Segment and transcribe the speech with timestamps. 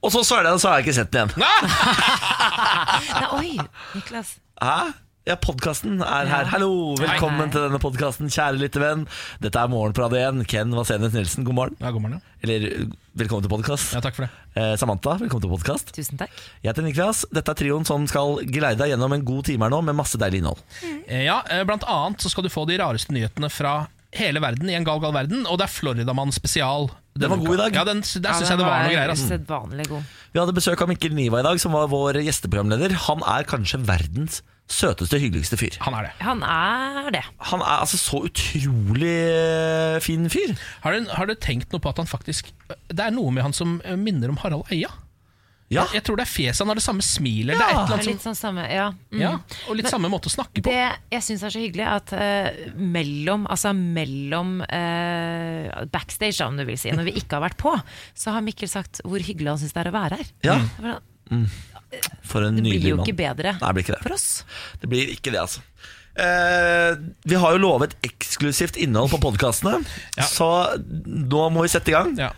[0.00, 1.44] Og så så jeg den, og så har jeg ikke sett den igjen.
[3.10, 3.50] Nei, oi,
[3.94, 4.34] Niklas.
[4.62, 4.76] Hæ?
[5.28, 6.46] Ja, podkasten er her.
[6.48, 7.50] Hallo, velkommen Hei.
[7.52, 9.02] til denne podkasten, kjære lyttevenn.
[9.44, 10.40] Dette er Morgen på Radio 1.
[10.48, 11.76] Ken Vasenes Nilsen, god morgen.
[11.84, 12.38] Ja, god morgen, ja.
[12.46, 12.64] Eller
[13.20, 13.92] velkommen til podkast.
[13.94, 14.00] ja.
[14.02, 14.30] Takk for det.
[14.56, 15.92] Eh, Samantha, velkommen til podkast.
[15.94, 16.32] Tusen takk.
[16.64, 17.20] Jeg heter Niklas.
[17.36, 20.18] Dette er trioen som skal geleide deg gjennom en god time her nå med masse
[20.18, 20.64] deilig innhold.
[20.80, 20.98] Mm.
[21.28, 23.76] Ja, eh, Blant annet så skal du få de rareste nyhetene fra
[24.16, 26.88] hele verden i en gal, gal verden, og det er Floridamann spesial.
[27.20, 27.76] Den var god i dag.
[27.80, 29.12] Ja, den, Der syns jeg det var noe greier.
[29.12, 29.28] Altså.
[29.30, 30.14] Sedvanlig god.
[30.32, 32.96] Vi hadde besøk av Mikkel Niva i dag, som var vår gjesteprogramleder.
[33.08, 35.76] Han er kanskje verdens søteste, hyggeligste fyr.
[35.82, 36.12] Han er det.
[36.22, 37.24] Han er det.
[37.50, 40.54] Han er altså så utrolig eh, fin fyr.
[40.84, 43.56] Har du, har du tenkt noe på at han faktisk Det er noe med han
[43.56, 44.92] som minner om Harald Eia.
[45.70, 46.58] Ja, Jeg tror det er fjeset.
[46.64, 47.54] Han har det samme smilet.
[47.54, 47.70] Det er et Ja.
[47.70, 48.88] eller er annet litt som, sånn samme, ja.
[49.12, 49.20] Mm.
[49.20, 49.32] ja,
[49.68, 50.66] og litt samme måte å snakke på.
[50.66, 56.58] Det jeg syns er så hyggelig, at uh, mellom, altså mellom uh, backstage, da, om
[56.58, 57.76] du vil si, når vi ikke har vært på,
[58.18, 60.34] så har Mikkel sagt hvor hyggelig han syns det er å være her.
[60.42, 60.58] ja.
[61.30, 61.48] Det
[62.26, 64.02] For en Det blir jo ikke bedre Nei, det blir ikke det.
[64.02, 64.28] for oss.
[64.82, 65.62] Det blir ikke det, altså.
[66.20, 66.96] Eh,
[67.30, 69.78] vi har jo lovet eksklusivt innhold på podkastene,
[70.18, 70.26] Ja.
[70.26, 70.48] så
[71.06, 72.16] nå må vi sette i gang.
[72.18, 72.32] Ja.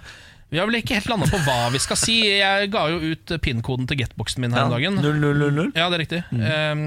[0.52, 2.18] Vi har vel ikke helt landa på hva vi skal si.
[2.36, 4.98] Jeg ga jo ut pin-koden til getboxen min her om dagen.
[5.00, 5.72] 0000.
[5.78, 6.20] Ja, det er riktig.
[6.28, 6.82] Um,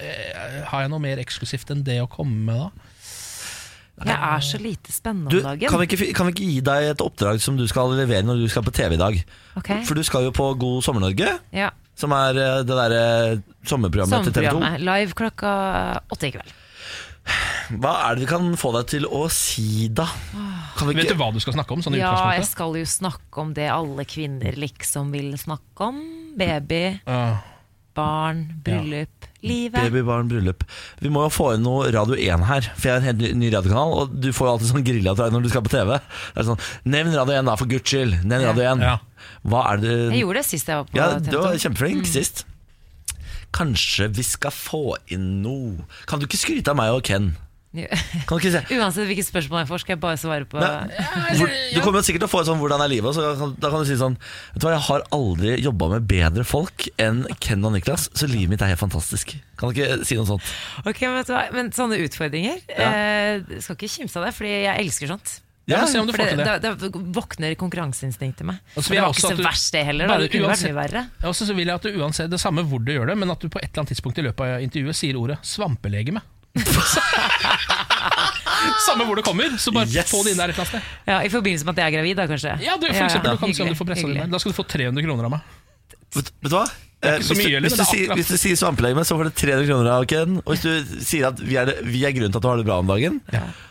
[0.00, 2.88] eh, har jeg noe mer eksklusivt enn det å komme med, da?
[4.02, 5.68] Jeg er så lite spennende Du, om dagen.
[5.68, 8.40] kan vi, ikke, kan vi ikke gi deg et oppdrag som du skal levere når
[8.40, 9.20] du skal på TV i dag?
[9.60, 9.84] Okay.
[9.86, 11.68] For du skal jo på God sommer-Norge, Ja.
[11.94, 13.04] som er eh, det derre
[13.68, 14.56] sommerprogrammet til TV 2.
[14.56, 14.88] Sommerprogrammet.
[14.88, 15.52] Live klokka
[16.16, 16.56] åtte i kveld.
[17.72, 20.08] Hva er det vi kan få deg til å si, da?
[20.76, 21.82] Kan vi Vet du hva du skal snakke om?
[21.84, 26.02] Sånn Ja, jeg skal jo snakke om det alle kvinner liksom vil snakke om.
[26.36, 27.38] Baby, Ja.
[27.94, 29.76] barn, bryllup, livet.
[29.84, 30.64] Baby, barn, bryllup.
[31.00, 33.32] Vi må jo få inn noe Radio 1 her, for jeg er en helt ny,
[33.36, 33.92] ny radiokanal.
[34.00, 35.92] Og du får jo alltid sånn grilla til deg når du skal på TV.
[36.34, 38.24] Det er sånn, Nevn Radio 1, da, for guds skyld.
[38.24, 38.80] Nevn Radio 1.
[38.88, 38.96] Ja.
[39.46, 41.62] Hva er det Jeg gjorde det sist jeg var på Ja, TV du var 2.
[41.68, 42.44] kjempeflink sist.
[43.52, 47.32] Kanskje vi skal få inn noe Kan du ikke skryte av meg og Ken?
[47.72, 48.60] Kan du ikke se?
[48.76, 50.98] Uansett hvilket spørsmål jeg får, skal jeg bare svare på Nei.
[51.72, 53.80] Du kommer jo sikkert til å få et sånn 'hvordan er livet?' Så da kan
[53.80, 54.18] du si sånn
[54.52, 58.28] Vet du hva, jeg har aldri jobba med bedre folk enn Ken og Niklas, så
[58.28, 59.32] livet mitt er helt fantastisk.
[59.56, 60.42] Kan du ikke si noe sånt?
[60.84, 65.40] Ok, Men, men sånne utfordringer eh, Skal ikke kimse av det, fordi jeg elsker sånt.
[65.70, 66.62] Ja, se om du For får til det, det.
[66.62, 68.56] da, da våkner konkurranseinstinktet meg.
[68.74, 70.08] Og så Og vil det var ikke så du- verst det heller.
[70.10, 71.02] Bare Det kunne vært mye verre.
[71.30, 73.38] Også så vil jeg at du uansett, det samme hvor du gjør det, men at
[73.38, 76.20] du på et eller annet tidspunkt i løpet av intervjuet sier ordet svampelegeme.
[78.86, 80.10] samme hvor det kommer, så bare Yes.
[80.10, 80.82] få det inn der et eller annet sted.
[81.06, 82.56] Ja, I forbindelse med at jeg er gravid, da kanskje.
[82.62, 84.30] Ja, du, for eksempel, du kan se om du får pressa det inn med.
[84.34, 85.40] Da skal du få 300 kroner av meg.
[86.14, 86.66] Vet, vet du hva?
[87.02, 89.32] Eh, hvis, mye, du, hvis, du er sier, hvis du sier svampelegeme, så får du
[89.40, 90.36] 300 kroner av Ken.
[90.44, 92.66] Og hvis du sier at vi er, vi er grunnen til at du har det
[92.68, 93.18] bra om dagen,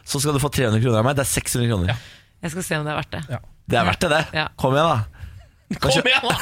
[0.03, 1.15] så skal du få 300 kroner av meg.
[1.19, 1.93] Det er 600 kroner.
[1.93, 1.97] Ja.
[2.41, 3.23] Jeg skal se om det er verdt det.
[3.31, 3.39] Ja.
[3.71, 4.21] Det er verdt det, det.
[4.41, 4.45] Ja.
[4.59, 5.77] Kom igjen, da.
[5.79, 6.35] Kom igjen, da!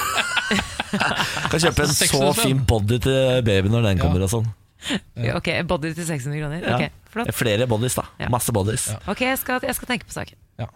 [1.51, 4.03] Kan kjøpe en så fin body til babyen når den Ja.
[4.07, 4.49] kommer og sånn.
[5.37, 6.61] Ok, Body til 600 kroner.
[6.63, 6.77] Ja.
[6.79, 7.29] Ok, flott.
[7.29, 8.05] Er Flere bodies, da.
[8.17, 8.29] Ja.
[8.33, 8.87] Masse bodies.
[8.93, 8.97] Ja.
[9.11, 10.39] Ok, jeg skal, jeg skal tenke på saken.
[10.61, 10.69] Ja.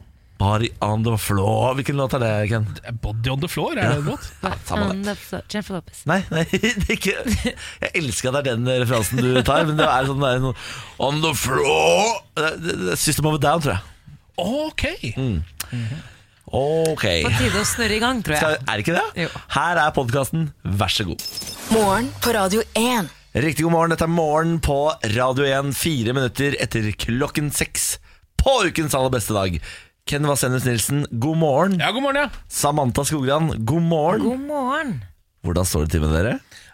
[0.43, 1.73] Body on the floor.
[1.77, 2.65] Hvilken låt er det, Ken?
[3.03, 4.25] Body on the floor, er det en låt?
[4.67, 4.97] samme det.
[4.97, 5.43] On the floor.
[5.53, 6.01] Jennifer Lopez.
[6.09, 9.79] Nei, nei, det er ikke Jeg elsker at det er den referansen du tar, men
[9.79, 10.55] det er sånn det er noe
[11.07, 13.89] On the floor System of a Down, tror jeg.
[14.43, 14.83] Ok!
[15.15, 15.39] Mm.
[16.53, 17.05] Ok.
[17.23, 18.65] På tide å snurre i gang, tror Skal, jeg.
[18.67, 19.23] er det ikke det?
[19.23, 19.29] Jo.
[19.55, 20.47] Her er podkasten,
[20.81, 21.23] vær så god.
[21.73, 23.09] Morgen på Radio 1.
[23.33, 24.77] Riktig god morgen, dette er Morgen på
[25.15, 27.95] Radio 1, fire minutter etter klokken seks
[28.43, 29.57] på ukens aller beste dag.
[30.03, 31.79] Ken Vasenus Nilsen, god morgen.
[31.79, 32.45] Ja, god morgen, ja.
[32.51, 34.23] Samantha Skogran, god morgen.
[34.25, 34.89] God morgen.
[35.47, 36.33] Hvordan står det til med dere?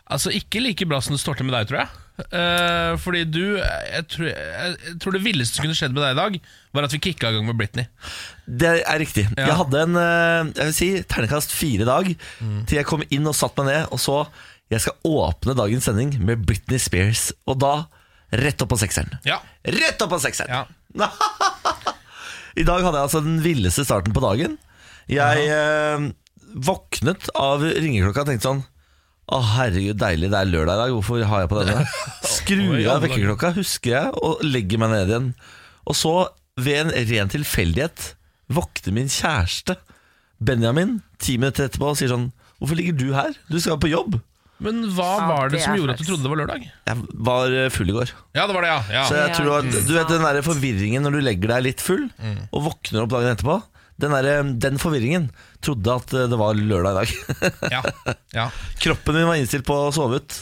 [0.09, 1.91] Altså, ikke like bra som det står til med deg, tror jeg.
[2.19, 6.15] Uh, fordi du jeg tror, jeg, jeg tror det villeste som kunne skjedd med deg
[6.15, 6.39] i dag,
[6.75, 7.85] var at vi kicka i gang med Britney.
[8.49, 9.27] Det er riktig.
[9.37, 9.45] Ja.
[9.51, 13.37] Jeg hadde en eh, jeg vil si, ternekast fire dag til jeg kom inn og
[13.37, 14.17] satt meg ned og så
[14.73, 17.29] jeg skal åpne dagens sending med Britney Spears.
[17.49, 17.75] Og da
[18.41, 19.15] rett opp på sekseren.
[19.25, 19.39] Ja.
[19.63, 20.73] Rett opp på sekseren!
[20.97, 21.13] ja.
[22.57, 24.57] I dag hadde jeg altså den villeste starten på dagen.
[25.09, 26.09] Jeg eh,
[26.65, 28.61] våknet av ringeklokka og tenkte sånn
[29.29, 31.83] Å herregud, deilig, det er lørdag i dag, hvorfor har jeg på denne?
[32.37, 35.27] Skrur jeg av vekkerklokka, husker jeg, og legger meg ned igjen.
[35.85, 36.13] Og så,
[36.57, 38.13] ved en ren tilfeldighet,
[38.49, 39.77] våkner min kjæreste,
[40.39, 42.29] Benjamin, ti minutter etterpå og sier sånn
[42.59, 43.35] Hvorfor ligger du her?
[43.51, 44.17] Du skal på jobb.
[44.59, 46.09] Men hva Ja, var det det som er gjorde at du flaks.
[46.11, 46.63] trodde det var lørdag?
[46.89, 48.13] Jeg var eh, full i går.
[48.35, 48.79] Ja, det var det, ja.
[48.97, 49.03] ja.
[49.07, 51.63] Så jeg Ja, tror at, ikke Du vet den der forvirringen når du legger deg
[51.69, 52.09] litt full
[52.51, 53.59] og våkner opp dagen etterpå.
[53.99, 55.25] Den, der, den forvirringen
[55.63, 57.41] trodde at eh, det var lørdag i dag.
[57.75, 57.81] ja.
[58.35, 58.45] ja.
[58.79, 60.37] Kroppen min var innstilt på å sove ut.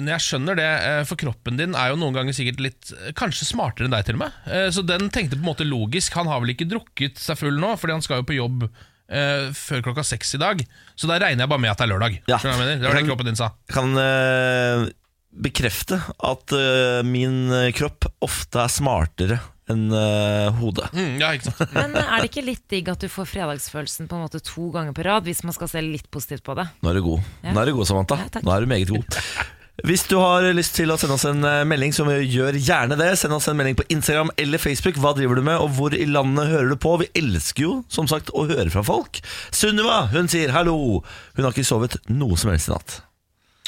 [0.00, 3.10] Men jeg skjønner det, eh, for kroppen din er jo noen ganger sikkert litt eh,
[3.18, 4.36] Kanskje smartere enn deg, til og med.
[4.48, 6.14] Eh, Så den tenkte på en måte logisk.
[6.16, 8.64] Han har vel ikke drukket seg full nå, fordi han skal jo på jobb
[9.10, 10.64] eh, før klokka seks i dag.
[10.94, 12.18] Så da regner jeg bare med at det er lørdag.
[12.30, 12.40] Ja.
[12.40, 13.52] Det var det kroppen din sa.
[13.70, 14.88] Kan uh,
[15.30, 19.40] bekrefte at uh, min kropp ofte er smartere
[19.70, 20.88] enn uh, hodet.
[20.96, 21.76] Mm, ja, ikke sant?
[21.76, 24.96] Men er det ikke litt digg at du får fredagsfølelsen på en måte to ganger
[24.96, 26.66] på rad, hvis man skal se litt positivt på det?
[26.82, 27.30] Nå er du god.
[27.44, 27.54] Ja.
[27.54, 28.20] Nå er du god, Samantha.
[28.26, 28.44] Ja.
[28.46, 29.20] Nå er du meget god.
[29.86, 33.10] Hvis du har lyst til å sende oss en eh, melding, så gjør gjerne det.
[33.20, 34.98] Send oss en melding på Instagram eller Facebook.
[35.00, 36.96] Hva driver du med, og hvor i landet hører du på?
[37.02, 39.22] Vi elsker jo, som sagt, å høre fra folk.
[39.54, 41.00] Sunniva, hun sier hallo.
[41.36, 42.98] Hun har ikke sovet noe som helst i natt.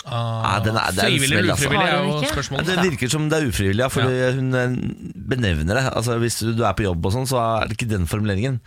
[0.03, 1.69] Ah, den er- det er smell, eller altså.
[1.69, 2.15] ufrivillig er jo?
[2.23, 2.67] Ja, spørsmålet.
[2.67, 4.03] det virker som det er ufrivillig, ja, for
[4.35, 4.73] hun eh,
[5.31, 5.85] benevner det.
[5.95, 8.59] Altså, hvis du er på jobb, og sånn, så er det ikke den formuleringen.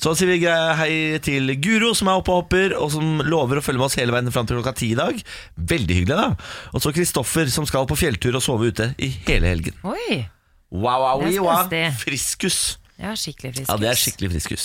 [0.00, 0.40] Så sier vi
[0.78, 3.94] hei til Guro, som er oppe og hopper, og som lover å følge med oss
[4.00, 5.20] hele veien fram til klokka ti i dag.
[5.56, 6.30] Veldig hyggelig, da.
[6.74, 9.76] Og så Kristoffer, som skal på fjelltur og sove ute i hele helgen.
[9.86, 10.24] Oi!
[10.74, 11.60] Wow, wow, Det er wow.
[11.62, 11.84] spenstig.
[12.02, 12.58] Friskus.
[12.98, 13.70] Ja, skikkelig frisk.
[13.70, 14.64] Ja, det er skikkelig friskus.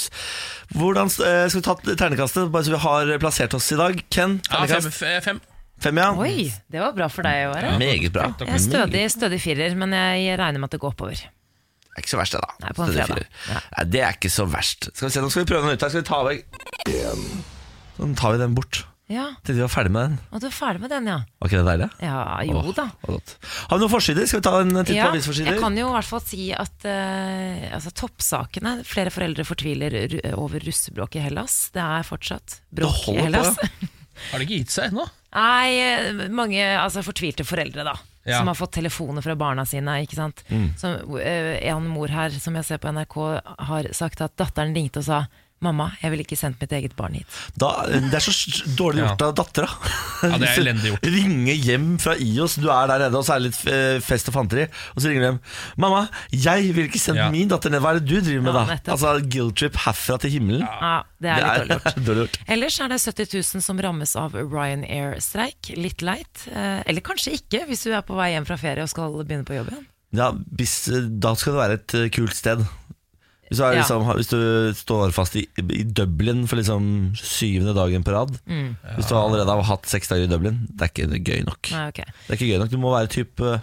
[0.78, 4.02] Hvordan eh, Skal vi ta ternekastet, bare så vi har plassert oss i dag?
[4.14, 4.36] Ken?
[4.50, 4.94] Ja, fem, Ternekast?
[4.98, 5.40] f- fem.
[5.80, 6.10] Fem, ja.
[6.20, 7.76] Oi, det var bra for deg å være.
[7.80, 8.26] Meget bra.
[8.42, 11.22] Jeg er stødig, stødig firer, men jeg regner med at det går oppover.
[12.00, 12.56] Er ikke så verst, det, da.
[12.63, 13.25] Nei, på en fredag.
[13.50, 13.60] Ja.
[13.75, 14.88] Nei, det er ikke så verst.
[14.94, 15.92] Skal vi se, Nå skal vi prøve den ut her.
[15.92, 16.62] Skal vi ta vekk
[18.00, 18.86] Sånn tar vi den bort.
[19.10, 20.18] Ja, Til vi var ferdig med den.
[20.30, 21.16] Og du er ferdig med den, ja?
[21.42, 21.88] Var ikke det deilig?
[22.06, 22.84] Ja, jo Åh, da.
[23.07, 23.31] godt.
[23.66, 24.28] Har vi noen forsider?
[24.30, 25.50] Skal vi ta en titt Ja, på avisforsider?
[25.50, 29.98] jeg kan jo i hvert fall si at uh, altså, toppsakene Flere foreldre fortviler
[30.38, 31.57] over russebråk i Hellas.
[31.74, 33.90] Det er fortsatt bråk i holder på, Hellas.
[34.30, 35.07] Har det ikke gitt seg ennå?
[35.34, 37.98] Nei, eh, mange altså, fortvilte foreldre, da.
[38.30, 38.40] Ja.
[38.40, 40.00] Som har fått telefoner fra barna sine.
[40.06, 40.44] Ikke sant?
[40.50, 40.68] Mm.
[40.78, 43.20] Som, eh, en mor her som jeg ser på NRK,
[43.70, 45.24] har sagt at datteren ringte og sa
[45.62, 47.28] Mamma, jeg ville ikke sendt mitt eget barn hit.
[47.60, 48.32] Da, det er så
[48.80, 49.68] dårlig gjort av dattera.
[50.24, 51.08] Ja, det er elendig gjort.
[51.12, 54.32] Ringe hjem fra IOS, du er der nede, og så er det litt eh, fest
[54.32, 54.66] og fanteri.
[54.96, 55.40] Og så ringer de hjem.
[55.80, 56.02] 'Mamma,
[56.32, 57.30] jeg vil ikke sende Ja.
[57.32, 58.66] min datter ned.' Hva er det du driver med Ja, da?
[58.74, 58.94] nettopp.
[58.96, 60.64] Altså Guilt trip herfra til himmelen.
[60.64, 62.00] Ja, det er litt dårlig gjort.
[62.08, 62.40] dårlig gjort.
[62.56, 65.74] Ellers er det 70 000 som rammes av Ryanair-streik.
[65.78, 66.48] Litt leit.
[66.52, 69.46] Eh, Eller kanskje ikke, hvis du er på vei hjem fra ferie og skal begynne
[69.48, 69.86] på jobb igjen.
[70.16, 70.78] Ja, hvis,
[71.22, 72.64] da skal det være et eh, kult sted.
[73.50, 73.80] Hvis du, er, Ja.
[73.81, 74.40] liksom, hvis du
[74.78, 78.75] står fast i, i Dublin for liksom syvende dagen på rad Mm.
[78.96, 81.72] Hvis du allerede har hatt seks dager i Dublin, det er ikke gøy nok.
[81.74, 82.01] Nei, ok.
[82.06, 83.57] Det er ikke gøy nok, Du må være typ eh,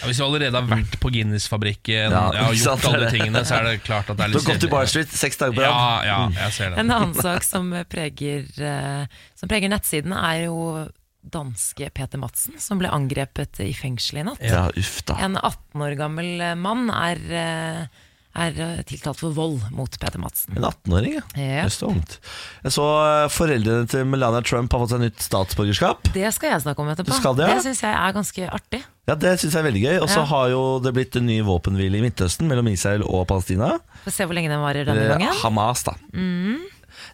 [0.00, 3.00] Ja, hvis du allerede har vært på Guinness-fabrikken Ja, ja, og ikke sant, gjort alle
[3.00, 3.18] det er det.
[3.18, 5.10] tingene, så er det klart at det er Du litt har gått til Bar Street
[5.24, 5.74] seks dager på rad.
[5.74, 6.78] Ja, ja, jeg ser det.
[6.84, 10.86] En annen sak som preger, eh, som preger nettsiden, er jo
[11.20, 14.40] danske Peter Madsen, som ble angrepet i fengsel i natt.
[14.40, 15.18] Ja, uff da.
[15.20, 18.06] En 18 år gammel eh, mann er, eh,
[18.38, 20.54] er eh, tiltalt for vold mot Peter Madsen.
[20.56, 21.22] En 18-åring, ja.
[21.34, 21.64] Ja.
[21.66, 22.18] Var ungt.
[22.62, 26.12] Jeg så eh, foreldrene til Melania Trump har fått seg nytt statsborgerskap.
[26.14, 27.16] Det skal jeg snakke om etterpå.
[27.18, 27.56] Skal det, ja?
[27.58, 28.82] det syns jeg er ganske artig.
[29.10, 29.96] Ja, Det syns jeg er veldig gøy.
[30.04, 30.28] Og så Ja.
[30.30, 33.72] har jo det blitt en ny våpenhvile i Midtøsten mellom Israel og Palestina.
[34.04, 35.34] Få se hvor lenge den varer denne Eh, gangen.
[35.42, 35.96] Hamas, da.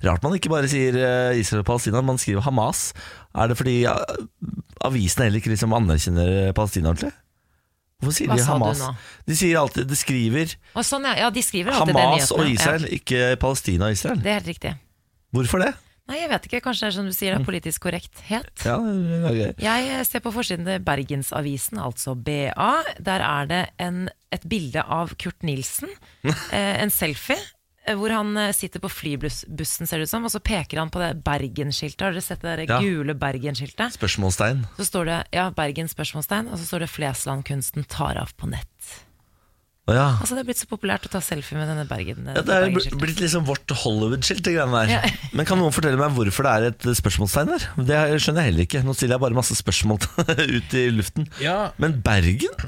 [0.04, 0.92] Rart man ikke bare sier
[1.38, 2.90] Israel og Palestina, man skriver Hamas.
[3.36, 3.86] Er det fordi
[4.84, 7.12] avisene heller ikke liksom anerkjenner Palestina ordentlig?
[8.02, 8.82] Hvorfor sier Hva de Hamas?
[9.24, 10.52] De sier alltid, de skriver
[10.84, 11.14] sånn, ja.
[11.24, 14.20] ja, de skriver alltid Hamas og Israel, Israel, ikke Palestina og Israel.
[14.20, 14.72] Det er helt riktig.
[15.36, 15.72] Hvorfor det?
[16.06, 16.60] Nei, jeg vet ikke.
[16.62, 18.50] Kanskje det er som du sier, det er politisk korrekthet.
[18.62, 18.76] Ja,
[19.32, 19.56] er.
[19.58, 22.68] Jeg eh, ser på forsiden til Bergensavisen, altså BA.
[23.02, 25.90] Der er det en, et bilde av Kurt Nilsen.
[26.56, 27.36] Eh, en selfie.
[27.86, 30.90] Eh, Hvor han eh, sitter på flybussen, ser det ut som, og så peker han
[30.92, 32.02] på det Bergen-skiltet.
[32.02, 32.80] Har dere sett det der Ja.
[32.82, 33.96] gule Bergen-skiltet?
[33.96, 34.64] Spørsmålstegn.
[34.76, 39.02] Så står det ja, Bergen spørsmålstegn, og så står det Flesland-kunsten tar av på nett.
[39.86, 40.06] Å ja.
[40.18, 42.64] Altså Det er blitt så populært å ta selfie med denne Bergen, ja, Det er
[42.66, 42.98] Bergen-skiltet.
[43.04, 44.94] blitt liksom vårt Hollywood-skilt, det greiene der.
[44.96, 45.12] Ja.
[45.38, 47.66] Men kan noen fortelle meg hvorfor det er et spørsmålstegn der?
[47.86, 48.82] Det skjønner jeg heller ikke.
[48.82, 50.02] Nå stiller jeg bare masse spørsmål
[50.58, 51.28] ut i luften.
[51.38, 52.58] Ja, Men Bergen?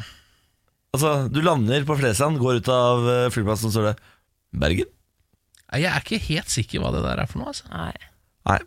[0.94, 3.96] Altså, du lander på Flesland, går ut av eh, flyplassen, og så står det
[4.62, 4.88] Bergen?
[5.76, 7.52] Jeg er ikke helt sikker hva det der er for noe.
[7.52, 7.68] Altså.
[7.72, 7.92] Nei.
[8.48, 8.60] Nei,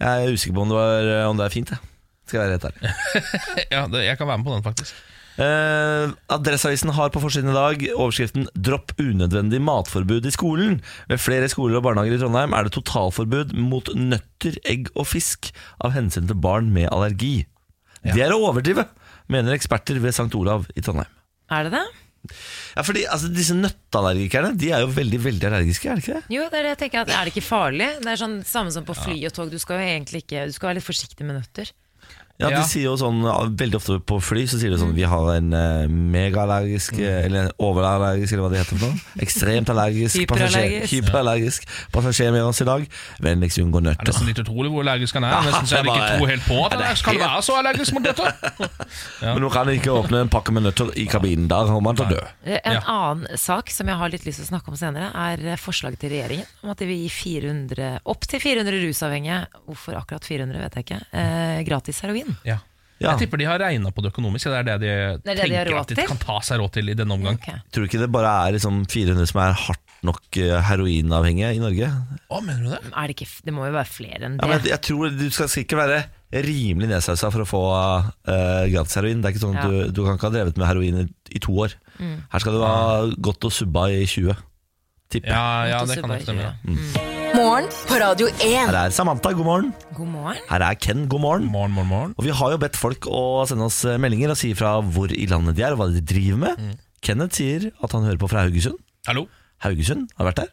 [0.00, 1.92] jeg er usikker på om det, var, om det er fint, jeg.
[2.26, 2.94] Skal jeg være rett ærlig.
[3.74, 4.96] Ja, det, Jeg kan være med på den, faktisk.
[5.36, 10.78] Eh, Adresseavisen har på forsiden i dag overskriften 'Dropp unødvendig matforbud i skolen'.
[11.10, 15.50] Ved flere skoler og barnehager i Trondheim er det totalforbud mot nøtter, egg og fisk
[15.84, 17.44] av hensyn til barn med allergi.
[18.06, 18.86] Det er å overdrive,
[19.28, 20.32] mener eksperter ved St.
[20.38, 21.10] Olav i Trondheim.
[21.52, 21.84] Er det det?
[22.76, 26.36] Ja, fordi altså, Disse nøtteallergikerne De er jo veldig veldig allergiske, er det ikke det?
[26.36, 27.88] Jo, det er det jeg tenker at Er det ikke farlig?
[28.02, 29.50] Det er sånn samme som på fly og tog.
[29.52, 31.72] Du skal jo egentlig ikke Du skal være litt forsiktig med nøtter.
[32.38, 32.62] Ja, De Ja.
[32.68, 33.22] sier jo sånn
[33.56, 37.48] Veldig ofte på fly så sier de sånn Vi har en eh, megaallergisk eh, Eller
[37.58, 40.92] overallergisk, eller hva det heter for noe Ekstremt allergisk passasjer Hyperallergisk.
[40.92, 42.84] Hyperallergisk passasjer med oss i dag
[43.24, 45.32] Vennligst unngå Det er nøtter nesten litt utrolig hvor allergisk han er.
[45.32, 47.12] Ja, Nesten så jeg det ikke var- tror helt på at Ja, er han skal
[47.16, 48.26] helt- være så allergisk mot dette.
[49.22, 51.96] Men nå kan han ikke åpne en pakke med nøtter i kabinen Der kommer man
[51.96, 52.82] til å dø Eh, En Ja.
[52.86, 55.98] annen sak som jeg har litt lyst til å snakke om senere, er eh, forslaget
[56.04, 60.60] til regjeringen om at de vil gi 400, opp til 400 rusavhengige, hvorfor akkurat 400
[60.66, 62.25] vet jeg ikke, eh, gratis heroin.
[62.46, 62.58] Ja.
[62.96, 63.10] Ja.
[63.12, 64.48] Jeg tipper de har regna på det økonomiske.
[64.48, 66.06] Det er det de Det er det de har tenker råd at de til?
[66.08, 67.36] kan ta seg råd til i denne omgang.
[67.36, 67.48] Ok.
[67.70, 71.60] Tror du ikke det bare er liksom 400 som er hardt nok eh, heroinavhengige i
[71.60, 71.90] Norge?
[72.32, 72.80] Å, mener du det?
[72.96, 74.48] Er det, ikke, f- det må jo være flere enn Ja, det.
[74.54, 76.00] men jeg tror Du skal sikkert være
[76.46, 79.20] rimelig nedsausa for å få uh, gratis heroin.
[79.20, 79.68] Det er ikke sånn at Ja.
[79.68, 81.06] du, du kan ikke ha drevet med heroin i,
[81.36, 81.76] i to år.
[82.00, 84.32] Her skal du ha gått og subba i 20.
[85.12, 85.36] Tipper jeg.
[85.36, 86.48] Ja, ja det kan nok stemme.
[86.48, 87.22] Ja.
[87.46, 88.40] Morgen på Radio 1.
[88.42, 89.68] Her er Samantha, god morgen.
[89.94, 90.38] God morgen.
[90.48, 91.44] Her er Ken, god morgen.
[91.46, 92.14] Morgen, morgen, morgen.
[92.18, 95.12] Og vi har jo bedt folk å sende oss eh, meldinger og si fra hvor
[95.14, 96.58] i landet de er og hva de driver med.
[96.58, 96.72] Mm.
[97.06, 98.80] Kenneth sier at han hører på fra Haugesund.
[99.06, 99.28] Hallo?
[99.62, 100.50] Haugesund, har du vært der?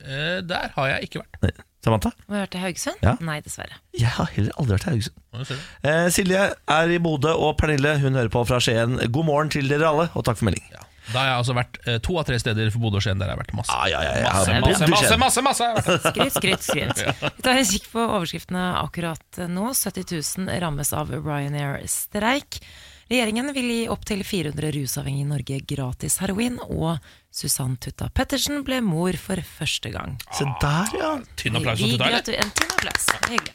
[0.00, 1.38] Eh, der har jeg ikke vært.
[1.44, 1.52] Nei.
[1.84, 2.14] Samantha?
[2.16, 3.04] Har du vært i Haugesund?
[3.04, 3.14] Ja.
[3.28, 3.82] Nei, dessverre.
[4.00, 5.54] Jeg har heller aldri vært i Haugesund.
[5.92, 8.96] Eh, Silje er i Bodø, og Pernille hun hører på fra Skien.
[9.12, 10.64] God morgen til dere alle, og takk for melding.
[10.72, 10.83] Ja.
[11.12, 13.28] Da har jeg altså vært eh, to av tre steder for Bodø og Skien der
[13.28, 13.74] jeg har vært masse.
[13.76, 15.98] Ah, ja, ja, ja, Masse, masse, masse, masse, masse, masse.
[16.08, 17.02] Skryt, skryt, skryt.
[17.36, 19.66] Vi tar en kikk på overskriftene akkurat nå.
[19.76, 20.08] 70
[20.48, 22.60] 000 rammes av Ryanair-streik.
[23.10, 26.96] Regjeringen vil gi opptil 400 rusavhengige i Norge gratis heroin, og
[27.34, 30.16] Susann Tutta Pettersen ble mor for første gang.
[30.32, 31.10] Se der, ja.
[31.36, 32.22] Tynn applaus Vi for Tutta, eller?
[32.24, 33.10] gratulerer- En tynn applaus.
[33.28, 33.54] Hyggelig.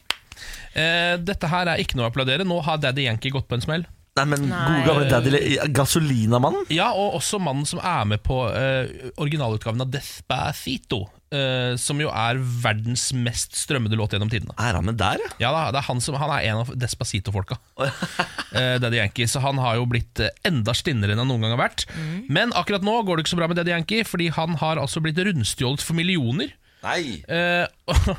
[0.77, 2.45] Eh, dette her er ikke noe å applaudere.
[2.45, 3.87] Nå har Daddy Yankee gått på en smell.
[4.19, 6.67] Nei, men god gode gamle daddy Gasolina-mannen?
[6.73, 8.89] Ja, og også mannen som er med på uh,
[9.21, 11.05] originalutgaven av Despacito.
[11.29, 14.55] Uh, som jo er verdens mest strømmede låt gjennom tidene.
[14.57, 15.33] Er han med der, ja?
[15.43, 17.59] Ja da, det er Han som, han er en av Despacito-folka.
[17.79, 21.63] uh, Daddy Yankee, Så han har jo blitt enda stinnere enn han noen gang har
[21.67, 21.85] vært.
[22.29, 25.03] Men akkurat nå går det ikke så bra med Daddy Yankee, fordi han har altså
[25.05, 26.51] blitt rundstjålet for millioner.
[26.79, 27.19] Nei.
[27.27, 28.09] Eh, og,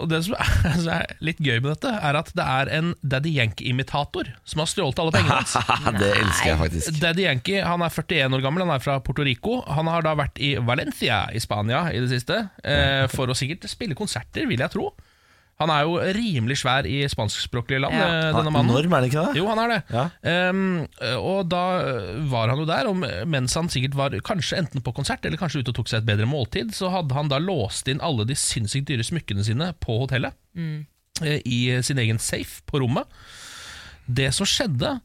[0.00, 2.92] og det som er, som er litt gøy med dette, er at det er en
[3.02, 5.56] Daddy Yankee-imitator som har stjålet alle pengene hans.
[6.00, 7.00] det elsker jeg faktisk.
[7.02, 9.60] Daddy Yankee han er 41 år gammel, han er fra Puerto Rico.
[9.68, 13.68] Han har da vært i Valencia i Spania i det siste, eh, for å sikkert
[13.70, 14.90] spille konserter, vil jeg tro.
[15.58, 18.06] Han er jo rimelig svær i spanskspråklige land, Ja.
[18.06, 18.70] eh, Han denne er mannen.
[18.76, 19.36] enorm, er det ikke det?
[19.38, 19.78] Jo, han er det.
[19.90, 20.50] Ja.
[20.50, 20.86] Um,
[21.16, 22.96] og da eh, var han jo der, og
[23.26, 26.10] mens han sikkert var kanskje enten på konsert eller kanskje ute og tok seg et
[26.10, 29.96] bedre måltid, så hadde han da låst inn alle de sinnssykt dyre smykkene sine på
[30.04, 30.36] hotellet.
[30.54, 30.84] Mm.
[31.24, 33.08] I sin egen safe på rommet.
[34.06, 34.98] Det som skjedde,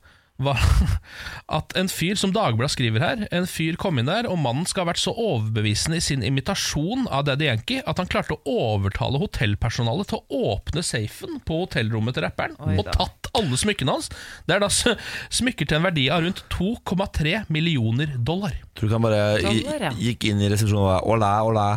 [0.45, 0.59] var
[1.57, 4.85] at en fyr, som Dagbladet skriver her, en fyr kom inn der, og mannen skal
[4.85, 9.21] ha vært så overbevisende i sin imitasjon av Daddy Yankee at han klarte å overtale
[9.21, 14.11] hotellpersonalet til å åpne safen på hotellrommet til rapperen, Oi og tatt alle smykkene hans.
[14.47, 18.55] Det er da smykker til en verdi av rundt 2,3 millioner dollar.
[18.75, 19.95] Tror du ikke han bare Dollar, ja.
[20.09, 21.67] gikk inn i resepsjonen og var ola, ola.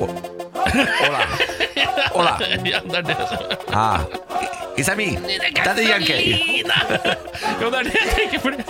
[0.00, 1.24] Ola.
[2.14, 2.34] Hola.
[2.66, 4.49] Ja, det er det som Ah.
[4.78, 5.08] It's a me.
[5.54, 6.62] Daddy Yankee.
[7.60, 8.64] Jo, det er det jeg tenker, fordi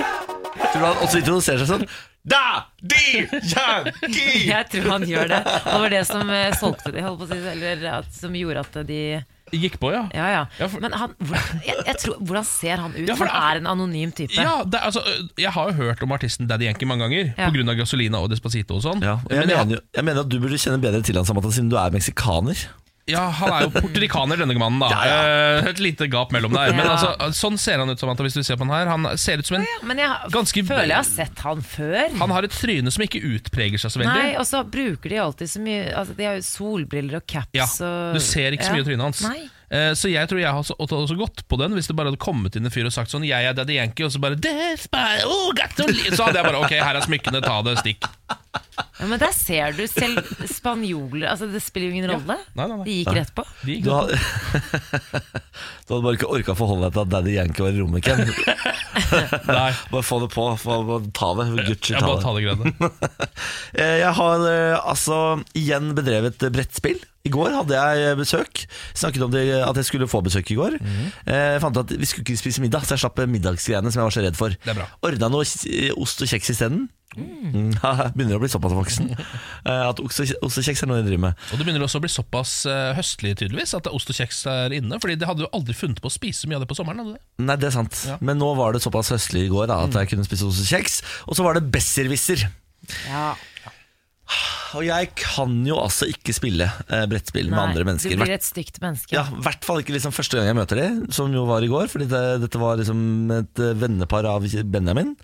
[0.70, 1.84] Tror du han også introduserer seg sånn?
[2.30, 4.46] Daddy Yankee!
[4.50, 5.40] Jeg tror han gjør det.
[5.40, 8.34] Og det var det som eh, solgte de, holdt på å si, eller at, som
[8.36, 9.02] gjorde at de
[9.50, 10.04] Gikk på, ja.
[10.14, 10.42] Ja, ja.
[10.60, 13.00] Ja, for- Men han, hvordan, jeg, jeg tror, hvordan ser han ut?
[13.02, 14.36] Ja, for for det han er- en anonym type.
[14.38, 15.02] Ja, det, er- altså,
[15.42, 17.48] Jeg har jo hørt om artisten Daddy Yankee mange ganger, Ja.
[17.50, 19.02] Av Gasolina og Despacito og sånn.
[19.02, 21.18] Ja, og jeg, Men jeg- mener, jo- jeg mener at du burde kjenne bedre til
[21.18, 22.62] han Samantha, siden du er meksikaner.
[23.10, 24.80] Ja, Han er jo portorikaner, denne mannen.
[24.80, 25.68] da Ja, ja.
[25.70, 26.72] Et lite gap mellom der.
[26.72, 26.96] Men Ja.
[26.96, 28.90] altså, sånn ser han ut, Samantha, hvis du ser på han her.
[28.90, 32.18] Han ser ut som en Men jeg Ganske- føler jeg har sett han før.
[32.18, 34.22] Han har et tryne som ikke utpreger seg så veldig.
[34.22, 37.48] Nei, og så bruker de alltid så mye altså, De har jo solbriller og caps
[37.54, 39.22] Ja, og Du ser ikke så mye av trynet hans.
[39.22, 39.48] Nei.
[39.70, 42.56] Eh, Så jeg tror jeg hadde også, gått på den hvis det bare hadde kommet
[42.56, 45.52] inn en fyr og sagt sånn 'Jeg er Daddy Yankee', og så bare oh,
[46.10, 48.08] Så hadde jeg bare 'Ok, her er smykkene, ta det, stikk'.
[49.00, 52.34] Ja, men der ser du selv spanjoler altså, Det spiller jo ingen rolle.
[52.58, 52.84] Nei, nei, nei.
[52.88, 53.44] De gikk rett på.
[53.62, 54.10] De gikk Du, godt.
[54.10, 54.64] had,
[55.86, 58.04] du hadde bare ikke orka å forholde deg til at Daddy Yankee var i rommet,
[58.04, 58.24] Ken.
[59.46, 60.46] Nei, Bare få det på.
[60.60, 61.46] Få, bare ta det.
[61.70, 62.42] Gucci, jeg bare ta det.
[62.42, 62.92] det greiene.
[63.80, 65.16] Eh, Jeg har eh, altså
[65.56, 66.98] igjen bedrevet brettspill.
[67.26, 68.64] I går hadde jeg besøk.
[68.98, 70.76] Snakket om det, at jeg skulle få besøk i går.
[70.80, 71.10] Mhm.
[71.30, 74.02] Eh, Jeg fant ut at vi skulle ikke spise middag, så jeg slapp middagsgreiene som
[74.02, 74.56] jeg var så redd for.
[74.58, 74.88] Det er bra.
[75.06, 76.88] Ordna noe eh, ost og kjeks isteden.
[77.18, 77.72] Mm.
[78.14, 79.10] Begynner å bli såpass voksen.
[79.60, 81.40] Eh, At ost og ost kjeks er noe jeg driver med.
[81.52, 84.72] Og det begynner også å bli såpass eh, høstlig, tydeligvis, at ost og kjeks er
[84.78, 84.96] inne.
[85.02, 87.02] Fordi det hadde du aldri funnet på å spise mye av det på sommeren.
[87.02, 87.44] Hadde det?
[87.44, 87.98] Nei, det er sant.
[88.08, 88.16] Ja.
[88.24, 90.70] Men nå var det såpass høstlig i går da, at jeg kunne spise ost og
[90.72, 91.00] kjeks.
[91.28, 92.46] Og så var det besserwisser.
[93.10, 93.34] Ja.
[94.78, 98.14] Og jeg kan jo altså ikke spille eh, brettspill med andre mennesker.
[98.14, 99.16] Du blir et stygt menneske.
[99.16, 101.70] Ja, I hvert fall ikke liksom første gang jeg møter dem, som jo var i
[101.72, 101.90] går.
[101.90, 103.00] Fordi det, dette var liksom
[103.40, 105.16] et vennepar av Benjamin.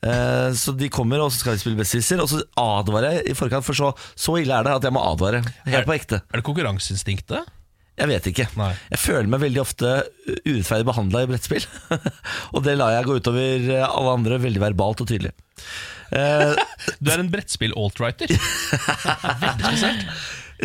[0.00, 2.20] Eh, så de kommer, og så skal vi spille bestisser.
[2.22, 5.04] Og så advarer jeg i forkant, for så, så ille er det at jeg må
[5.04, 5.42] advare.
[5.68, 6.22] Helt på ekte.
[6.30, 7.56] Er det konkurranseinstinktet?
[8.00, 8.46] Jeg vet ikke.
[8.56, 8.70] Nei.
[8.94, 9.88] Jeg føler meg veldig ofte
[10.46, 11.66] urettferdig behandla i brettspill.
[12.54, 15.34] og det lar jeg gå utover eh, alle andre veldig verbalt og tydelig.
[16.16, 16.54] Eh,
[17.04, 18.32] Du er en brettspill-altrighter.
[19.44, 20.06] Veldig spesielt.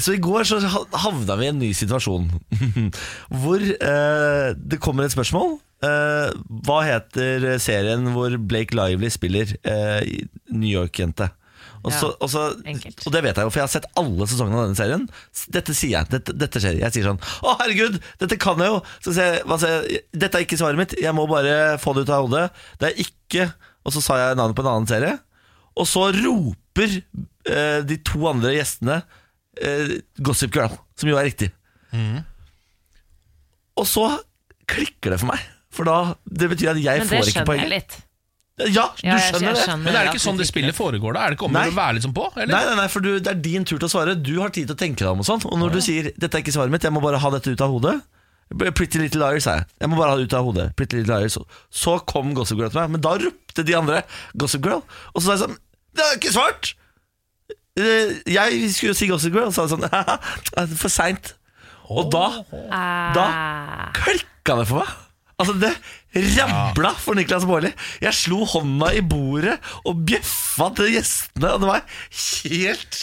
[0.01, 2.27] Så i går så havna vi i en ny situasjon.
[3.41, 5.57] Hvor eh, det kommer et spørsmål.
[5.85, 6.35] Eh,
[6.67, 11.29] Hva heter serien hvor Blake Lively spiller eh, New York-jente?
[11.85, 12.43] Og, så, og, så,
[13.05, 15.03] og det vet jeg jo, for jeg har sett alle sesongene av denne serien.
[15.53, 16.79] Dette sier jeg, dette, dette skjer.
[16.81, 18.79] Jeg sier sånn, å herregud, dette kan jeg jo!
[19.05, 20.95] Jeg, jeg, dette er ikke svaret mitt.
[20.97, 22.47] Jeg må bare få det ut av hodet.
[22.81, 23.45] Det er ikke,
[23.85, 25.13] og så sa jeg navnet på en annen serie.
[25.77, 29.03] Og så roper eh, de to andre gjestene
[29.61, 31.51] eh, Gossip Girl, som jo er riktig.
[33.75, 34.07] Og så
[34.71, 35.39] klikker det for meg.
[35.75, 37.95] For da, Det betyr at jeg Men det får ikke skjønner jeg litt.
[38.57, 38.71] Ja, du
[39.03, 39.63] Ja, jeg- skjønner jeg det?
[39.65, 41.25] skjønner Men er det ikke sånn det spillet foregår, da?
[41.25, 42.27] Er det ikke om å være litt sånn på?
[42.37, 42.53] Eller?
[42.55, 44.15] Nei, nei, nei, for du, Det er din tur til å svare.
[44.15, 45.19] Du har tid til å tenke deg om.
[45.19, 45.43] Og sånn.
[45.45, 47.61] Og når du sier 'dette er ikke svaret mitt, jeg må bare ha dette ut
[47.61, 48.01] av hodet'
[48.75, 49.65] Pretty Little Liars, sa jeg.
[49.81, 50.75] Jeg må bare ha det ut av hodet.
[50.77, 51.37] Pretty Little Liars
[51.73, 54.03] Så kom Gossip Girl til meg, men da ropte de andre
[54.37, 54.83] Gossip Girl.
[55.15, 55.57] Og så sa jeg sånn
[55.95, 56.73] 'Det er ikke svart!'
[57.75, 59.83] Eh, Jeg skulle jo si Gossip Girl, og sa sånn
[60.81, 61.33] For seint.
[61.91, 62.27] Og da
[63.15, 63.25] Da
[63.97, 64.93] klikka det for meg.
[65.35, 65.73] Altså Det
[66.37, 67.73] rabla for Niklas Baarli.
[68.01, 71.83] Jeg slo hånda i bordet og bjeffa til gjestene, og det var
[72.45, 73.01] helt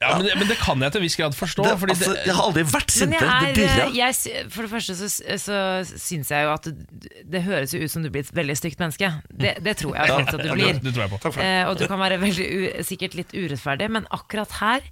[0.00, 1.64] Ja, men, det, men det kan jeg til en viss grad forstå.
[1.66, 3.18] det, fordi altså, det, Jeg har aldri vært Men sinte.
[3.20, 5.08] jeg Det er, eh, jeg, for det første så,
[5.44, 5.58] så
[6.00, 8.80] syns jeg jo at det, det høres jo ut som du blir et veldig stygt
[8.80, 9.10] menneske.
[9.28, 10.80] Det, det tror jeg faktisk at du blir.
[10.80, 11.34] det tror jeg på.
[11.44, 12.48] Eh, og du kan være veldig
[12.88, 14.88] sikkert litt urettferdig, men akkurat her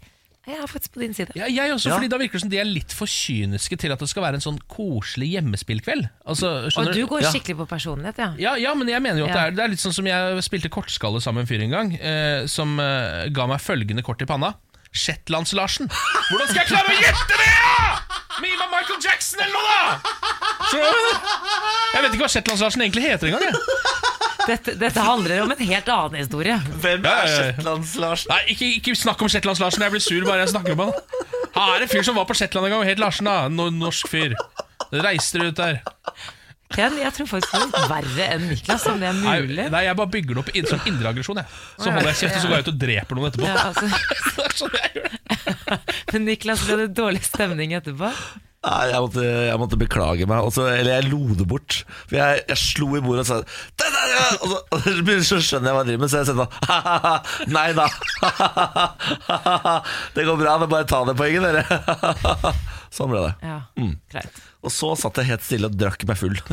[0.48, 1.32] er jeg faktisk på din side.
[1.36, 1.96] Ja, jeg også, Ja.
[1.96, 4.38] fordi Da virker det som de er litt for kyniske til at det skal være
[4.40, 6.08] en sånn koselig hjemmespillkveld.
[6.28, 7.32] Altså, Og du går Ja.
[7.32, 8.30] skikkelig på personlighet, ja.
[8.38, 10.42] Ja, ja, men jeg mener jo at det er, det er litt sånn som jeg
[10.44, 14.20] spilte kortskalle sammen med en fyr en gang, eh, som eh, ga meg følgende kort
[14.20, 14.54] i panna.
[14.92, 15.90] Shetlands-Larsen.
[15.90, 17.48] Hvordan skal jeg klare å gjette det?!
[17.48, 17.88] Ja?
[18.38, 20.12] Av Michael Jackson eller noe, da!
[20.70, 23.58] Så, jeg vet ikke hva Shetlands-Larsen egentlig heter engang.
[24.48, 26.56] Dette, dette handler om en helt annen historie.
[26.82, 27.32] Hvem er.
[27.34, 28.30] Shetlands-Larsen?
[28.32, 29.84] Nei, ikke, ikke snakk om Shetlands-Larsen.
[29.84, 30.94] Jeg blir sur bare jeg snakker om han.
[31.58, 33.28] Her er en fyr som var på Shetland en gang og het Larsen.
[33.28, 34.36] da Norsk fyr.
[34.94, 35.82] Reiste ut der.
[36.74, 39.68] Ken, jeg tror faktisk det er verre enn Niklas, om det er mulig.
[39.72, 41.40] nei, jeg bare bygger det opp i som indre aggresjon.
[41.78, 43.48] Så holder jeg kjeft, og så går jeg ut og dreper noen etterpå.
[43.48, 43.86] Ja, altså,
[44.36, 45.80] Det er sånn jeg gjør det.
[46.12, 48.12] men Niklas, ble det dårlig stemning etterpå?
[48.58, 50.42] Nei, jeg måtte, jeg måtte beklage meg.
[50.48, 51.76] Også, eller jeg lo det bort.
[52.10, 53.36] For jeg, jeg slo i bordet og sa
[53.78, 56.26] «Det da, da, Og så, og så skjønner jeg hva jeg driver med, så jeg
[56.26, 57.86] sa sånn Nei da.
[60.16, 61.62] Det går bra, det er bare ta det poenget, dere.
[62.98, 63.32] Sånn ble det.
[63.44, 63.58] Ja,
[64.10, 64.42] greit.
[64.66, 66.34] Og så satt jeg helt stille og drakk meg full.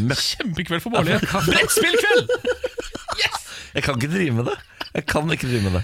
[0.00, 1.16] Kjempekveld for Bårli.
[1.20, 2.30] Brettspillkveld!
[3.74, 4.56] Jeg kan ikke drive med det.
[4.96, 5.82] Jeg kan ikke drive med det.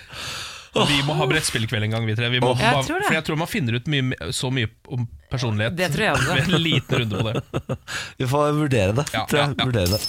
[0.90, 2.28] Vi må ha brettspillkveld en gang, vi tre.
[2.32, 3.06] Vi må, Jeg bare- tror det.
[3.08, 6.34] For jeg tror man finner ut mye, så mye om personlighet Det tror jeg også.
[6.34, 7.78] ved en liten runde på det.
[8.20, 9.06] Vi får vurdere det.
[9.14, 9.64] Ja, ja, ja.
[9.64, 10.00] Vurdere det.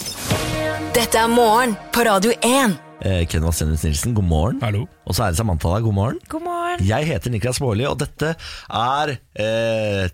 [0.98, 2.76] Dette er morgen på Radio 1.
[3.06, 4.60] Eh, Ken Vasenus Nilsen, god morgen.
[4.62, 4.86] Hallo.
[5.06, 6.18] Og så er det Samantha der, god morgen.
[6.28, 6.84] God morgen.
[6.88, 10.08] Jeg heter Niklas Baarli, og dette er eh,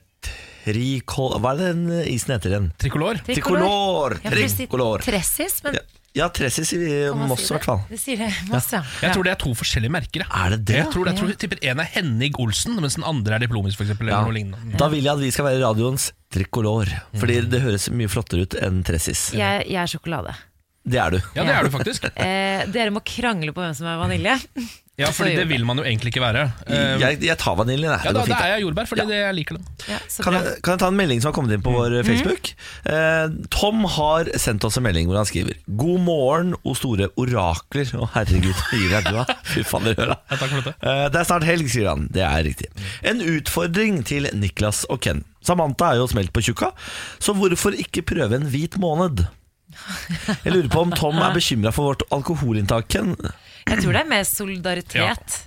[0.65, 1.39] trikol...
[1.41, 2.69] Hva er det den isen heter igjen?
[2.81, 3.21] Trikolor.
[3.27, 4.19] Trikolor!
[4.21, 5.05] Ja, for du Trikolor.
[5.05, 7.81] Tressis, men Ja, ja Tressi sier Moss si i hvert fall.
[7.91, 8.29] Det sier det.
[8.51, 8.83] Moss, ja.
[9.03, 10.23] Jeg tror det er to forskjellige merker.
[10.23, 10.31] jeg.
[10.31, 10.77] Er det det?
[10.79, 13.75] Jeg tror, jeg tror jeg tipper En er Henning Olsen, mens den andre er Diplomis.
[13.79, 14.21] For eksempel, Ja.
[14.21, 14.79] eller noe lignende.
[14.79, 16.87] Da vil jeg at vi skal være radioens trikolor,
[17.19, 19.33] fordi det høres mye flottere ut enn Tressis.
[19.35, 20.35] Jeg, jeg er sjokolade.
[20.85, 21.21] Det er du.
[21.35, 22.05] Ja, det er du faktisk.
[22.25, 24.35] Eh, dere må krangle på hvem som er vanilje.
[24.97, 26.43] Ja, for Det vil man jo egentlig ikke være.
[26.71, 28.05] Eh, Jeg, jeg tar vaniljen, jeg.
[28.07, 29.65] ja, Det da, da er jeg jordbær, fordi det, jeg liker den.
[29.91, 32.07] Ja, Kan jeg, kan jeg ta en melding som har kommet inn på vår Mhm.
[32.07, 32.53] Facebook?
[32.87, 37.91] Eh, Tom har sendt oss en melding hvor han skriver God morgen, o store orakler.
[37.99, 39.25] Å herregud, gir jeg du da?
[39.43, 40.19] Fy fader, hør da.
[40.31, 42.07] Eh, Det er snart helg, sier han.
[42.15, 42.71] Det er riktig.
[43.03, 45.25] En utfordring til Niklas og Ken.
[45.43, 46.71] Samantha er jo smelt på tjukka,
[47.19, 49.27] så hvorfor ikke prøve en hvit måned?
[50.45, 53.15] Jeg lurer på om Tom er bekymra for vårt alkoholinntak, Ken.
[53.65, 55.39] Jeg tror det er mer solidaritet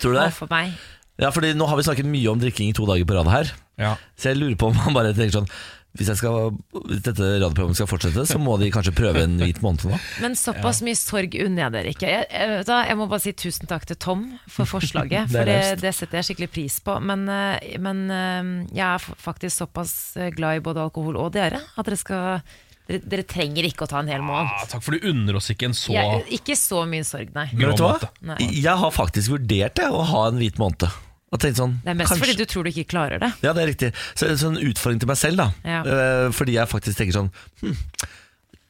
[0.00, 0.28] Tror du det?
[0.30, 0.78] overfor meg.
[1.20, 3.52] Ja, fordi nå har vi snakket mye om drikking i to dager på rad her.
[3.80, 3.96] Ja.
[4.16, 5.50] Så jeg lurer på om han bare tenker sånn
[5.98, 6.52] hvis, jeg skal,
[6.86, 9.98] hvis dette radioprogrammet skal fortsette, så må de kanskje prøve en hvit måned nå.
[10.22, 12.12] Men såpass mye sorg unner jeg dere ikke.
[12.12, 15.92] Jeg, jeg, jeg må bare si tusen takk til Tom for forslaget, for det, det
[15.98, 16.94] setter jeg skikkelig pris på.
[17.02, 21.58] Men, eh, men eh, jeg er faktisk såpass eh, glad i både alkohol og dere
[21.58, 22.44] at dere skal
[22.90, 24.50] Dere, dere trenger ikke å ta en hel måned.
[24.50, 27.46] Ah, takk for du unner oss ikke en så Jeg, ikke så mye sorg, nei.
[27.54, 28.10] Men vet du hva?
[28.32, 28.38] Nei.
[28.64, 30.88] Jeg har faktisk vurdert det, å ha en hvit måned.
[31.30, 33.32] Og sånn, Det er mest kanskje- fordi du tror du ikke klarer det.
[33.46, 33.92] Ja, det er riktig.
[34.18, 35.52] Så er en utfordring til meg selv, da.
[35.64, 35.80] Ja.
[35.86, 37.30] Eh, fordi jeg faktisk tenker sånn
[37.62, 37.76] hm,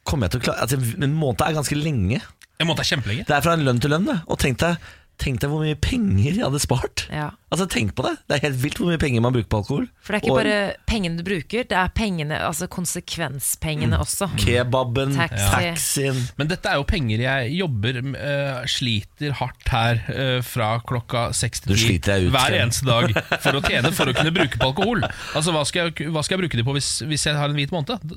[0.05, 2.21] Kommer jeg til å klare altså, En måned er ganske lenge.
[2.59, 3.25] En måned er kjempelenge.
[3.25, 4.05] Det er fra en lønn til lønn.
[4.05, 4.21] det.
[4.27, 4.77] Og tenk deg,
[5.21, 7.05] tenk deg hvor mye penger jeg hadde spart.
[7.13, 7.29] Ja.
[7.51, 8.13] Altså, tenk på det.
[8.29, 9.87] Det er helt vilt hvor mye penger man bruker på alkohol.
[10.01, 14.29] For det er ikke Og bare pengene du bruker, det er pengene, altså konsekvenspengene også.
[14.39, 15.49] Kebaben, Taxi.
[15.51, 21.27] taxien Men dette er jo penger jeg jobber uh, Sliter hardt her uh, fra klokka
[21.35, 23.11] seks Du til ti hver eneste dag
[23.43, 25.05] for å tjene for å kunne bruke på alkohol.
[25.37, 27.57] Altså Hva skal jeg, hva skal jeg bruke det på hvis, hvis jeg har en
[27.57, 28.15] hvit måned?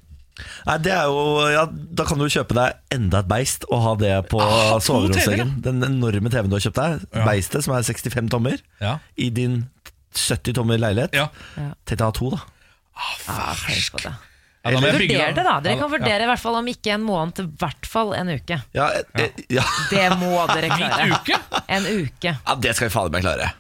[0.66, 1.20] Nei, det er jo,
[1.52, 5.56] ja, Da kan du kjøpe deg enda et beist og ha det på Ah, soveromssengen.
[5.62, 7.06] Den enorme TV-en du har kjøpt deg.
[7.14, 7.24] Ja.
[7.28, 8.58] Beistet som er 65 tommer.
[8.82, 8.98] Ja.
[9.14, 9.60] I din
[10.14, 11.14] 70 tommer leilighet.
[11.14, 11.28] Ja.
[11.86, 12.42] Tenk deg å ha to, da.
[13.28, 14.14] Ja, tenk på det.
[14.64, 15.54] Ja, jeg bygge Vurder det, da.
[15.60, 18.56] Dere kan vurdere i hvert fall om ikke en måned, i hvert fall en uke.
[18.72, 19.64] Ja, eh, eh, ja.
[19.90, 21.04] Det må dere klare.
[21.04, 21.18] klare.
[21.20, 21.62] uke?
[21.68, 22.32] En uke.
[22.32, 23.50] ja det skal vi fader meg klare.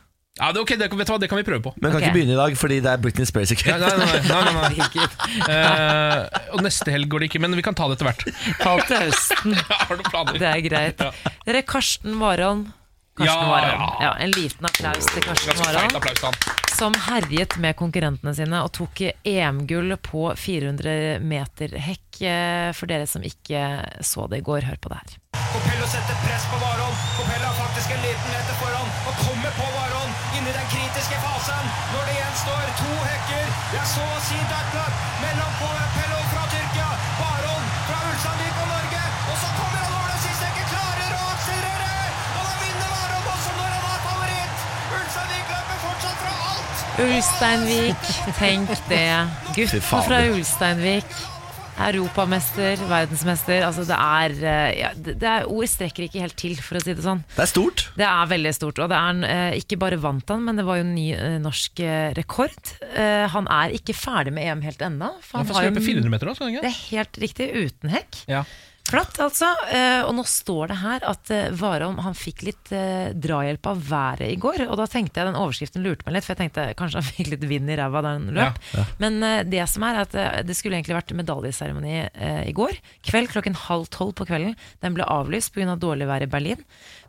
[0.40, 1.70] Ja, det, okay, det, vet du hva, det kan vi prøve på.
[1.78, 2.08] Men kan okay.
[2.08, 3.84] ikke begynne i dag, fordi det er Britney Spears i kveld.
[3.84, 5.04] nei, nei, nei, nei, nei.
[5.54, 8.24] uh, og neste helg går det ikke, men vi kan ta det etter hvert.
[8.58, 9.54] Ta til høsten.
[9.86, 10.40] Har du planer?
[10.42, 11.04] Det er greit.
[11.46, 12.66] Dere, Karsten Warholm.
[13.14, 13.86] Karsten Ja.
[14.02, 16.42] Ja, en liten applaus til Karsten Warholm.
[16.74, 22.08] Som herjet med konkurrentene sine og tok EM-gull på 400 meter hekk.
[22.26, 23.62] eh, For dere som ikke
[24.02, 25.14] så det i går, hør på det her.
[25.54, 26.98] Capello setter press på Varon.
[27.20, 30.03] Capello har faktisk en liten meter foran og kommer på inn
[30.54, 31.64] i den kritiske fasen.
[31.92, 33.46] Når det gjenstår to hekker.
[33.72, 34.76] Det er så å si dødt
[35.22, 35.52] mellom
[35.96, 39.02] Pello fra Tyrkia, Varon fra Ulsteinvik og Norge.
[39.30, 42.06] Og så kommer han over den siste hekken, klarer å akselerere!
[42.38, 44.64] Og da vinner Varon også når han er favoritt!
[45.00, 46.88] Ulsteinvik løper fortsatt fra alt!
[47.08, 49.06] Ulsteinvik, tenk det.
[49.58, 51.22] Gutten fra Ulsteinvik.
[51.78, 53.64] Europamester, verdensmester.
[53.66, 56.82] Altså det er, eh, ja, det det er Ord strekker ikke helt til, for å
[56.84, 57.24] si det sånn.
[57.34, 57.84] Det er stort.
[57.98, 58.78] Det er veldig stort.
[58.84, 61.38] Og det er, eh, ikke bare vant han, men det var jo en ny eh,
[61.42, 61.82] norsk
[62.16, 62.74] rekord.
[63.34, 65.10] Han er ikke ferdig med EM helt ennå.
[65.20, 66.34] for Han han får har jo- løpe 400 meter da?
[66.34, 68.24] skal han Det er helt riktig, uten hekk.
[68.28, 68.44] Ja.
[68.84, 69.48] Flott, altså.
[69.72, 73.80] Eh, og nå står det her at eh, Warholm han fikk litt eh, drahjelp av
[73.88, 74.66] været i går.
[74.68, 77.30] Og da tenkte jeg den overskriften lurte meg litt, for jeg tenkte kanskje han fikk
[77.32, 78.60] litt vind i ræva da han løp.
[79.00, 82.76] Men eh, det som er, at eh, det skulle egentlig vært medaljeseremoni eh, i går.
[83.08, 84.52] Kveld klokken halv tolv på kvelden.
[84.84, 85.64] Den ble avlyst pga.
[85.64, 86.60] Av dårlig vær i Berlin.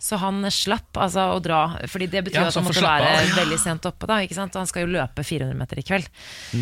[0.01, 3.23] Så han slapp altså å dra, fordi det betyr Ja, at han måtte være ja.
[3.37, 4.09] veldig sent oppe.
[4.09, 4.55] da, ikke sant?
[4.55, 6.09] Og han skal jo løpe 400 meter i kveld.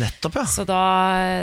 [0.00, 0.46] Nettopp, ja.
[0.50, 0.80] Så da,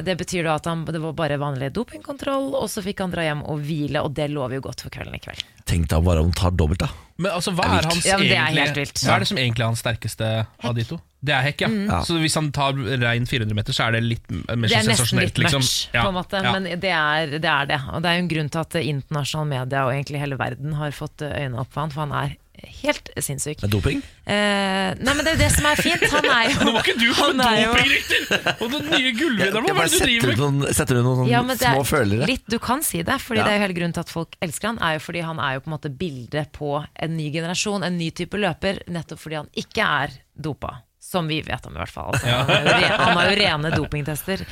[0.05, 3.27] det betyr da at han, det var bare vanlig dopingkontroll, og så fikk han dra
[3.27, 5.45] hjem og hvile, og det lover jo godt for kvelden i kveld.
[5.69, 6.89] Tenk deg bare om han tar dobbelt, da.
[7.21, 8.89] Men altså, hva er er hans Ja, men det er egentlig.
[9.03, 10.99] Hva er det som egentlig er hans sterkeste av de to?
[11.21, 11.67] Det er hekk, ja.
[11.69, 11.89] Mm.
[12.07, 14.89] Så hvis han tar rein 400 meter, så er det litt mer Det er nesten
[14.95, 15.61] sensasjonelt, litt liksom.
[15.61, 16.53] match, Ja, på en måte, ja.
[16.57, 17.81] men det er, det er det.
[17.93, 20.95] Og det er jo en grunn til at internasjonale media og egentlig hele verden har
[20.97, 22.37] fått øynene opp for han, for han er
[22.81, 23.61] helt sinnssyk.
[23.63, 24.01] Med doping.
[24.29, 26.03] Eh, nei, men det er jo det som er fint.
[26.11, 28.49] Han er jo Nå må ikke du komme han med er dopingrykter!
[28.61, 30.41] Og den nye gullmedaljen, hva er det du driver med?
[30.43, 32.27] noen, setter du noen Ja, det små er følere.
[32.29, 33.47] Litt, du kan si det, Fordi Ja.
[33.47, 35.57] det er jo hele grunnen til at folk elsker han Er jo fordi han er
[35.57, 39.39] jo på en måte bildet på en ny generasjon En ny type løper Nettopp fordi
[39.41, 40.75] han ikke er dopa
[41.11, 42.13] som vi vet om i hvert fall.
[42.15, 44.43] Altså, han, har jo han har jo rene dopingtester.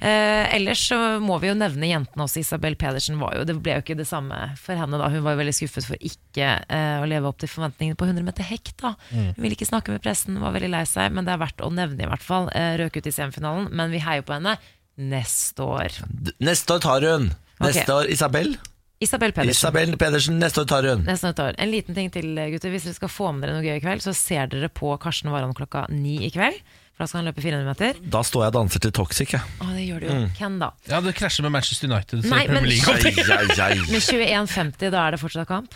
[0.00, 2.40] Eh, Ellers så må vi jo nevne jentene også.
[2.44, 5.08] Isabel Pedersen var jo Det ble jo ikke det samme for henne da.
[5.10, 8.24] Hun var jo veldig skuffet for ikke eh, å leve opp til forventningene På 100
[8.26, 8.94] meter hekk da.
[9.10, 11.72] Hun ville ikke snakke med pressen, var veldig lei seg Men det er verdt å
[11.74, 12.46] nevne i hvert fall.
[12.54, 14.56] Eh, Røk ut i semifinalen Men vi heier på henne
[14.94, 15.96] neste år.
[16.06, 17.32] D- Neste år tar hun.
[17.64, 17.94] Neste okay.
[17.96, 18.54] år Isabel.
[19.02, 19.50] Isabel Pedersen.
[19.50, 21.02] Isabel Pedersen, neste år tar hun.
[21.04, 21.56] Neste år.
[21.58, 22.70] En liten ting til, gutter.
[22.72, 25.32] Hvis dere skal få med dere noe gøy i kveld, så ser dere på Karsten
[25.34, 26.60] Warholm klokka ni i kveld.
[26.94, 27.96] For da skal han løpe 400 meter.
[28.06, 29.42] Da står jeg og danser til Toxic, jeg.
[29.58, 30.18] Å, det gjør du jo.
[30.38, 30.68] Ken, da.
[30.86, 32.22] Ja, det krasjer med Manchester United.
[32.30, 32.62] Nei, men-.
[32.70, 35.74] Med 21,50, da er det fortsatt kamp?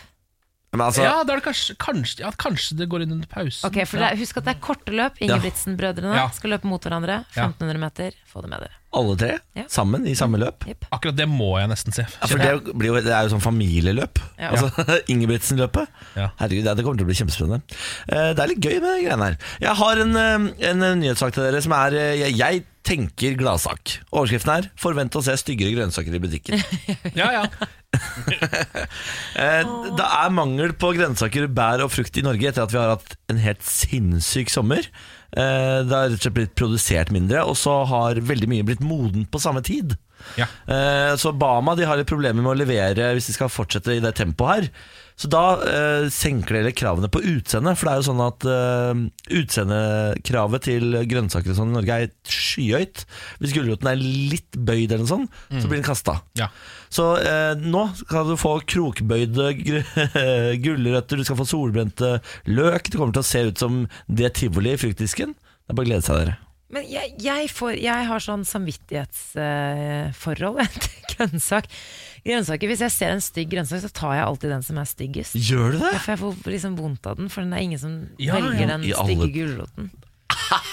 [0.71, 3.67] Men altså, Ja, da er det kanskje, kanskje, ja, kanskje det går inn under pausen.
[3.67, 5.19] Okay, for det, er- Husk at det er korte løp.
[5.19, 5.27] Ja.
[5.27, 6.27] Ingebrigtsen-brødrene Ja.
[6.31, 7.25] skal løpe mot hverandre.
[7.35, 8.15] 1500 meter.
[8.31, 8.78] Få det med dere.
[8.93, 9.63] Alle tre Ja.
[9.69, 10.65] sammen i samme løp.
[10.67, 10.85] Yep.
[10.95, 12.05] Akkurat det må jeg nesten se.
[12.09, 14.17] Ja, for det, blir jo, det er jo sånn familieløp.
[14.39, 14.49] Ja.
[14.55, 14.71] Altså,
[15.13, 15.87] Ingebrigtsen-løpet.
[16.15, 16.29] Ja.
[16.39, 17.61] Herregud, det, det kommer til å bli kjempespennende.
[18.09, 19.37] Eh, Det er litt gøy med de greiene her.
[19.61, 23.99] Jeg har en, eh, en nyhetssak til dere som er eh, Jeg, jeg tenker gladsak.
[24.09, 26.63] Overskriften er 'Forvent å se styggere grønnsaker i butikken'.
[27.19, 27.43] Ja, ja.
[29.39, 29.63] Eh,
[29.97, 33.15] Det er mangel på grønnsaker, bær og frukt i Norge etter at vi har hatt
[33.31, 34.85] en helt sinnssyk sommer.
[35.37, 38.81] Eh, Det har rett og slett blitt produsert mindre, og så har veldig mye blitt
[38.81, 39.97] modent på samme tid.
[40.35, 40.47] Ja.
[40.67, 43.99] Eh, Så Bama de har litt problemer med å levere hvis de skal fortsette i
[44.03, 44.69] det tempoet her.
[45.19, 47.75] Så da eh, senker dere kravene på utseendet.
[47.75, 49.01] for det er jo sånn at eh,
[49.41, 53.03] utseendekravet til grønnsaker og sånn i Norge er skyhøyt.
[53.41, 56.21] Hvis gulroten er litt bøyd eller noe sånt, så blir den kasta.
[56.39, 56.47] Ja.
[56.87, 59.51] Så eh, nå skal du få krokbøyde
[60.63, 62.87] gulrøtter, du skal få solbrente løk.
[62.87, 65.35] Det kommer til å se ut som det tivoli i fruktdisken.
[65.35, 66.39] Det er bare å glede seg, dere.
[66.69, 71.65] Men jeg, jeg, får, jeg har sånn samvittighetsforhold til grønnsak.
[72.25, 75.35] Grønnsaker, Hvis jeg ser en stygg grønnsak, så tar jeg alltid den som er styggest.
[75.39, 75.93] Gjør du det?
[76.03, 78.67] For jeg får liksom vondt av den, for det er ingen som Ja, velger ja.
[78.77, 79.89] den stygge alle- gulroten.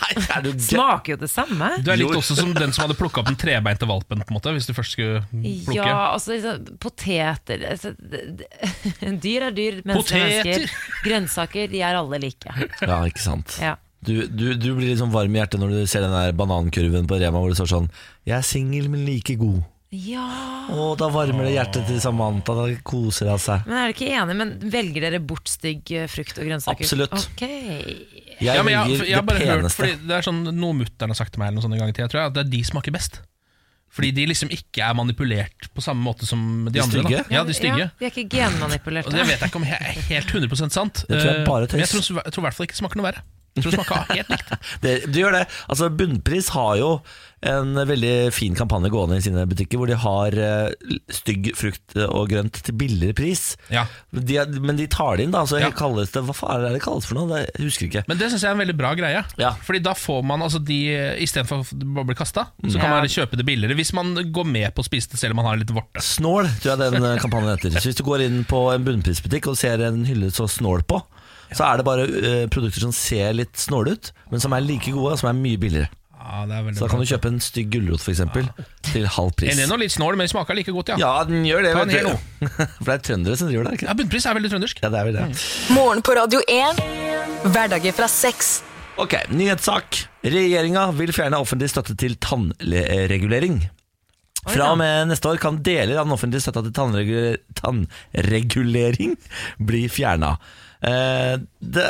[0.06, 0.46] Er?
[0.62, 1.66] Smaker jo det samme.
[1.84, 4.36] Du er litt også som den som hadde plukka opp den trebeinte valpen, på en
[4.36, 5.74] måte, hvis du først skulle plukke.
[5.74, 7.92] Ja, altså liksom, poteter altså,
[9.24, 10.76] Dyr er dyr, mennesker er mennesker.
[11.04, 12.54] Grønnsaker, de er alle like.
[12.80, 13.58] Ja, ikke sant.
[13.62, 13.74] Ja.
[14.06, 17.18] Du, du, du blir sånn varm i hjertet når du ser den der banankurven på
[17.20, 17.88] Rema hvor det står sånn
[18.28, 19.64] 'Jeg er singel, men like god'.
[19.94, 20.24] Ja.
[20.74, 22.56] Å, da varmer det hjertet til Samantha.
[22.58, 23.62] Da koser hun seg.
[23.68, 26.84] Men er du ikke enig, men velger dere bort stygg eh, frukt og grønnsaker?
[26.84, 27.14] Absolutt.
[27.32, 27.94] Okay.
[28.40, 29.78] Jeg Ja, men jeg, jeg, jeg har bare det hørt, peneste.
[29.80, 31.94] fordi det er sånn Noe mutter'n har sagt til meg, eller noe sånt en gang
[31.94, 33.22] i tida, tror jeg, at det er de smaker best.
[33.96, 37.04] Fordi de liksom ikke er manipulert på samme måte som de, De andre.
[37.06, 37.22] Da.
[37.32, 37.86] Ja, de stygge.
[37.86, 39.14] Ja, de er ikke genmanipulerte.
[39.14, 41.04] Det vet jeg ikke om jeg er helt 100% sant.
[41.06, 41.78] Det tror jeg Eh, bare tøys.
[41.78, 43.22] Men jeg tror, jeg tror i hvert fall ikke det smaker noe verre.
[43.56, 44.50] Jeg tror det smaker helt likt.
[44.84, 45.44] Det, du gjør det.
[45.72, 46.90] Altså Bunnpris har jo
[47.44, 52.30] en veldig fin kampanje gående i sine butikker, hvor de har eh, stygg frukt og
[52.32, 53.42] grønt til billigere pris.
[53.70, 53.84] Ja.
[54.10, 55.42] De men de tar det inn, da.
[55.46, 55.68] Så Ja.
[55.70, 57.28] kalles det Hva faen er det det kalles for noe?
[57.28, 58.04] Det, jeg husker ikke.
[58.08, 59.24] Men det syns jeg er en veldig bra greie.
[59.38, 59.52] Ja.
[59.66, 60.78] Fordi da får man altså de
[61.22, 64.82] Istedenfor å bli kasta, så kan man kjøpe det billigere hvis man går med på
[64.82, 66.00] å spise det selv om man har litt vorte.
[66.02, 67.76] Snål, tror jeg den eh, kampanjen heter.
[67.78, 71.02] Så hvis du går inn på en bunnprisbutikk og ser en hylle så snål på,
[71.54, 74.90] så er det bare eh, produkter som ser litt snåle ut, men som er like
[74.90, 75.92] gode og som er mye billigere.
[76.26, 78.48] Ja, det er Så da kan du kjøpe en stygg gulrot for eksempel
[78.88, 79.52] til halv pris.
[79.54, 80.96] Den er nå litt snål, men smaker like godt, ja.
[80.98, 81.72] Ja, den gjør det.
[81.76, 82.48] Ta en vet hel du.
[82.82, 83.74] For det er trøndere som driver det.
[83.78, 84.82] ikke Ja, Bunnpris er veldig trøndersk.
[84.82, 85.26] Ja, det er vel det.
[85.76, 86.82] Morgen på Radio 1.
[87.46, 88.50] Hverdager fra seks.
[88.98, 90.02] Ok, nyhetssak.
[90.26, 93.60] Regjeringa vil fjerne offentlig støtte til tannregulering.
[94.46, 99.16] Fra og med neste år kan deler av den offentlige støtta til tannregu- tannregulering
[99.58, 100.36] bli fjerna.
[100.86, 101.86] Eh, det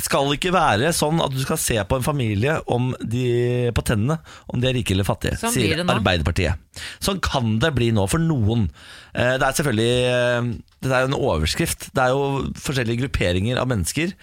[0.00, 4.16] skal ikke være sånn at du skal se på en familie om de, på tennene
[4.48, 5.82] om de er rike eller fattige, Sånn sier.
[5.84, 6.56] Arbeiderpartiet.
[7.04, 8.70] Sånn kan det bli nå for noen.
[9.12, 11.90] Eh, det er selvfølgelig Det er jo en overskrift.
[11.92, 14.14] Det er jo forskjellige grupperinger av mennesker.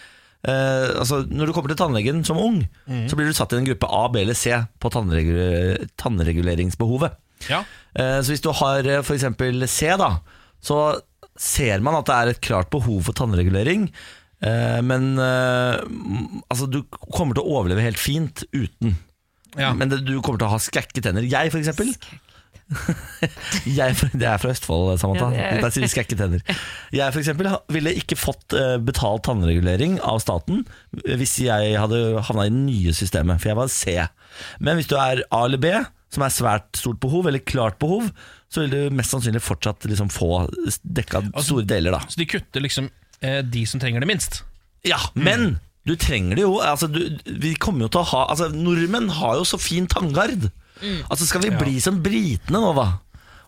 [0.42, 2.64] Eh, altså Når du kommer til tannlegen som ung,
[3.12, 7.14] så blir du satt i en gruppe A, B eller C på tannregul tannreguleringsbehovet.
[7.50, 7.62] Ja.
[7.96, 9.06] Eh, Så hvis du har f.eks.
[9.08, 10.18] for eksempel C da
[10.62, 11.02] Så
[11.40, 13.96] ser man at det er et klart behov for tannregulering eh,
[14.40, 15.82] Men eh,
[16.50, 18.96] altså, du kommer til å overleve helt fint uten.
[19.60, 19.74] Ja.
[19.76, 21.26] Men det, du kommer til å ha skrekke tenner.
[21.28, 21.92] Jeg for eksempel.
[23.66, 25.30] Jeg, Det er fra Østfold, Samantha.
[25.34, 26.44] Ja, er- Der sier vi skrekke tenner.
[26.94, 30.62] Jeg for eksempel ville ikke fått eh, betalt tannregulering av staten
[30.94, 33.96] Hvis jeg hadde havnet i det nye systemet For jeg var C.
[34.62, 35.74] Men hvis du er A eller B
[36.14, 38.12] Som er svært stort behov, eller klart behov
[38.54, 40.46] Så vil du mest sannsynlig fortsatt liksom få
[40.86, 42.04] dekka Altså- store deler da.
[42.06, 44.44] Så de kutter liksom eh, de som trenger det minst.
[44.88, 48.48] Ja, men du trenger det jo altså, du, Vi kommer jo til å ha altså,
[48.54, 50.46] Nordmenn har jo så fin tanngard
[51.10, 52.86] Altså skal vi bli som britene nå da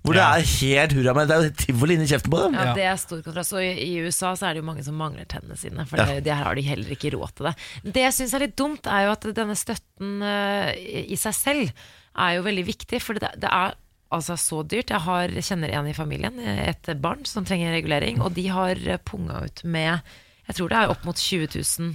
[0.01, 0.31] Hvor Ja.
[0.33, 2.73] det er helt hurra med Det er jo tivoli inni kjeften på dem Ja, Ja.
[2.75, 3.53] Det er stor kontrast.
[3.55, 5.85] Og i, USA så er det jo mange som mangler tennene sine.
[5.87, 6.07] For Ja.
[6.09, 7.55] det, det her har de heller ikke råd til det.
[7.93, 11.71] Det jeg syns er litt dumt, er jo at denne støtten uh, i seg selv
[12.17, 12.99] er jo veldig viktig.
[13.05, 13.77] For det, det er
[14.11, 14.91] altså så dyrt.
[14.93, 18.75] Jeg har, kjenner en i familien, et barn som trenger regulering, og de har
[19.07, 19.99] punga ut med
[20.47, 21.91] Jeg tror det er opp mot 20 000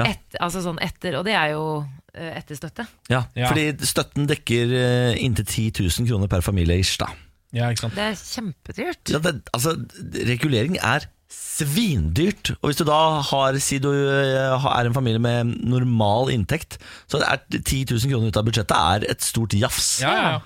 [0.00, 0.04] Ja.
[0.08, 1.64] et, altså sånn etter, og det er jo
[2.14, 2.86] eh, etter støtte.
[3.12, 3.50] Ja, Ja.
[3.52, 5.66] fordi støtten dekker eh, inntil 10
[6.00, 7.10] 000 kroner per familie ish da.
[7.52, 7.94] Ja, ikke sant?
[7.98, 9.10] Det er kjempedyrt.
[9.12, 9.74] Ja, det, altså,
[10.30, 12.52] regulering er svindyrt.
[12.62, 16.78] Og hvis du da har, si du eh, er en familie med normal inntekt,
[17.10, 19.98] så er 10 000 kroner ut av budsjettet er et stort jafs.
[20.02, 20.40] Ja, ja, ja.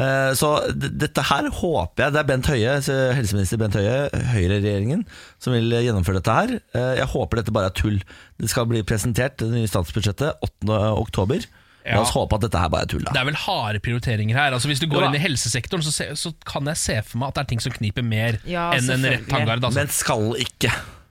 [0.00, 2.74] Eh, Så dette her håper jeg Det er Bent Høie,
[3.18, 3.96] helseminister Bent Høie,
[4.32, 5.04] Høyre-regjeringen,
[5.42, 6.54] som vil gjennomføre dette her.
[6.74, 7.98] Eh, Jeg håper dette bare er tull.
[8.40, 10.78] Det skal bli presentert, det nye statsbudsjettet, 8.
[11.00, 11.44] oktober.
[11.90, 13.02] La oss håpe at dette her bare er tull.
[13.06, 14.52] da Det er vel harde prioriteringer her.
[14.52, 15.08] Altså Hvis du går ja.
[15.08, 17.62] inn i helsesektoren, så, se, så kan jeg se for meg at det er ting
[17.64, 19.64] som kniper mer Ja, enn en rett tanngard.
[19.64, 19.78] Altså.
[19.80, 20.70] Men skal ikke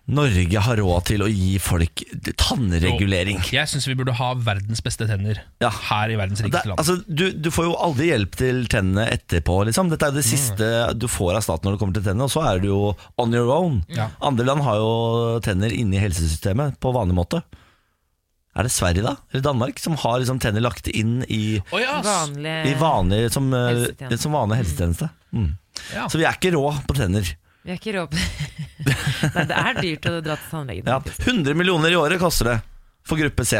[0.09, 2.01] Norge har råd til å gi folk
[2.41, 3.39] tannregulering?
[3.53, 5.69] Jeg syns vi burde ha verdens beste tenner Ja.
[5.69, 6.79] her i verdens rikeste land.
[6.81, 9.59] altså, du, du får jo aldri hjelp til tennene etterpå.
[9.69, 9.91] Liksom.
[9.93, 12.43] Dette er det siste du får av staten når det kommer til tennene, og så
[12.49, 12.81] er du jo
[13.21, 13.81] on your own.
[13.93, 14.09] Ja.
[14.25, 14.91] Andre land har jo
[15.45, 17.43] tenner inne i helsesystemet på vanlig måte.
[18.57, 22.01] Er det Sverige da, eller Danmark, som har liksom tenner lagt inn i, oh, yes.
[22.03, 25.11] Vanlig i vanlig, som, eh, som vanlig helsetjeneste?
[25.37, 25.51] Mm.
[25.93, 26.07] ja.
[26.09, 27.29] Så vi er ikke rå på tenner.
[27.63, 28.13] Vi har ikke råd
[29.35, 30.87] Nei, det er dyrt å dra til tannlegen.
[30.87, 30.99] Ja.
[31.03, 31.25] faktisk.
[31.27, 32.59] 100 millioner i året koster det
[33.09, 33.59] for gruppe C,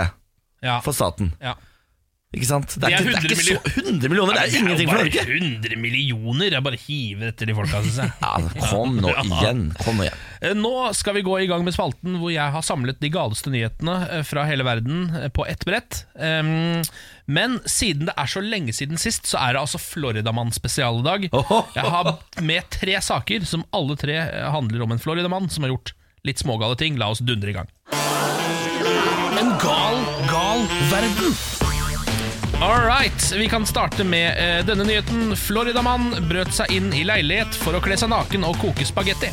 [0.64, 0.78] ja.
[0.86, 1.34] for staten.
[1.44, 1.56] ja.
[2.30, 2.76] Ikke sant?
[2.78, 4.60] Det Det er, er ikke, det er 100 ikke så 100 millioner, det er jo
[4.62, 6.52] ingenting for bare 100 millioner.
[6.54, 8.12] Jeg bare hiver etter de folka, syns jeg.
[8.22, 9.64] Ja, kom nå igjen.
[9.82, 10.20] Kom nå igjen.
[10.46, 13.50] Eh, Nå skal vi gå i gang med spalten hvor jeg har samlet de galeste
[13.50, 16.04] nyhetene eh, fra hele verden eh, på ett brett.
[16.22, 16.86] Ehm,
[17.30, 21.06] Men siden det er så lenge siden sist, så er det altså Floridamann spesial i
[21.06, 21.28] dag.
[21.78, 25.76] Jeg har med tre saker som alle tre eh, handler om en Floridamann som har
[25.76, 25.94] gjort
[26.26, 26.98] litt smågale ting.
[26.98, 27.70] La oss dundre i gang.
[29.39, 31.38] En gal, gal verden.
[32.60, 35.36] All right, vi kan starte med uh, denne nyheten.
[35.38, 39.32] Floridamann brøt seg inn i leilighet for å kle seg naken og koke spagetti.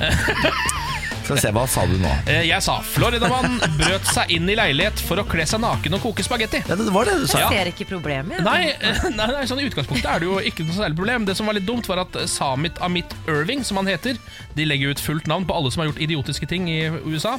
[1.30, 2.10] Skal vi se, hva sa du nå?
[2.26, 6.02] Eh, Jeg sa Floridamann brøt seg inn i leilighet for å kle seg naken og
[6.02, 6.58] koke spagetti.
[6.66, 7.44] Ja, det var det du sa.
[7.44, 8.42] Jeg ser ikke problemet.
[8.42, 11.28] Nei, eh, nei, nei, sånn i utgangspunktet er det jo ikke noe særlig problem.
[11.28, 14.18] Det som var litt dumt, var at Samit Amit Irving, som han heter
[14.58, 17.36] De legger ut fullt navn på alle som har gjort idiotiske ting i USA.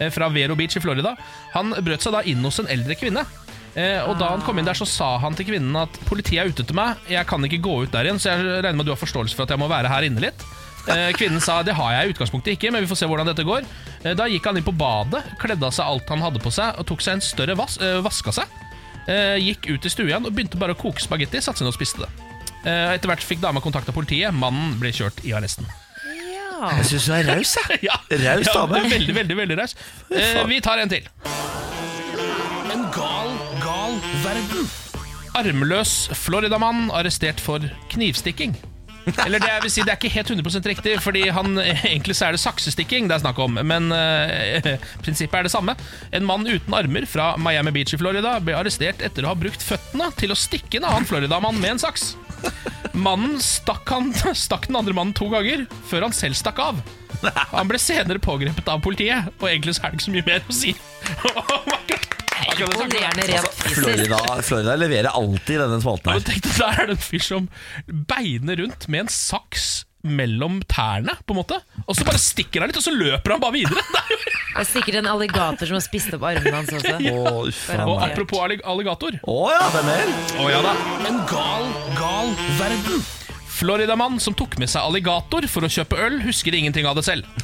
[0.00, 1.12] eh, Fra Vero Beach i Florida.
[1.52, 3.26] Han brøt seg da inn hos en eldre kvinne.
[3.76, 6.48] Eh, og Da han kom inn der, så sa han til kvinnen at politiet er
[6.48, 6.96] ute etter meg.
[7.12, 9.36] Jeg kan ikke gå ut der igjen, så jeg regner med at du har forståelse
[9.36, 10.46] for at jeg må være her inne litt.
[10.86, 13.42] Eh, Kvinnen sa det har jeg i utgangspunktet ikke, men vi får se hvordan dette
[13.46, 13.64] går.
[14.04, 16.78] Eh, Da gikk han inn på badet, kledde av seg alt han hadde på seg,
[16.78, 18.52] og tok seg en større vas eh, vaska seg.
[19.10, 21.74] Eh, Gikk ut i stua igjen og begynte bare å koke spagetti, satte seg ned
[21.74, 22.10] og spiste det.
[22.66, 24.34] Eh, Etter hvert fikk dama kontakt av politiet.
[24.34, 25.66] Mannen ble kjørt i arresten.
[26.06, 26.70] Ja.
[26.78, 27.80] Jeg syns du er raus, jeg.
[27.90, 28.80] Ja, Raus dame.
[28.90, 29.74] Veldig, veldig, veldig raus.
[30.10, 31.06] Eh, vi tar en til.
[32.72, 34.70] En gal, gal verden.
[35.36, 37.60] Armløs Floridamann arrestert for
[37.92, 38.54] knivstikking.
[39.06, 42.42] Eller det, vil si, det er ikke helt 100% riktig, Fordi egentlig så er det
[42.42, 43.58] saksestikking det er snakk om.
[43.62, 44.72] Men eh,
[45.04, 45.76] prinsippet er det samme.
[46.16, 49.62] En mann uten armer fra Miami Beach i Florida ble arrestert etter å ha brukt
[49.62, 52.14] føttene til å stikke en annen Floridamann med en saks.
[52.96, 54.12] Mannen stakk, han,
[54.46, 56.80] stakk den andre mannen to ganger, før han selv stakk av.
[57.52, 60.46] Han ble senere pågrepet av politiet, og egentlig så er det ikke så mye mer
[60.46, 60.76] å si.
[62.56, 63.74] Fysisk.
[63.74, 66.20] Florida, Florida leverer alltid denne spalten her.
[66.20, 67.48] men tenk deg, Der er det en fyr som
[68.12, 69.66] beiner rundt med en saks
[70.06, 71.58] mellom tærne, på en måte.
[71.86, 73.84] Og så bare stikker han litt, og så løper han bare videre.
[74.56, 76.94] Det er er sikkert en alligator som har spist opp armene hans også.
[77.04, 77.12] Ja.
[77.12, 77.44] Oh,
[77.92, 79.18] Og apropos allig- alligator.
[79.28, 80.08] Å ja, hvem er
[80.40, 80.72] oh, ja da.
[81.10, 83.04] En gal, gal verden.
[83.56, 87.28] Floridamann som tok med seg alligator for å kjøpe øl, husker ingenting av det selv.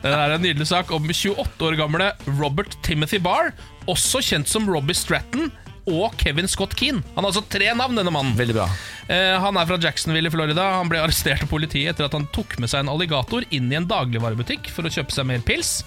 [0.00, 3.52] Det er en nydelig sak om 28 år gamle Robert Timothy Barr,
[3.90, 5.50] også kjent som Robbie Stratton
[5.90, 7.02] og Kevin Scott Keane.
[7.14, 8.36] Han har altså tre navn, denne mannen.
[8.38, 8.66] Veldig bra.
[9.10, 10.66] Eh, han er fra Jacksonville i Florida.
[10.78, 13.78] Han ble arrestert av politiet etter at han tok med seg en alligator inn i
[13.78, 15.80] en dagligvarebutikk for å kjøpe seg mer pils.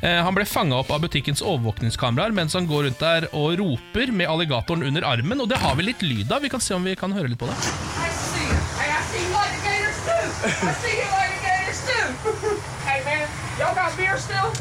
[0.00, 4.12] Eh, han ble fanga opp av butikkens overvåkningskameraer mens han går rundt der og roper
[4.12, 5.44] med alligatoren under armen.
[5.44, 6.44] Og det har vi litt lyd av.
[6.44, 7.56] Vi kan se om vi kan høre litt på det.
[7.56, 8.48] I see.
[8.80, 9.24] Hey, I see
[10.04, 10.68] too.
[10.68, 11.14] I see you
[12.84, 13.28] hey man,
[13.58, 14.52] y'all got beer still?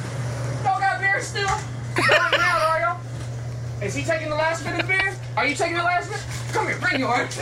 [0.63, 1.49] Y'all got beer still?
[1.95, 2.92] Going out, are y'all?
[3.83, 5.13] Is he taking the last bit of beer?
[5.35, 6.21] Are you taking the last bit?
[6.53, 7.37] Come here, bring yours.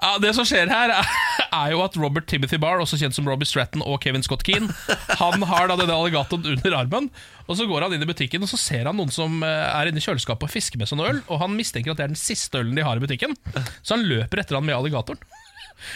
[0.00, 3.46] Ja, Det som skjer her, er, jo at Robert Timothy Barr, også kjent som Robbie
[3.48, 4.74] Stratton og Kevin Scott Keane,
[5.22, 7.08] han har da denne alligatoren under armen.
[7.46, 9.86] Og Så går han inn i butikken og så ser han noen som eh, er
[9.90, 11.22] inne i kjøleskapet og fisker med sånn øl.
[11.30, 13.38] Og han mistenker at det er den siste ølen de har i butikken,
[13.82, 15.22] så han løper etter han med alligatoren.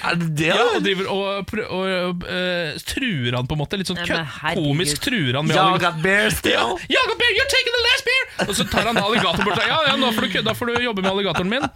[0.05, 0.49] Er det det?
[0.53, 3.79] Ja, og driver og, og, og uh, truer han på en måte.
[3.81, 4.66] Litt sånn Nei, kø- men herregud.
[4.71, 6.75] komisk truer han med Y'all got bear still?
[6.93, 8.27] Jakob Bear, you're taking the last beer!
[8.49, 9.62] Og så tar han alligatoren bort.
[9.69, 11.66] Ja, ja, nå får du, da får du jobbe med alligatoren min.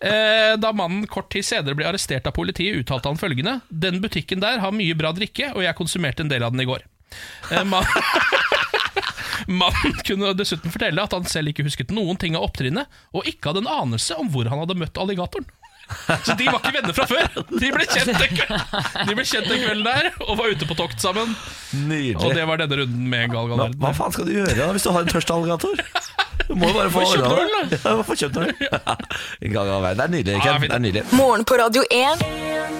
[0.00, 4.40] Eh, da mannen kort tid senere ble arrestert av politiet, uttalte han følgende Den butikken
[4.44, 6.84] der har mye bra drikke, og jeg konsumerte en del av den i går.
[7.52, 7.84] Eh, man
[9.48, 13.50] Mannen kunne dessuten fortelle at han selv ikke husket noen ting av opptrinnet, og ikke
[13.52, 15.46] hadde en anelse om hvor han hadde møtt alligatoren.
[16.24, 17.28] Så de var ikke venner fra før.
[17.48, 19.14] De ble kjent den, kve- de
[19.62, 21.34] kvelden der og var ute på tokt sammen.
[22.18, 24.68] Og det var denne runden med Gal Gal Hva, hva faen skal du gjøre da
[24.74, 25.82] hvis du har en tørst alligator?
[26.48, 27.80] Du må jo bare få Få kjøpt øl, da.
[27.84, 28.52] Ja, få kjøpt øl.
[29.48, 29.72] En gang.
[29.88, 30.36] Det er nydelig.
[30.38, 30.68] Ja, Ken.
[30.68, 31.04] Det er nydelig.
[31.16, 32.24] Morgen på Radio 1.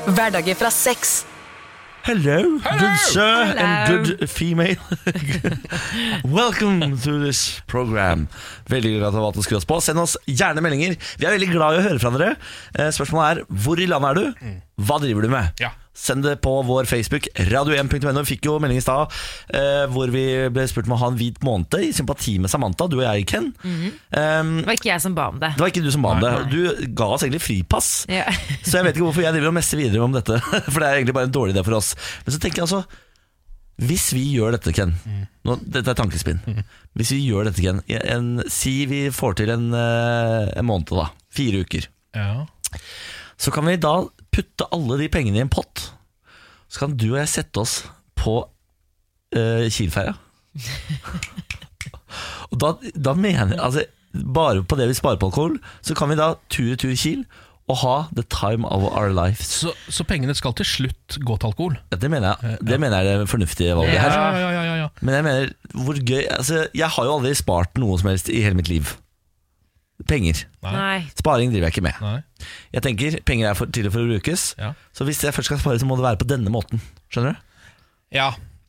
[0.08, 1.18] Hverdager fra seks.
[2.08, 4.80] Hello, good sir and good female.
[6.24, 8.28] Welcome to this program.
[8.72, 9.76] Veldig glad at du har valgt å skru oss på.
[9.84, 10.96] Send oss gjerne meldinger.
[11.20, 12.30] Vi er veldig glad i å høre fra dere.
[12.78, 14.56] Eh, Spørsmålet er hvor i landet er du?
[14.88, 15.52] Hva driver du med?
[15.60, 15.74] Ja.
[15.98, 18.12] Send det på vår Facebook, radio1.no.
[18.22, 19.10] Vi fikk jo melding i stad
[19.50, 20.22] eh, hvor vi
[20.54, 23.24] ble spurt om å ha en hvit måned i sympati med Samantha, du og jeg,
[23.32, 23.48] Ken.
[23.66, 23.88] Mhm.
[24.14, 25.50] um, Det var ikke jeg som ba om det.
[25.56, 26.32] det var ikke du som ba om det.
[26.52, 27.90] Du ga oss egentlig fripass.
[28.12, 28.28] Ja.
[28.68, 30.38] Så jeg vet ikke hvorfor jeg driver og messer videre om dette,
[30.72, 31.90] for det er egentlig bare en dårlig idé for oss.
[32.24, 32.84] Men så tenker jeg altså
[33.88, 34.94] Hvis vi gjør dette, Ken
[35.46, 36.40] Nå, Dette er tankespinn.
[36.98, 41.10] Hvis vi gjør dette, Ken en, Si vi får til en, eh, en måned, da.
[41.34, 41.86] Fire uker.
[42.14, 42.46] Ja.
[43.38, 43.96] Så kan vi da
[44.34, 45.88] putte alle de pengene i en pott.
[46.68, 47.78] Så kan du og jeg sette oss
[48.18, 50.14] på uh, Kielferja.
[52.50, 53.84] og da, da mener jeg altså,
[54.34, 57.26] Bare på det vi sparer på alkohol, så kan vi da tur-tur Kiel
[57.68, 59.44] og ha the time of our life.
[59.44, 61.74] Så, så pengene skal til slutt gå til alkohol?
[61.92, 64.06] Ja, Det mener jeg, det mener jeg er det fornuftige valget Ja.
[64.06, 64.16] her.
[64.40, 64.86] ja, ja, ja, ja.
[65.04, 65.52] Men jeg mener,
[65.84, 68.94] hvor gøy altså, Jeg har jo aldri spart noe som helst i hele mitt liv.
[70.06, 70.44] Penger.
[70.62, 71.00] Nei.
[71.18, 71.96] Sparing driver jeg ikke med.
[72.00, 72.48] Nei.
[72.72, 74.54] Jeg tenker Penger er for, til for å brukes.
[74.58, 74.72] Ja.
[74.94, 76.78] Så hvis jeg først skal spare, så må det være på denne måten.
[77.10, 77.42] Skjønner du?
[78.14, 78.28] Ja,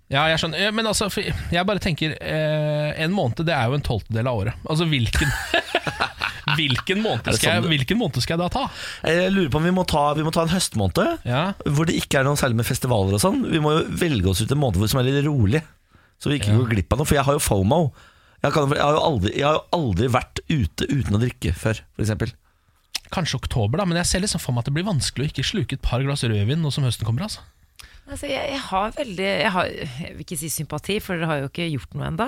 [0.09, 0.71] ja, jeg skjønner.
[0.73, 4.39] Men altså, for jeg bare tenker eh, En måned det er jo en tolvtedel av
[4.41, 4.57] året.
[4.65, 5.29] Altså hvilken
[6.57, 8.63] Hvilken måned, skal jeg, sånn det- hvilken måned skal jeg da ta?
[9.05, 11.93] Jeg lurer på om vi må ta, vi må ta en høstmåned Ja, hvor det
[11.99, 13.43] ikke er noe særlig med festivaler og sånn.
[13.53, 15.61] Vi må jo velge oss ut en måned som er litt rolig,
[16.19, 16.57] så vi ikke Ja.
[16.57, 17.05] går glipp av noe.
[17.07, 17.79] For jeg har jo FOMO.
[18.39, 21.53] Jeg, kan, jeg, har jo aldri, jeg har jo aldri vært ute uten å drikke
[21.57, 22.35] før, f.eks.
[23.09, 25.47] Kanskje oktober, da, men jeg ser liksom for meg at det blir vanskelig å ikke
[25.47, 27.25] sluke et par glass rødvin nå som høsten kommer.
[27.25, 27.43] altså
[28.09, 31.41] Altså, jeg, jeg har veldig jeg, har, jeg vil ikke si sympati, for dere har
[31.43, 32.27] jo ikke gjort noe ennå.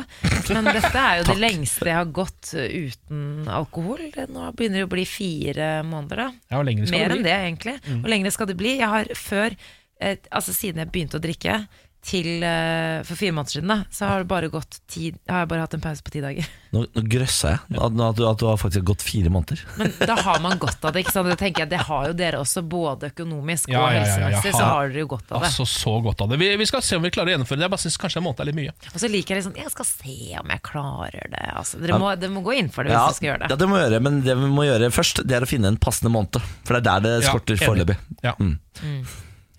[0.53, 4.03] Men dette er jo det lengste jeg har gått uten alkohol.
[4.30, 6.28] Nå begynner det å bli fire måneder, da.
[6.53, 7.78] Ja, Mer det enn det, egentlig.
[7.88, 8.76] Hvor lenge skal det bli?
[8.78, 9.57] Jeg har før,
[9.97, 11.64] eh, altså siden jeg begynte å drikke,
[12.02, 15.49] til eh, for fire måneder siden, da, så har det bare gått ti, har jeg
[15.52, 16.47] bare hatt en pause på ti dager.
[16.74, 19.62] Nå, nå grøssa jeg at, at, du, at du har faktisk gått fire måneder.
[19.78, 21.04] Men da har man godt av det.
[21.04, 21.30] ikke sant?
[21.30, 24.16] Det tenker jeg, det har jo dere også, både økonomisk Ja, og ja, ja, ja,
[24.34, 24.56] helsemessig.
[24.58, 25.52] Så har dere jo godt av det.
[25.52, 26.41] Altså, så godt av det.
[26.41, 27.68] Vi, vi skal se om vi klarer å gjennomføre det.
[27.68, 28.76] Jeg bare synes kanskje en måned er litt mye.
[28.93, 31.47] Og så liker jeg liksom Jeg skal se om jeg klarer det.
[31.62, 33.52] Altså, dere, må, dere må gå inn for det hvis Ja, dere skal gjøre det.
[33.54, 35.82] ja, det må gjøre, men det vi må gjøre først, det er å finne en
[35.82, 36.41] passende måned.
[36.66, 37.99] For det er der det skorter foreløpig.
[38.26, 38.34] Ja.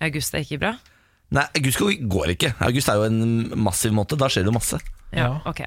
[0.03, 0.73] August er ikke bra?
[1.33, 2.53] Nei, august går ikke.
[2.61, 3.23] August er jo en
[3.57, 4.19] massiv måned.
[4.21, 4.79] Da skjer det jo masse.
[5.13, 5.59] Ja, ok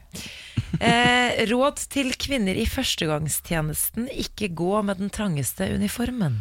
[0.80, 6.40] eh, Råd til kvinner i førstegangstjenesten Ikke gå med den trangeste uniformen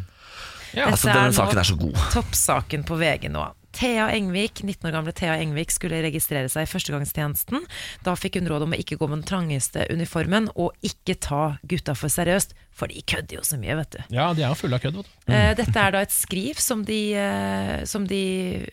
[0.74, 2.00] Ja, Altså, Dette Denne nå saken er så god.
[2.16, 3.44] Toppsaken på VG nå
[3.76, 7.66] Thea Engvik, 19 år gamle Thea Engvik skulle registrere seg i førstegangstjenesten.
[8.06, 11.44] Da fikk hun råd om å ikke gå med den trangeste uniformen og ikke ta
[11.68, 14.00] gutta for seriøst, for de kødder jo så mye, vet du.
[14.18, 15.02] ja, de er jo fulle av kødd.
[15.28, 15.36] Mm.
[15.60, 18.24] Dette er da et skriv som, de, eh, som, de,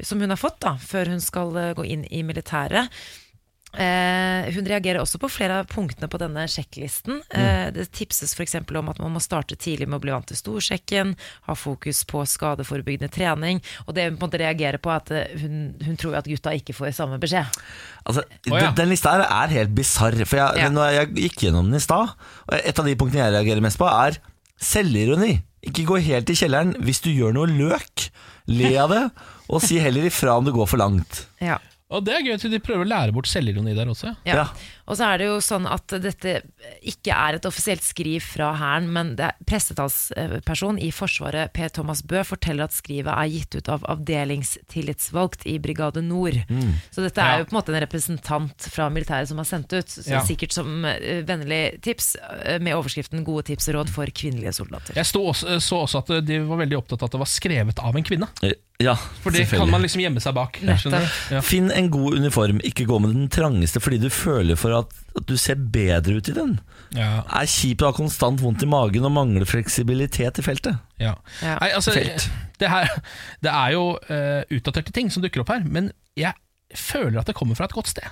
[0.03, 2.91] som hun har fått da, før hun skal eh, gå inn i militæret.
[3.73, 7.23] Eh, hun reagerer også på flere av punktene på denne sjekklisten.
[7.33, 8.59] Eh, det tipses f.eks.
[8.61, 11.15] om at man må starte tidlig med å bli vant til storsjekken,
[11.49, 13.63] ha fokus på skadeforebyggende trening.
[13.87, 16.29] Og det hun på en måte reagerer på, er at eh, hun, hun tror at
[16.29, 17.49] gutta ikke får samme beskjed.
[18.05, 18.67] Altså, oh, ja.
[18.67, 20.21] den, den lista her er helt bisarr.
[20.27, 20.69] For jeg, Ja.
[20.73, 22.13] når jeg gikk gjennom den i stad,
[22.49, 24.21] og et av de punktene jeg reagerer mest på, er
[24.63, 25.39] selvironi.
[25.65, 28.09] Ikke gå helt i kjelleren hvis du gjør noe løk.
[28.51, 29.03] Le av det,
[29.55, 31.27] og si heller ifra om det går for langt.
[31.41, 31.61] Ja.
[31.93, 34.15] Og det er gøy at de prøver å lære bort selvironi der også.
[34.29, 34.47] Ja.
[34.91, 36.43] Og så er det jo sånn at dette
[36.83, 42.03] ikke er et offisielt skriv fra Hæren, men det er pressetalsperson i Forsvaret, Per Thomas
[42.03, 46.41] Bø, forteller at skrivet er gitt ut av avdelingstillitsvalgt i Brigade Nord.
[46.91, 47.39] Så dette er Ja.
[47.39, 50.21] jo på en måte en representant fra militæret som har sendt ut, så Ja.
[50.23, 54.95] sikkert som eh, vennlig tips, eh, med overskriften 'Gode tips og råd for kvinnelige soldater'.
[54.95, 57.97] Jeg også, så også at de var veldig opptatt av at det var skrevet av
[57.97, 58.29] en kvinne.
[58.83, 60.59] Ja, For det kan man liksom gjemme seg bak.
[61.31, 61.41] Ja.
[61.41, 65.27] Finn en god uniform, ikke gå med den trangeste fordi du føler for at, at
[65.29, 66.57] du ser bedre ut i den.
[66.97, 70.81] Ja, Er kjipt å ha konstant vondt i magen og mangler fleksibilitet i feltet.
[71.01, 71.15] ja.
[71.43, 71.57] Ja.
[71.61, 72.29] Nei, altså, Felt.
[72.61, 72.89] det, her,
[73.43, 76.33] det er jo uh, utdaterte ting som dukker opp her, men jeg
[76.77, 78.07] føler at det kommer fra et godt sted.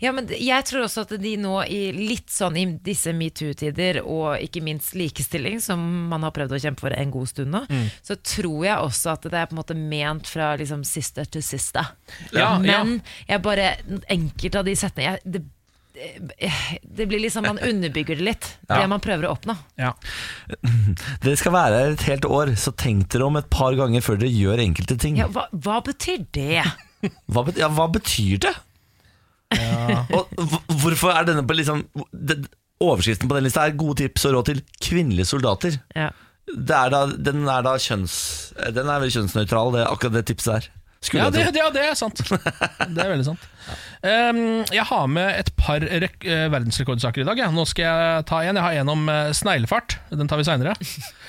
[0.00, 4.40] Ja, men jeg tror også at de nå i litt sånn i disse metoo-tider, og
[4.40, 7.60] ikke minst likestilling, som man har prøvd å kjempe for en god stund nå,
[8.04, 11.44] så tror jeg også at det er på en måte ment fra liksom sister til
[11.44, 11.92] sister.
[12.32, 12.80] Ja, ja.
[12.82, 13.74] Men jeg bare
[14.16, 15.44] enkelte av de setningene det,
[15.96, 18.80] det blir liksom Man underbygger det litt, Ja.
[18.80, 19.54] det man prøver å oppnå.
[19.80, 19.92] Ja.
[21.22, 24.20] Dere skal være her et helt år, så tenk dere om et par ganger før
[24.20, 25.16] dere gjør enkelte ting.
[25.20, 26.64] Ja, hva, hva betyr det?
[27.30, 28.54] Hva, bet ja, hva betyr det?
[30.16, 30.30] Og
[30.82, 32.40] hvorfor er denne på liksom det,
[32.82, 35.78] Overskriften på den lista er 'Gode tips og råd til kvinnelige soldater'.
[35.96, 36.10] Ja.
[36.46, 38.16] Det er da, den er da kjønns...
[38.74, 40.66] Den er vel kjønnsnøytral, det, akkurat det tipset der.
[41.14, 41.60] Ja, det, tro.
[41.60, 42.20] ja, det er sant.
[42.26, 43.44] Det er veldig sant.
[44.02, 44.40] Um,
[44.74, 46.08] jeg har med et par eh,
[46.52, 47.40] verdensrekordsaker i dag.
[47.40, 47.48] Ja.
[47.54, 48.58] Nå skal jeg ta en.
[48.58, 49.98] Jeg har en om eh, sneglefart.
[50.10, 50.76] Den tar vi seinere.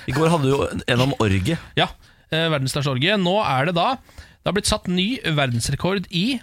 [0.08, 1.58] I går hadde du jo en om orgie.
[1.78, 1.90] Ja,
[2.30, 2.76] verdens.
[2.78, 6.40] Nå er det da Det har blitt satt ny verdensrekord i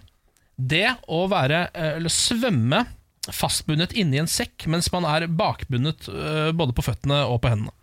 [0.56, 2.86] det å være Eller svømme
[3.34, 6.08] fastbundet inni en sekk mens man er bakbundet
[6.56, 7.74] både på føttene og på hendene.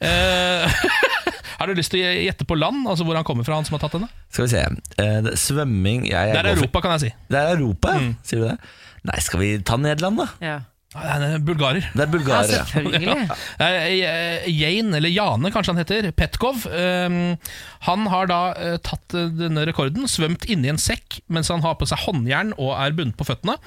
[0.00, 0.84] Eh,
[1.58, 3.76] har du lyst til å gjette på land, altså hvor han kommer fra, han som
[3.78, 4.10] har tatt denne?
[4.30, 4.62] Skal vi se.
[4.98, 7.14] Uh, svømming jeg, jeg Det er for- Europa, kan jeg si.
[7.30, 7.96] Det er Europa.
[8.00, 8.14] Mm.
[8.22, 8.56] sier du det?
[9.04, 10.28] Nei, skal vi ta Nederland, da?
[10.40, 10.60] Ja.
[10.94, 11.86] Det er bulgarer.
[11.90, 13.14] Det er bulgarer, ja, selvfølgelig.
[13.58, 13.70] Ja.
[14.46, 17.16] Jane, eller Jane kanskje han heter, Petkov, eh,
[17.88, 21.74] han har da eh, tatt eh, denne rekorden, svømt inni en sekk mens han har
[21.80, 23.58] på seg håndjern og er bundet på føttene.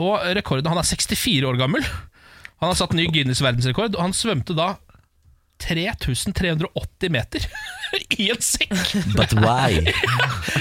[0.00, 1.84] Og rekorden, Han er 64 år gammel.
[2.62, 4.72] Han har satt ny Guinness verdensrekord, og han svømte da
[5.62, 7.44] 3380 meter
[8.20, 8.72] i en sekk!
[9.14, 9.78] But why?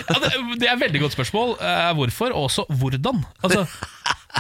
[0.03, 1.53] Ja, det, det er et veldig godt spørsmål.
[1.61, 3.21] Uh, hvorfor, og også hvordan.
[3.45, 3.63] Altså,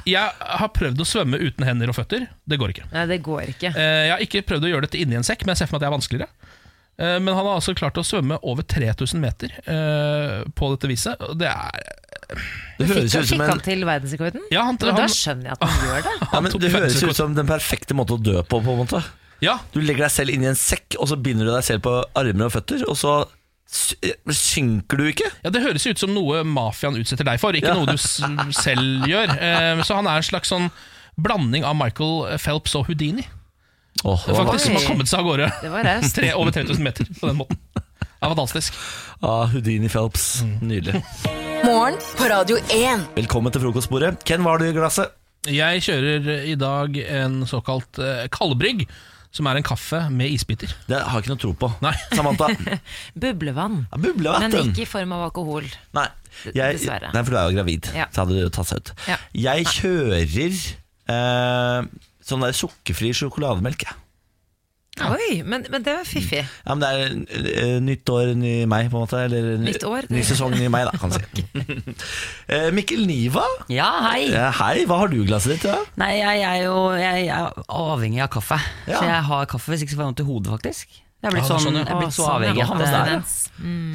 [0.09, 2.25] jeg har prøvd å svømme uten hender og føtter.
[2.49, 2.87] Det går ikke.
[2.93, 3.71] Nei, det går ikke.
[3.75, 5.77] Uh, Jeg har ikke prøvd å gjøre dette inni en sekk, men jeg ser for
[5.77, 6.51] meg at det er vanskeligere.
[6.93, 11.23] Uh, Men han har altså klart å svømme over 3000 meter eh, på dette viset.
[11.25, 11.79] Og det er
[12.77, 14.45] Det Fikk, ut som fikk han en til verdensrekorden?
[14.53, 16.13] Ja, han, Men da skjønner jeg at han gjør det.
[16.33, 18.61] ja, men Det høres ut som den perfekte måte å dø på.
[18.61, 19.01] på en måte
[19.43, 21.83] ja, Du legger deg selv inn i en sekk, og så binder du deg selv
[21.85, 23.17] på armer og føtter, og så
[24.33, 25.29] synker du ikke.
[25.43, 27.77] ja, Det høres ut som noe mafiaen utsetter deg for, ikke Ja.
[27.77, 28.19] noe du s
[28.63, 29.33] selv gjør.
[29.33, 30.69] Eh, Så han er en slags sånn
[31.17, 33.25] blanding av Michael Phelps og Houdini.
[34.03, 35.83] Åh, Faktisk Som har kommet seg av gårde Det var
[36.13, 37.57] tre, over 3000 meter på den måten.
[37.73, 38.73] Det er fantastisk.
[39.21, 40.43] ah, Houdini Phelps.
[40.61, 41.03] Nydelig.
[41.63, 43.07] Morgen på Radio 1.
[43.15, 44.17] Velkommen til frokostbordet.
[44.25, 45.11] Ken, hva har du i glasset?
[45.47, 48.85] Jeg kjører i dag en såkalt eh, kaldbrygg,
[49.33, 50.71] som er en kaffe med isbiter.
[50.85, 51.69] Det har jeg ikke noe tro på.
[51.81, 51.93] Nei.
[52.13, 52.51] Samantha.
[53.23, 53.79] Bublevann.
[53.89, 54.45] Ja, Bublevann.
[54.45, 55.65] Men ikke i form av alkohol.
[55.97, 56.05] Nei,
[56.51, 57.09] jeg, Dessverre.
[57.15, 57.89] nei, for du er jo gravid.
[57.97, 58.05] Ja.
[58.13, 58.93] Så hadde det tatt seg ut.
[59.09, 59.17] Ja.
[59.47, 60.21] Jeg kjører
[61.17, 61.89] eh,
[62.29, 63.87] sånn der sukkerfri sjokolademelk.
[64.99, 65.09] Jeg.
[65.09, 66.43] Oi, men, men det var fiffig.
[66.45, 69.21] Ja, men det er eh, nytt år, ny meg, på en måte.
[69.25, 70.05] Eller Nytt år?
[70.13, 71.45] ny sesong, ny meg, da, kan man si.
[72.53, 74.27] Eh, Mikkel Niva, Ja, hei.
[74.33, 74.83] hei.
[74.89, 75.65] Hva har du i glasset ditt?
[75.71, 75.79] Ja?
[75.99, 78.59] Nei, jeg, er jo jeg er avhengig av kaffe.
[78.87, 78.99] Ja.
[78.99, 80.99] Så jeg har kaffe, hvis ikke så får jeg vondt i hodet, faktisk.
[81.23, 83.27] Jeg er blitt, Ja, sånn, sånn, jeg er blitt så sånn, avhengig av deg.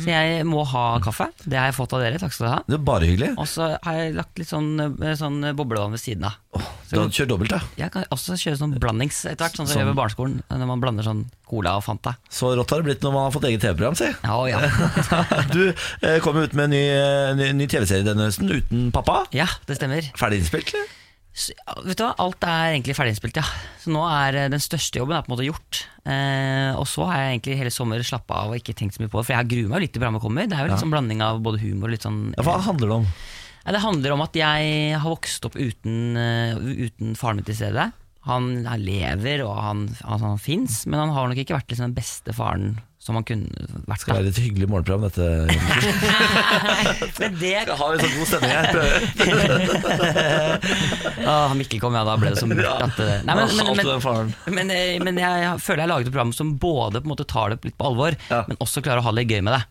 [0.01, 1.27] Så jeg må ha kaffe.
[1.45, 2.17] Det har jeg fått av dere.
[2.23, 2.63] Takk skal dere ha.
[2.65, 3.29] Det er bare hyggelig.
[3.37, 6.39] Og så har jeg lagt litt sånn, eh, sånn boblevann ved siden av.
[6.89, 7.61] Du har kjørt dobbelt, da?
[7.77, 9.77] Jeg kan også kjøre sånn blandings etter hvert, sånn som Sånn.
[9.77, 10.39] jeg gjør ved barneskolen.
[10.49, 12.17] Når man blander sånn cola og Fanta.
[12.33, 14.09] Så rått har det blitt når man har fått eget TV-program, si.
[14.25, 14.59] Ja, ja.
[15.53, 15.69] Du
[16.01, 19.27] eh, kom jo ut med en ny, eh, ny, ny TV-serie denne høsten uten pappa.
[19.37, 20.09] ja, det stemmer.
[20.17, 20.97] Ferdig innspilt, eller?
[21.39, 21.55] Så,
[21.87, 23.45] vet du hva, Alt er egentlig ferdig innspilt, ja.
[23.79, 25.83] Så nå er eh, den største jobben er på en måte gjort.
[26.09, 29.13] Eh, og så har jeg egentlig hele sommer slappa av og ikke tenkt så mye
[29.13, 29.29] på det.
[29.29, 30.49] For jeg gruer meg litt til programmet kommer.
[30.51, 32.91] Det er jo litt sånn blanding av både humor og litt sånn Ja, hva handler
[32.91, 33.07] det om?
[33.63, 37.59] Eh, Det handler om at jeg har vokst opp uten, uh, uten faren min til
[37.61, 37.91] stede.
[38.29, 41.91] Han, han lever og han, altså, han fins, men han har nok ikke vært liksom
[41.91, 43.49] den beste faren som man kunne
[43.89, 44.05] vært.
[44.05, 45.25] Det er et hyggelig morgenprogram, dette.
[47.23, 48.69] Men det Jeg har en sånn god stemning her.
[51.33, 53.81] ah, Mikkel kom, ja, da ble det så mørkt at eh, Nei, men, men, Alt
[54.05, 55.33] men, men, eh, men jeg
[55.65, 57.87] føler jeg har laget et program som både på en måte tar det litt på
[57.89, 58.43] alvor, Ja.
[58.51, 59.63] men også klarer å ha det litt gøy med det.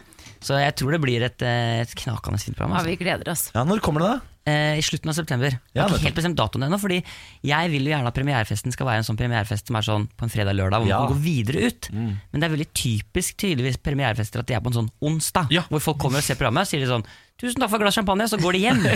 [0.47, 2.73] Så jeg tror det blir et, eh, et knakende fint program.
[2.73, 2.89] Ja, Altså.
[2.93, 3.43] vi gleder oss.
[3.53, 4.19] Ja, når kommer det, da?
[4.47, 5.51] Eh, I slutten av september.
[5.75, 7.01] Jeg har ikke helt bestemt datoen ennå, fordi
[7.43, 10.23] jeg vil jo gjerne at premierefesten skal være en sånn premierefest som er sånn på
[10.23, 10.99] en fredag-lørdag, hvor Ja.
[11.01, 11.89] man kan gå videre ut.
[11.91, 15.63] Men det er veldig typisk tydeligvis premierefester at de er på en sånn onsdag, Ja.
[15.67, 17.03] hvor folk kommer og ser programmet, og sier de sånn
[17.37, 18.81] 'tusen takk for et glass champagne', så går de hjem.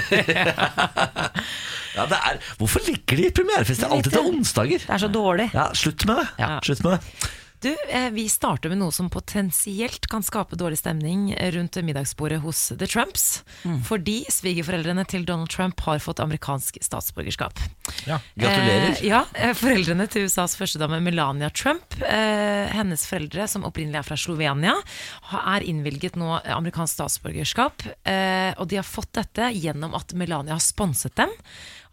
[1.92, 4.80] Ja, det er, hvorfor ligger de i premierefest alltid til onsdager?
[4.80, 5.50] Det er så dårlig.
[5.54, 6.28] Ja, Slutt med det.
[6.40, 6.60] Ja.
[6.64, 7.30] Slutt med det.
[7.62, 12.72] Du, eh, Vi starter med noe som potensielt kan skape dårlig stemning rundt middagsbordet hos
[12.74, 13.44] The Trumps.
[13.86, 17.60] Fordi svigerforeldrene til Donald Trump har fått amerikansk statsborgerskap.
[18.08, 18.18] Ja.
[18.34, 18.96] Gratulerer.
[18.96, 24.08] Eh, ja, eh, Foreldrene til USAs førstedame Melania Trump, eh, hennes foreldre som opprinnelig er
[24.10, 24.74] fra Slovenia,
[25.32, 27.86] er innvilget nå amerikansk statsborgerskap.
[28.04, 31.30] Eh, og de har fått dette gjennom at Melania har sponset dem.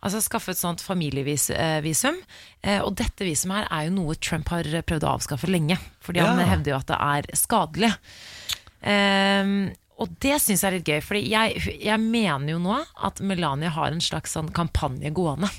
[0.02, 2.18] Altså skaffe et sånt familievisum.
[2.62, 5.78] Eh, og dette visumet her er jo noe Trump har prøvd å avskaffe lenge.
[6.00, 6.46] Fordi han Ja.
[6.52, 7.92] hevder jo at det er skadelig.
[8.78, 13.18] Um, og det syns jeg er litt gøy, Fordi jeg, jeg mener jo nå at
[13.26, 15.50] Melania har en slags sånn kampanje gående.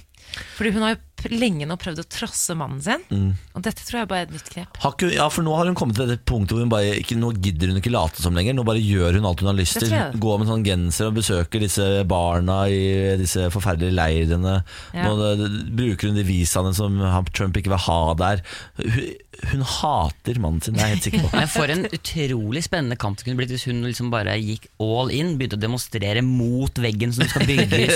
[0.56, 1.02] Fordi hun har jo
[1.34, 3.34] lenge nå prøvd å trosse mannen sin, Mm.
[3.56, 4.78] og dette tror jeg bare er et nytt knep.
[4.84, 7.18] Har ikke, ja, for Nå har hun kommet til det punktet hvor hun bare ikke,
[7.20, 8.54] nå gidder hun ikke late som lenger.
[8.56, 9.90] Nå bare gjør hun alt hun har lyst til.
[10.20, 14.64] Går med sånn genser og besøker disse barna i disse forferdelige leirene.
[14.94, 15.08] Ja.
[15.10, 17.00] Nå det, bruker hun de visaene som
[17.34, 18.42] Trump ikke vil ha der.
[18.78, 19.10] Hun,
[19.54, 21.30] hun hater mannen sin, det er jeg helt sikker på.
[21.40, 25.10] Men for en utrolig spennende kamp det kunne blitt hvis hun liksom bare gikk all
[25.16, 27.96] in, begynte å demonstrere mot veggen som skal bygges.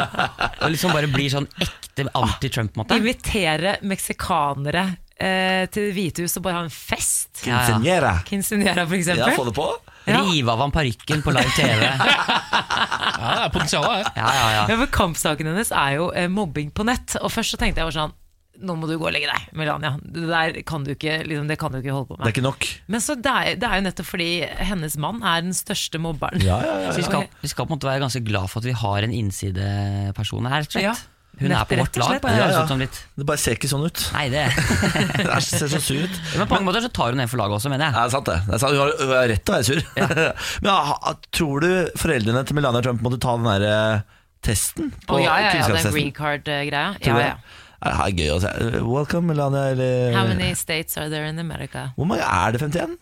[0.62, 2.06] Og liksom bare blir sånn ekte
[2.62, 2.98] anti-Trump-måte.
[3.00, 4.84] Invitere meksikanere
[5.20, 7.42] eh, til Det hvite hus og bare ha en fest.
[7.44, 8.86] Quinceñera Quinceñera Quinceañera.
[8.86, 9.36] Quinceañera, for Ja, eksempel.
[9.36, 9.68] få det på.
[10.08, 10.20] Ja.
[10.24, 11.90] Rive av ham parykken på live TV.
[13.20, 14.06] Ja, det er potensialet her.
[14.16, 14.60] Ja, ja, ja.
[14.72, 17.18] Ja, for Kampsaken hennes er jo eh, mobbing på nett.
[17.20, 18.14] Og først så tenkte jeg bare sånn
[18.64, 19.90] Nå må du gå og legge deg, Melania.
[20.00, 22.24] Det der kan du ikke, liksom, det kan du ikke holde på med.
[22.24, 22.66] Det er ikke nok.
[22.92, 24.26] Men så det er, det er jo nettopp fordi
[24.68, 26.42] hennes mann er den største mobberen.
[26.44, 26.90] Ja, ja, ja.
[26.92, 29.06] Så vi skal, vi skal på en måte være ganske glad for at vi har
[29.06, 30.64] en innsideperson her.
[30.66, 31.06] rett og slett.
[31.40, 32.08] Ja, Hun er på vårt lag.
[32.10, 32.22] slett.
[32.22, 32.66] på en Ja, ja.
[32.68, 34.00] som litt Det bare ser ikke sånn ut.
[34.12, 34.42] Nei, det
[35.16, 36.18] Det er- ser så sur ut.
[36.36, 37.94] Men på mange måter så tar hun en for laget også, mener Ja, jeg.
[37.96, 38.38] det er sant det.
[38.46, 38.76] det er sant.
[38.76, 39.80] Hun, har, rett til å være sur.
[40.62, 44.04] Men ja, tror du foreldrene til Melania Trump måtte ta den der
[44.44, 44.90] testen?
[44.90, 44.92] testen?
[45.08, 46.94] Å ja, ja, ja, den green card-greia.
[47.00, 47.34] Tror Ja, ja.
[47.34, 47.58] det?
[47.80, 48.80] Det er gøy å si.
[48.84, 49.70] Welcome, Melania.
[49.72, 51.92] Eller How many states are there in America?
[51.96, 52.60] Hvor mange er det?
[52.60, 52.98] 51?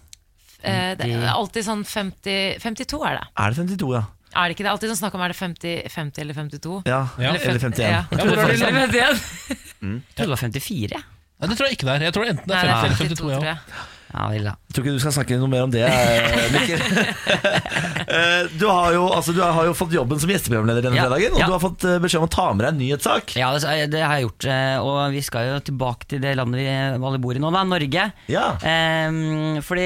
[0.63, 3.27] Eh, det er alltid sånn 50, 52 er det.
[3.39, 4.03] Er det 52, ja?
[4.37, 4.73] Er det ikke det?
[4.73, 6.83] Alltid sånn snakk om er det 50, 50 eller 52?
[6.87, 7.33] Ja, Ja.
[7.35, 7.79] Eller 51.
[7.85, 8.03] Ja.
[8.11, 8.97] Jeg tror det de Eller landet?
[8.97, 9.23] 51.
[9.79, 10.91] Jeg tror det var 54.
[10.99, 11.05] jeg.
[11.39, 12.05] Ja, det tror jeg ikke det er.
[12.09, 13.23] Jeg tror enten det er 50 er eller 52, 52.
[13.23, 13.55] tror Ja.
[13.55, 13.87] jeg.
[14.09, 14.53] Ja, vel da.
[14.65, 16.81] Jeg tror ikke du skal snakke noe mer om det, eh, Mikkel.
[18.09, 21.35] Eh, du, har jo, altså, du har jo fått jobben som gjesteprogramleder denne Ja, fredagen,
[21.37, 21.47] og ja.
[21.51, 23.35] du har fått eh, beskjed om å ta med deg en nyhetssak.
[23.37, 24.47] Ja, det, det har jeg gjort,
[24.81, 28.07] og vi skal jo tilbake til det landet vi alle bor i nå, da, Norge.
[28.33, 28.47] Ja.
[28.65, 29.85] Ehm, fordi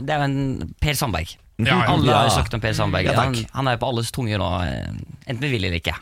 [0.00, 1.34] det er jo en Per Sandberg.
[1.68, 1.90] Ja, ja.
[1.92, 2.36] Alle har jo Ja.
[2.36, 3.04] sagt om Per Sandberg.
[3.06, 4.88] Ja, han, han er jo på alles tunger nå, eh,
[5.26, 5.94] enten vi vil eller ikke.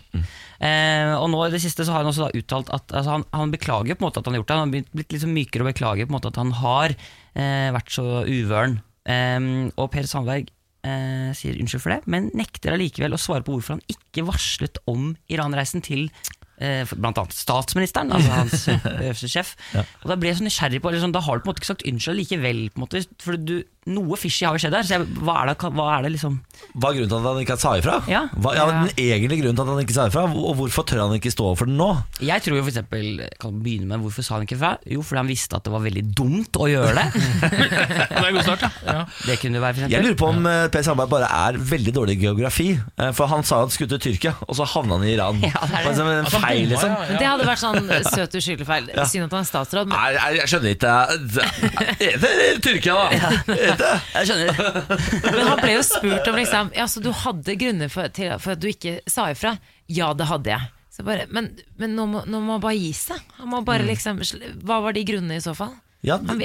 [0.60, 3.24] Eh, og nå i det siste så har han også da uttalt at altså han,
[3.32, 4.56] han beklager på en måte at han har gjort det.
[4.58, 6.94] Han har blitt- blitt litt sånn mykere og beklager på en måte at han har
[7.34, 8.80] eh, vært så uvøren.
[9.08, 10.50] Eh, og Per Sandberg
[10.84, 14.78] eh, sier unnskyld for det, men nekter allikevel å svare på hvorfor han ikke varslet
[14.90, 16.06] om Iran-reisen til
[16.60, 18.68] eh, blant annet statsministeren, altså hans
[19.08, 19.54] øverste sjef.
[20.04, 21.72] Og Da ble jeg så nysgjerrig på liksom, Da har du på en måte ikke
[21.72, 24.84] sagt unnskyld likevel, på en måte, for du, noe fishy har jo skjedd her.
[24.84, 26.34] Så jeg, hva, er det, hva er det liksom
[26.76, 27.94] Hva er grunnen til at han ikke sa ifra?
[28.10, 28.20] Ja.
[28.36, 31.14] Hva, ja, Den egentlige grunnen til at han ikke sa ifra, og hvorfor tør han
[31.16, 31.86] ikke stå for den nå?
[32.20, 34.74] Jeg tror jo for eksempel, kan begynne med Hvorfor sa han ikke ifra?
[34.84, 37.06] Jo, fordi han visste at det var veldig dumt å gjøre det.
[38.10, 38.70] Det er en god start, ja.
[38.84, 39.00] ja.
[39.26, 39.94] Det kunne det være, for eksempel.
[39.96, 40.56] Jeg lurer på om ja.
[40.74, 42.68] Per Sandberg bare er veldig dårlig i geografi.
[42.76, 45.40] eh, For han sa han skulle til Tyrkia, og så havna han i Iran.
[45.50, 46.04] Ja, det er det.
[46.04, 46.92] En Altså, feil, liksom.
[46.92, 47.08] ja, ja.
[47.08, 47.80] Men Det hadde vært sånn
[48.12, 48.90] søt uskyldig feil.
[49.08, 49.90] Synd at han er statsråd.
[49.90, 50.94] Men Nei, jeg skjønner ikke
[52.10, 53.69] Er det Tyrkia, da?
[53.76, 54.00] Er?
[54.16, 54.60] Jeg skjønner.
[55.36, 58.56] Men han ble jo spurt om liksom Ja, så du hadde grunner for, til, for
[58.56, 59.54] at du ikke sa ifra?
[59.90, 60.70] Ja, det hadde jeg.
[60.90, 63.20] Så bare, men men nå, må, nå må han bare gi seg.
[63.38, 64.18] Han må bare liksom
[64.66, 65.76] Hva var de grunnene i så fall?
[66.00, 66.38] Ja, Han,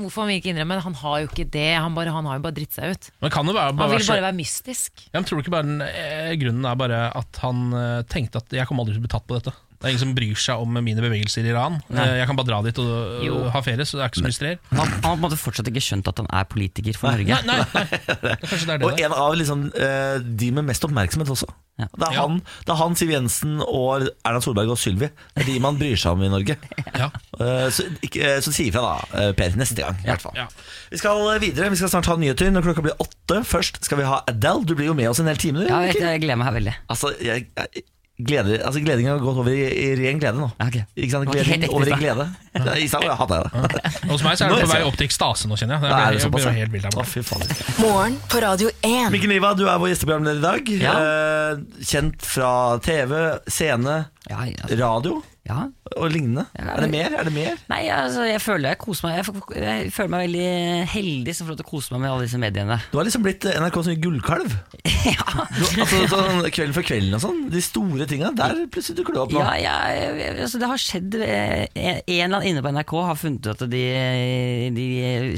[0.00, 0.84] hvorfor han vil ikke innrømme det?
[0.86, 1.66] Han har jo ikke det.
[1.76, 3.08] Han, bare, han har jo bare dritt seg ut.
[3.20, 5.02] Men kan det være, Han vil så- bare være mystisk.
[5.12, 8.40] Ja, men tror du ikke bare den, eh, Grunnen er bare at han eh, tenkte
[8.40, 9.52] at jeg kommer aldri til å bli tatt på dette.
[9.82, 11.80] Det er ingen som bryr seg om mine bevegelser i Iran.
[11.90, 12.04] Nei.
[12.06, 13.40] Eh, Jeg kan bare dra dit og og Jo.
[13.50, 14.58] ha ferie, så det er ikke så mye.
[14.70, 17.40] Han, han har på en måte fortsatt ikke skjønt at han er politiker for Norge.
[17.42, 17.84] Nei, nei, nei.
[18.22, 21.30] Det er Kanskje det er det Og en av liksom, eh, de med mest oppmerksomhet
[21.34, 21.50] også.
[21.80, 21.86] Ja.
[21.98, 22.34] Det, er han,
[22.66, 25.08] det er han, Siv Jensen og Erna Solberg og Sylvi.
[25.34, 26.56] Det er de man bryr seg om i Norge.
[27.02, 27.08] Ja.
[27.40, 29.96] Eh, Så, ikke, så si ifra, da, Per, neste gang.
[30.04, 30.36] I hvert fall.
[30.36, 30.44] Ja.
[30.92, 31.70] Vi skal videre.
[31.72, 33.40] Vi skal snart ha nyheter når klokka blir åtte.
[33.48, 34.62] Først skal vi ha Adele.
[34.68, 35.64] Du blir jo med oss en hel time.
[35.66, 36.74] Ja, jeg, jeg gleder meg her veldig.
[36.92, 37.82] Altså, jeg, jeg
[38.26, 40.48] gleder, altså Gledingen har gått over i, i ren glede nå.
[40.62, 40.86] Okay.
[40.96, 41.34] Ikke sant?
[41.48, 42.26] Helt over i glede.
[42.52, 43.92] Ja, I stad hadde jeg det.
[44.10, 45.84] Hos meg så er det er på vei opp til ekstase nå, kjenner jeg.
[45.84, 47.08] Det er blir, det blir helt vill der borte.
[47.08, 47.52] fy fader.
[48.32, 49.08] På Radio 1.
[49.14, 50.72] Mikkel Niva, du er vår gjesteprogramleder i dag.
[50.82, 50.96] Ja.
[51.00, 52.52] Eh, kjent fra
[52.84, 53.16] TV,
[53.48, 53.96] scene,
[54.32, 54.80] Ja, altså.
[54.80, 55.64] radio ja.
[55.96, 56.44] og lignende.
[56.54, 57.14] Ja, Er det mer?
[57.18, 57.56] Er det mer?
[57.70, 61.52] Nei, altså, jeg føler jeg koser meg Jeg, jeg føler meg veldig heldig som får
[61.52, 62.78] lov til å kose meg med alle disse mediene.
[62.92, 64.54] Du har liksom blitt NRKs nye gullkalv.
[65.10, 65.26] ja.
[65.50, 67.40] Du, altså, sånn, kvelden for kvelden og sånn.
[67.52, 68.30] De store tinga.
[68.38, 69.42] Der plutselig dukker du opp nå.
[69.42, 73.50] Ja, ja, altså det har skjedd eh, En eller annen inne på NRK har funnet
[73.50, 73.82] ut at de,
[74.78, 74.86] de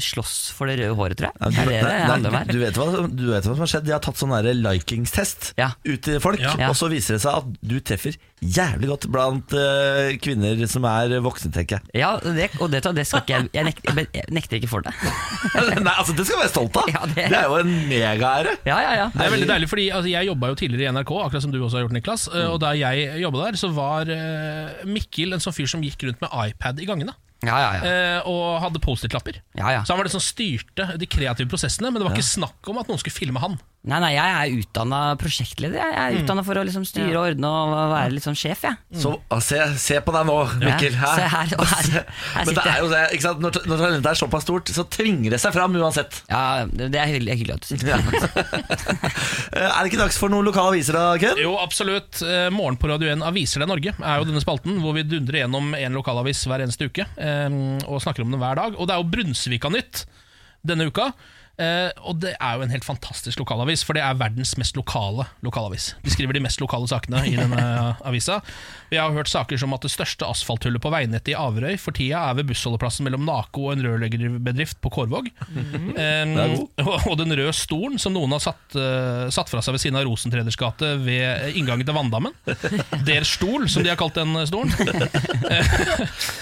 [0.05, 1.41] slåss for det røde håret, tror jeg.
[1.41, 3.73] Ja, Det du, det nei, det, nei, du, vet hva, du vet hva som har
[3.73, 3.89] skjedd?
[3.89, 5.73] De har tatt sånn likingstest Ja.
[5.87, 8.21] ut til folk, og så viser det seg at du treffer
[8.55, 12.01] jævlig godt blant uh, kvinner som er voksne, tenker jeg.
[12.01, 14.93] Ja, det, og det, det skal ikke jeg Jeg nekter, jeg nekter ikke for det.
[15.85, 16.89] Nei, altså Det skal du være stolt av!
[16.93, 17.27] Ja, det...
[17.31, 18.55] det- er jo en megaære.
[18.67, 19.09] Ja, ja, ja.
[19.13, 21.59] Det er veldig deilig, fordi altså, Jeg jobba jo tidligere i NRK, akkurat som du
[21.61, 22.27] også har gjort, Niklas.
[22.31, 22.41] Mm.
[22.53, 26.23] Og da jeg jobba der, så var uh, Mikkel en sånn fyr som gikk rundt
[26.23, 27.15] med iPad i gangene.
[27.43, 27.81] Ja, ja, ja.
[27.83, 29.41] eh, Og hadde Post-It-lapper.
[29.59, 29.83] ja, ja.
[29.83, 32.79] Så han var det som styrte de kreative prosessene, men det var ikke snakk om
[32.81, 33.57] at noen skulle filme han.
[33.85, 35.77] Nei, nei, jeg er utdanna prosjektleder.
[35.77, 38.79] Jeg er utdanna for å liksom styre og ordne og være litt sånn sjef, jeg.
[38.97, 40.95] Så ah, se, se på deg nå, Mikkel.
[40.97, 43.43] Ja, se her, og her- her Men det sitter er jo det, ikke sant?
[43.45, 46.17] Når, når talentet er såpass stort, så tvinger det seg fram uansett.
[46.33, 48.65] Ja, det det er hyggelig, hyggelig at du sier.
[49.55, 51.37] Eh, Er det ikke dags for noen lokale aviser da, Ken?
[51.39, 52.19] Jo, absolutt.
[52.25, 55.43] Eh, Morgen på Radio 1 Aviser deg Norge er jo denne spalten hvor vi dundrer
[55.43, 57.24] gjennom en lokalavis hver eneste uke eh,
[57.85, 58.77] og snakker om den hver dag.
[58.77, 60.05] Og det er jo Brunsvika-nytt
[60.65, 61.11] denne uka.
[61.55, 65.27] Eh, og det er jo en helt fantastisk lokalavis, for det er verdens mest lokale
[65.45, 65.93] lokalavis.
[66.03, 67.63] De skriver de mest lokale sakene i denne
[68.07, 68.41] avisa.
[68.91, 72.25] Vi har hørt saker som at det største asfalthullet på veinettet i Averøy for tida
[72.29, 75.31] er ved bussholdeplassen mellom Nako og en rørleggerbedrift på Kårvåg.
[75.95, 76.35] Eh,
[76.85, 79.99] og, og den røde stolen som noen har satt, uh, satt fra seg ved siden
[79.99, 82.35] av Rosentreders gate ved inngangen til Vanndammen.
[83.07, 84.71] Der stol, som de har kalt den stolen.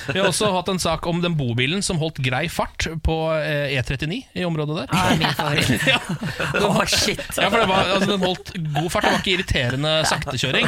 [0.09, 3.75] Vi har også hatt en sak om den bobilen som holdt grei fart på eh,
[3.77, 5.02] E39 i området der.
[5.03, 5.85] Det er min favoritt.
[6.67, 7.21] Åh, shit.
[7.37, 10.67] Ja, for det var, altså, Den holdt god fart, det var ikke irriterende saktekjøring.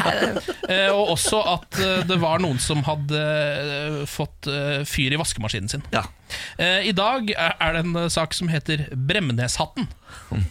[0.69, 5.19] Eh, og også at eh, det var noen som hadde eh, fått eh, fyr i
[5.21, 5.86] vaskemaskinen sin.
[5.95, 6.03] Ja.
[6.59, 9.88] Eh, I dag er er det en sak som heter Bremneshatten.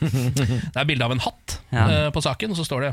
[0.01, 1.85] Det er bilde av en hatt Ja.
[1.91, 2.93] eh, på saken, og så står det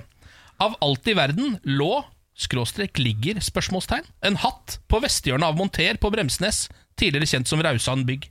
[0.61, 2.03] Av alt i verden lå
[2.41, 6.63] skråstrek ligger spørsmålstegn en hatt på vesthjørnet av Monter på Bremsnes,
[6.97, 8.29] tidligere kjent som Rausan bygg.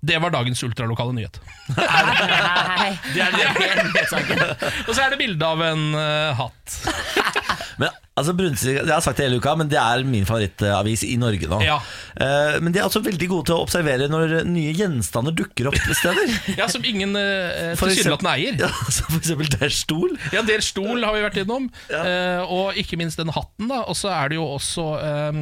[0.00, 1.40] Det var dagens ultralokale nyhet.
[1.76, 4.70] Nei, det er det.
[4.88, 6.78] Og så er det bilde av en uh, hatt.
[7.80, 11.14] Men altså Brunsvik, Jeg har sagt det hele uka, men det er min favorittavis i
[11.20, 11.60] Norge nå.
[11.64, 11.78] Ja.
[12.20, 15.78] Eh, men de er også veldig gode til å observere når nye gjenstander dukker opp
[15.96, 16.28] steder.
[16.60, 18.58] Ja, Som ingen uh, For tilsynelatende eier.
[18.64, 20.16] Ja, så for eksempel der stol.
[20.34, 23.70] Ja, Der stol har vi vært innom, eh, og ikke minst den hatten.
[23.70, 24.86] da Og så er det jo også
[25.30, 25.40] um,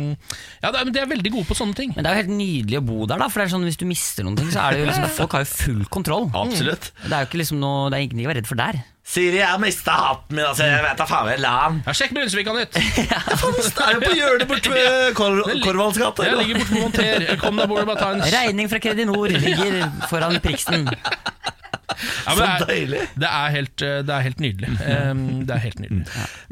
[0.62, 1.94] Ja, det er, men De er veldig gode på sånne ting.
[1.96, 3.30] Men det er jo helt nydelig å bo der, da.
[3.32, 5.34] For det er sånn hvis du mister noen ting, så er det jo liksom Folk
[5.34, 6.30] har jo full kontroll.
[6.36, 6.92] Absolutt.
[7.02, 8.80] Det er jo ikke liksom noe Det er ingenting å være redd for der.
[9.08, 10.44] Siri, jeg har mista hatten min.
[10.44, 11.78] Altså, jeg vet da faen jeg la den.
[11.86, 12.76] Ja, Sjekk Brunsvika-nytt!
[12.76, 16.26] Er du på hjørnet borte ved Kor Korvalds gate?
[16.28, 17.24] Jeg ligger borte på Monter.
[17.40, 19.78] Kom deg bort og bare ta en Regning fra Kredinor ligger
[20.10, 20.84] foran Priksen.
[20.92, 23.00] ja, men Så det, er, deilig.
[23.24, 24.74] det, er helt, eh, det er helt nydelig.
[24.76, 26.04] Eh, det er helt nydelig.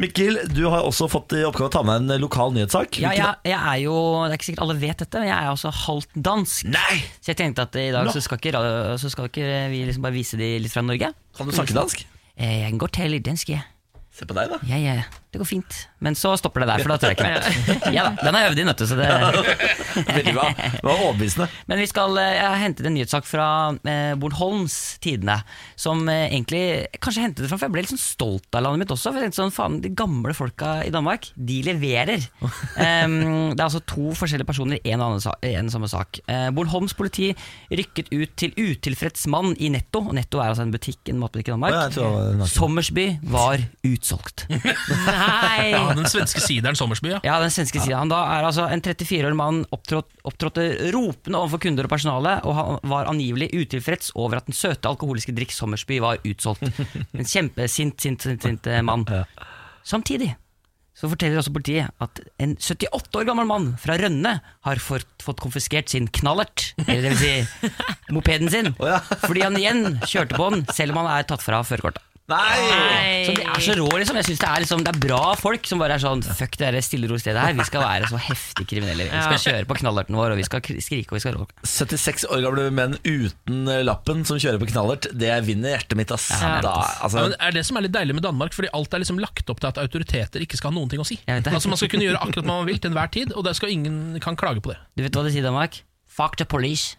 [0.06, 3.02] Mikkel, du har også fått i oppgave å ta med en lokal nyhetssak.
[3.04, 5.52] Ja, jeg, jeg er jo Det er ikke sikkert alle vet dette, men jeg er
[5.52, 6.72] også halvt dansk.
[6.72, 7.02] Nei!
[7.20, 8.66] Så jeg tenkte at i dag så skal ikke,
[9.04, 11.12] så skal ikke vi liksom bare vise de litt fra Norge.
[11.36, 12.06] Kan du snakke dansk?
[12.36, 13.62] Eh, Jeg kan godt tale litt dansk, jeg.
[14.12, 14.58] Se på deg, da.
[14.68, 15.02] Ja, ja,
[15.36, 15.76] det går fint.
[16.04, 17.92] Men så stopper det der, for da tør jeg ikke mer.
[17.94, 18.86] Ja da, den er øvd inn, vet du.
[18.88, 19.06] Så det
[20.06, 20.48] Veldig bra.
[20.56, 21.46] Det var overbevisende.
[21.70, 23.46] Men vi skal, eh, jeg har hentet en nyhetssak fra
[23.88, 25.38] eh, Bornholms Tidende,
[25.80, 26.64] som eh, egentlig
[27.02, 29.12] Kanskje hentet det fra, for jeg ble litt sånn stolt av landet mitt også.
[29.12, 32.26] For jeg tenkte sånn, faen, De gamle folka i Danmark, de leverer.
[32.42, 33.16] um,
[33.54, 36.20] det er altså to forskjellige personer i en og annen sa- en samme sak.
[36.28, 37.30] Eh, Bornholms politi
[37.72, 40.02] rykket ut til utilfreds mann i Netto.
[40.06, 41.76] Og Netto er altså en butikk, en matbutikk i Danmark.
[41.76, 42.06] ja,
[42.36, 42.48] jeg.
[42.52, 44.46] Sommersby var utsolgt.
[45.26, 45.70] Nei!
[45.72, 47.20] Ja, Den svenske sideren Sommersby, ja.
[47.26, 48.00] Ja, den svenske ja.
[48.02, 52.38] Han da er altså en 34 år mann opptrådt, opptrådte ropende overfor kunder og personale,
[52.46, 56.64] og han var angivelig utilfreds over at den søte alkoholiske drikk Sommersby var utsolgt.
[57.16, 59.06] En kjempesint, sint, sint, sint eh, mann.
[59.86, 60.32] Samtidig
[60.96, 65.42] så forteller også politiet at en 78 år gammel mann fra Rønne har fått, fått
[65.44, 68.70] konfiskert sin knallert, eller det vil si mopeden sin,
[69.26, 72.00] fordi han igjen kjørte på den, selv om han er tatt fra førerkortet.
[72.26, 73.22] Nei!
[73.22, 74.16] Så de er så rå, liksom.
[74.18, 76.72] Jeg synes det, er liksom, det er bra folk som bare er sånn Fuck det
[76.74, 77.54] der stille ro stedet her.
[77.54, 79.06] Vi skal være så heftig kriminelle.
[79.12, 81.54] Vi skal kjøre på knallerten vår, og vi skal skrike og vi skal råke.
[81.62, 86.28] 76 år gamle menn uten lappen som kjører på knallert, det vinner hjertet mitt, ass.
[86.34, 86.56] Ja.
[86.66, 89.04] Da, Ja, altså, men er det som er litt deilig med Danmark, fordi alt er
[89.04, 91.20] liksom lagt opp til at autoriteter ikke skal ha noen ting å si.
[91.30, 93.70] Altså Man skal kunne gjøre akkurat hva man vil til enhver tid, og der skal
[93.70, 94.80] ingen kan klage på det.
[94.98, 95.82] Du vet hva de sier i Danmark?
[96.10, 96.96] Fuck the police.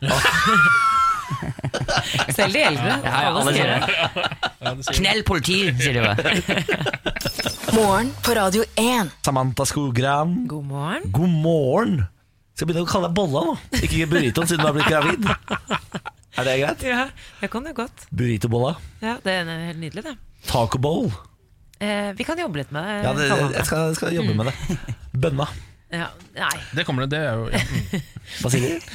[2.37, 2.97] Selv de eldre.
[3.03, 4.93] Ja, ja, alle sier det.
[4.97, 6.25] Knell politi, sier de bare.
[7.75, 9.11] Morgen på Radio 1.
[9.25, 11.09] Samantha Skogran, God morgen.
[11.11, 11.97] god morgen.
[12.57, 15.27] Skal begynne å kalle deg Bolla nå, ikke burritoen siden du har blitt gravid.
[16.37, 16.85] Er det greit?
[16.85, 17.03] Ja,
[17.43, 18.07] jeg kan jo godt.
[18.13, 18.75] Burritobolla.
[19.01, 20.15] Ja, Det er helt nydelig, det.
[20.49, 21.11] Taco bowl.
[21.77, 22.95] Eh, vi kan jobbe litt med det.
[23.05, 23.27] Ja, det,
[23.59, 24.77] jeg skal, skal jobbe med det.
[25.13, 25.45] Bønna.
[25.93, 26.55] Ja, nei.
[26.75, 28.01] Det kommer det, det er jo ja.
[28.41, 28.87] Hva sier du?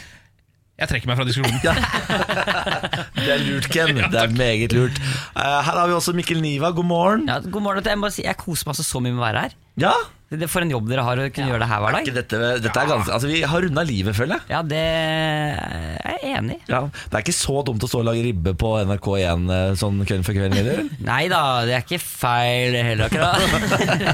[0.81, 1.61] Jeg trekker meg fra diskusjonen.
[3.23, 3.99] Det er lurt, Ken.
[4.13, 4.97] Det er meget lurt.
[4.99, 6.73] Eh, her har vi også Mikkel Niva.
[6.75, 7.29] God morgen.
[7.29, 7.85] Ja, god morgen.
[7.87, 9.57] Jeg, må si, jeg koser meg altså så mye med å være her.
[9.85, 9.93] Ja,
[10.33, 12.07] Det- For en jobb dere har å kunne gjøre det her hver er dag.
[12.09, 14.43] ikke dette, dette er ganske, altså, Vi har runda livet, føler jeg.
[14.55, 16.61] Ja, det er jeg enig i.
[16.73, 20.01] Ja, det er ikke så dumt å stå og lage ribbe på NRK1 eh, sånn
[20.09, 20.83] kveld for kveld, eller?
[21.13, 23.39] Nei da, det er ikke feil heller, akkurat.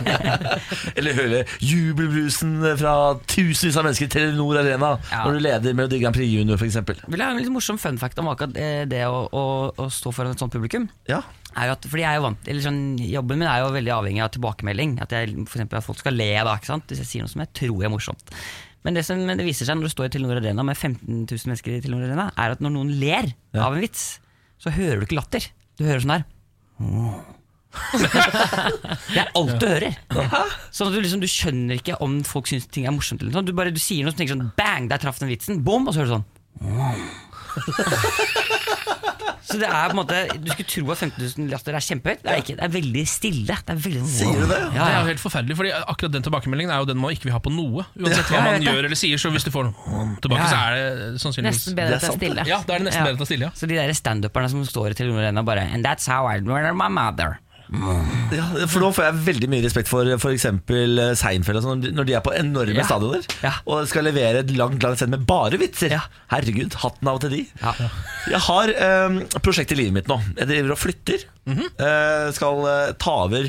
[0.99, 2.95] Eller høre jubelbrusen fra
[3.31, 5.23] tusenvis av mennesker i Telenor Arena Ja.
[5.25, 6.79] når du leder Melodi Grand Prix Junior, f.eks.
[7.07, 9.45] Vil jeg ha en litt morsom fun fact om akkurat eh, det å, å,
[9.77, 10.89] å stå foran et sånt publikum?
[11.09, 11.23] Ja.
[11.57, 13.93] Er jo at, fordi jeg er jo vant eller sånn, Jobben min er jo veldig
[13.95, 14.91] avhengig av tilbakemelding.
[15.05, 16.87] At, jeg, for eksempel, at folk skal le da, ikke sant?
[16.91, 18.25] hvis jeg sier noe som jeg tror er morsomt.
[18.87, 21.31] Men det som det viser seg når du står i Telenor Arena med 15 000
[21.51, 23.27] mennesker i Telenor Arena, er at når noen ler
[23.57, 23.61] Ja.
[23.67, 24.03] av en vits,
[24.63, 25.43] så hører du ikke latter.
[25.79, 26.25] Du hører sånn her.
[29.13, 29.95] det er alt du hører.
[30.73, 33.21] Sånn at du, liksom, du skjønner ikke om folk syns ting er morsomt.
[33.23, 33.43] Eller.
[33.45, 35.61] Du, bare, du sier noe som tenker sånn Bang, der traff den vitsen.
[35.67, 36.29] Bom, og så hører du sånn
[39.49, 42.21] Så det er på en måte Du skulle tro at 15 000 latter er kjempehøyt.
[42.23, 42.57] Det er ikke.
[42.59, 43.57] Det er veldig stille.
[43.65, 44.59] Det er veldig Sier du det?
[44.77, 47.25] Ja, Det er jo helt forferdelig, Fordi akkurat den tilbakemeldingen er jo den man ikke
[47.31, 47.87] vil ha på noe.
[47.97, 48.69] Uansett hva Ja, jeg man det.
[48.69, 50.51] gjør eller sier, så hvis du får noe tilbake, Ja.
[50.53, 52.47] så er det sannsynligvis Nesten bedre Det er at det er sant, stille.
[52.47, 53.07] Ja, da er det nesten Ja.
[53.09, 53.51] bedre å ta stille, ja.
[53.57, 56.75] Så de der standuperne som står i Telenor Arena bare And that's how I murder
[56.75, 57.39] my mother.
[58.33, 60.47] Ja, for nå får jeg veldig mye respekt for f.eks.
[61.21, 62.87] Seinfeld og sånn, når de er på enorme Ja.
[62.89, 63.53] stadioner Ja.
[63.67, 65.93] og skal levere et langt langt sett med bare vitser.
[66.33, 67.43] Herregud, hatten av til de.
[67.61, 67.75] Ja.
[68.33, 68.73] Jeg har
[69.09, 70.17] um, prosjekt i livet mitt nå.
[70.39, 71.27] Jeg driver og flytter.
[71.49, 73.49] Eh, skal uh, ta over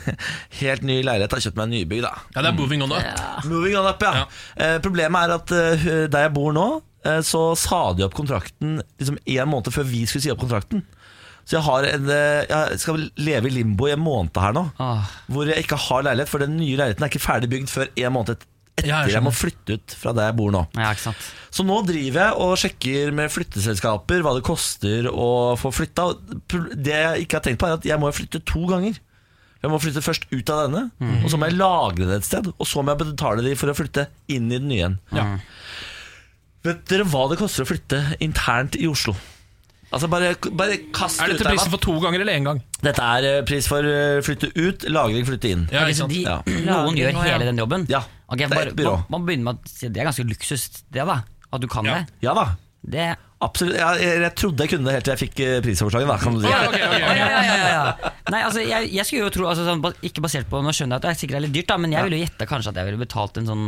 [0.60, 1.32] helt ny leilighet.
[1.32, 2.12] Har kjøpt meg en nybygg, da.
[2.36, 3.44] Ja, det er moving on up.
[3.48, 4.12] Moving on up, ja.
[4.22, 4.24] Ja.
[4.56, 6.66] Eh, problemet er at eh, der jeg bor nå,
[7.08, 10.84] eh, så sa de opp kontrakten liksom en måned før vi skulle si opp kontrakten.
[11.44, 14.66] Så jeg, har en, eh, jeg skal leve i limbo i en måned her nå,
[14.78, 15.04] Ah.
[15.30, 16.28] hvor jeg ikke har leilighet.
[16.30, 18.46] For den nye leiligheten er ikke ferdig bygd før en måned etter
[18.86, 20.62] Ja, jeg jeg må flytte ut fra der jeg bor nå.
[20.78, 20.94] Ja.
[21.50, 25.26] Så nå driver jeg og sjekker med flytteselskaper hva det koster å
[25.60, 26.06] få flytta.
[26.80, 28.96] Det jeg ikke har tenkt på, er at jeg må flytte to ganger.
[29.60, 30.86] Jeg må flytte først ut av denne,
[31.20, 32.46] og så må jeg lagre det et sted.
[32.56, 34.98] Og så må jeg betale de for å flytte inn i den nye igjen.
[35.12, 35.26] Ja.
[36.64, 39.12] Vet dere hva det koster å flytte internt i Oslo?
[39.90, 42.60] Altså Bare, bare kast Er dette prisen for to ganger eller én gang?
[42.84, 45.64] Dette er eh, pris for eh, flytte ut, lagring, flytte inn.
[45.74, 46.14] Ja, ikke sant?
[46.14, 46.36] de, Ja.
[46.68, 47.86] Noen gjør hele den jobben?
[47.90, 48.92] Ja, Okay, det er et byrå.
[49.08, 51.16] Man, man begynner med at si, Det er ganske luksus, det da.
[51.50, 51.96] At du kan Ja.
[51.98, 52.20] det.
[52.22, 52.44] Ja da,
[52.86, 53.08] Det
[53.40, 53.74] absolutt.
[53.80, 56.12] Jeg, jeg, jeg trodde jeg kunne det helt til jeg fikk eh, prisoverslaget.
[56.12, 56.52] Da, kan du si.
[56.52, 57.18] Ja, okay, okay, okay.
[57.24, 58.12] ja, ja, ja, ja.
[58.30, 61.02] Nei, altså, jeg, jeg skulle jo tro altså, sånn, Ikke basert på Nå skjønner jeg
[61.02, 62.78] at det er sikkert er litt dyrt, da, men jeg ville jo gjette kanskje at
[62.78, 63.66] jeg ville betalt en sånn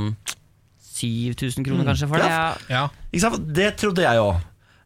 [1.02, 2.30] 7000 kroner kanskje for det.
[2.30, 2.46] Ja.
[2.70, 2.82] Ja.
[3.10, 3.46] Ikke sant?
[3.56, 4.38] Det trodde jeg òg.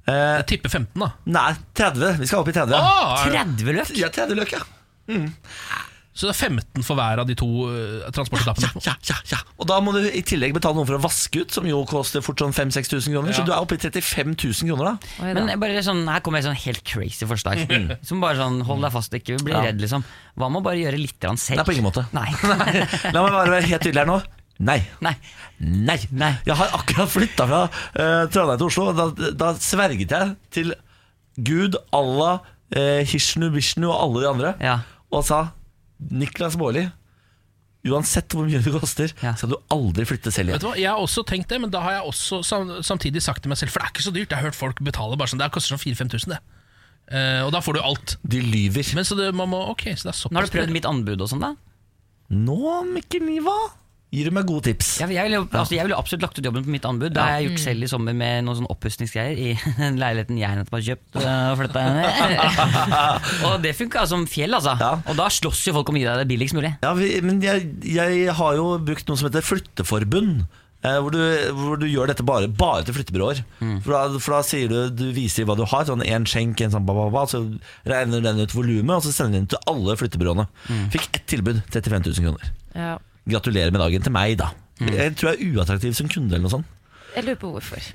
[0.06, 1.10] Eh, Jeg tipper 15, da.
[1.26, 2.18] nei, 30.
[2.20, 2.74] Vi skal opp i 30.
[2.78, 3.92] Ah, er det- 30 løk!
[3.98, 4.62] Ja, 30 løk, ja.
[6.16, 8.70] så det er 15 for hver av de to uh, transportetappene?
[8.86, 9.38] Ja, ja, ja.
[9.60, 12.22] Og da må du i tillegg betale noen for å vaske ut, som jo koster
[12.24, 13.34] fort sånn 5000-6000 kroner.
[13.36, 13.44] Så Ja.
[13.44, 15.10] du er oppe i 35 000 kroner, da.
[15.26, 15.34] Oi da.
[15.42, 17.66] Men jeg bare sånn, her kommer et sånn helt crazy forslag.
[18.08, 19.60] Som bare sånn, Hold deg fast, ikke bli Ja.
[19.68, 20.06] redd, liksom.
[20.38, 21.60] Hva med å bare gjøre litt grann selv?
[21.60, 22.06] Nei, på ingen måte.
[22.16, 22.30] Nei.
[23.12, 24.22] La meg bare være helt tydelig her nå.
[24.58, 24.78] Nei.
[25.04, 25.12] Nei.
[25.60, 25.98] Nei.
[26.16, 26.32] Nei.
[26.48, 28.86] Jeg har akkurat flytta fra uh, Trondheim til Oslo.
[28.96, 30.72] Da, da sverget jeg til
[31.44, 32.38] Gud, Allah,
[32.72, 34.78] uh, Hishnu, Vishnu og alle de andre Ja.
[35.12, 35.42] og sa
[36.10, 36.86] Niklas Baarli,
[37.86, 39.34] uansett hvor mye det koster, Ja.
[39.38, 40.64] skal du aldri flytte selv Vet igjen.
[40.64, 43.42] du hva, Jeg har også tenkt det, men da har jeg også sam samtidig sagt
[43.44, 44.30] til meg selv For det er ikke så dyrt.
[44.32, 46.40] Jeg har hørt folk betale bare sånn Det koster sånn 4000-5000, det.
[47.12, 48.16] Eh, og da får du alt.
[48.26, 48.88] De lyver.
[48.98, 50.88] Men så det, man må, ok, så det er såpass Nå har du prøvd mitt
[50.90, 51.52] anbud og sånn, da?
[52.34, 52.58] Nå,
[52.90, 53.54] Mikkel Niva,
[54.14, 54.90] gir du meg gode tips.
[55.02, 57.10] Jeg, jeg, ville, altså, jeg ville absolutt lagt ut jobben på mitt anbud.
[57.14, 59.48] Det har jeg gjort selv i sommer med noen sånn oppussingsgreier i
[59.80, 61.18] den leiligheten jeg nettopp har kjøpt.
[61.22, 61.64] øh,
[63.50, 64.76] Og det funka som fjell, altså.
[64.80, 64.92] Ja.
[65.10, 66.76] Og da slåss jo folk om å gi deg det billigst mulig.
[66.84, 70.46] Ja, vi, men jeg, jeg har jo brukt noe som heter flytteforbund.
[70.86, 71.18] Eh, hvor, du,
[71.56, 73.42] hvor du gjør dette bare, bare til flyttebyråer.
[73.58, 75.86] For, da, for da sier du Du viser hva du har.
[75.88, 77.42] Sånn En skjenk, en sånn ba, ba, ba, Så
[77.88, 80.46] regner den ut volumet, og så sender den til alle flyttebyråene.
[80.94, 81.64] Fikk ett tilbud.
[81.74, 82.54] 35 000 kroner.
[82.76, 82.94] Ja.
[83.26, 84.52] Gratulerer med dagen til meg, da.
[84.80, 86.74] Jeg tror jeg er uattraktiv som kunde, eller noe sånt.
[87.16, 87.86] Jeg lurer på hvorfor.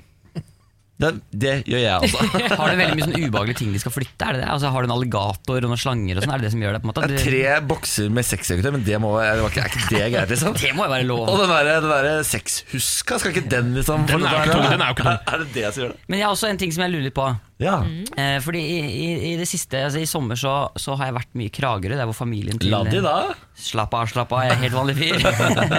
[1.02, 2.18] Det, det gjør jeg, altså.
[2.60, 4.26] Har du veldig mye sånn ubehagelige ting de skal flytte?
[4.26, 4.48] Er det det?
[4.52, 6.34] Altså, har du en alligator og noen slanger og sånn?
[6.34, 6.80] Er det det som gjør det?
[6.82, 7.06] på en måte?
[7.10, 10.34] Det er tre bokser med sexleketøy, men det må, er, ikke, er ikke det greit,
[10.34, 10.54] liksom?
[10.62, 11.24] Det må jo være lov.
[11.32, 14.68] Og den der, den der sexhuska, skal ikke den liksom Den er jo ikke tung,
[14.68, 15.18] den er jo ikke tung.
[15.32, 16.06] Er det det som gjør det?
[16.06, 17.26] Men jeg har også en ting som jeg lurer litt på.
[17.62, 17.76] Ja.
[18.18, 21.32] Eh, fordi i, i, i det siste, altså i sommer så, så har jeg vært
[21.38, 23.16] mye i Kragerø, der hvor familien til La de da.
[23.58, 25.18] Slapp av, slapp av, jeg er helt vanlig fyr.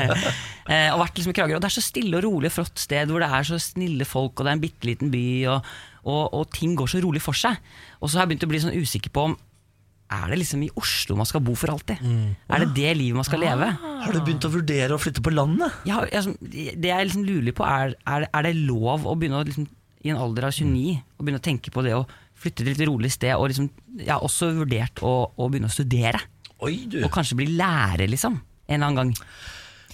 [0.71, 2.83] eh, og vært liksom i Kragerø, og det er så stille og rolig og flott
[2.83, 5.73] sted hvor det er så snille folk, og det er en bitte liten by, og,
[6.03, 7.59] og, og ting går så rolig for seg.
[8.01, 9.39] Og så har jeg begynt å bli sånn usikker på om
[10.13, 12.01] er det liksom i Oslo man skal bo for alltid?
[12.51, 13.69] Er det det livet man skal leve?
[13.81, 15.73] Har du begynt å vurdere å flytte på landet?
[15.89, 16.35] Ja, jeg,
[16.77, 19.65] det jeg liksom lurer på, er, er, er det lov å begynne å liksom,
[20.03, 22.05] i en alder av 29 å begynne å tenke på det å
[22.39, 23.35] flytte til et litt rolig sted?
[23.37, 26.21] Og liksom, jeg har også vurdert å, å begynne å studere.
[26.63, 27.01] Oi, du.
[27.03, 28.39] Og kanskje bli lærer, liksom.
[28.67, 29.29] En eller annen gang.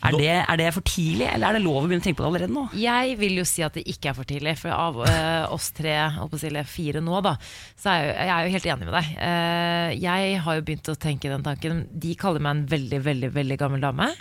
[0.05, 2.25] Er det, er det for tidlig, eller er det lov å begynne å tenke på
[2.25, 2.65] det allerede nå?
[2.79, 5.95] Jeg vil jo si at det ikke er for tidlig, for av uh, oss tre,
[6.15, 7.35] holdt på å si, eller fire nå, da,
[7.79, 9.09] så er jeg, jeg er jo helt enig med deg.
[9.19, 11.83] Uh, jeg har jo begynt å tenke den tanken.
[11.91, 14.11] De kaller meg en veldig, veldig, veldig gammel dame.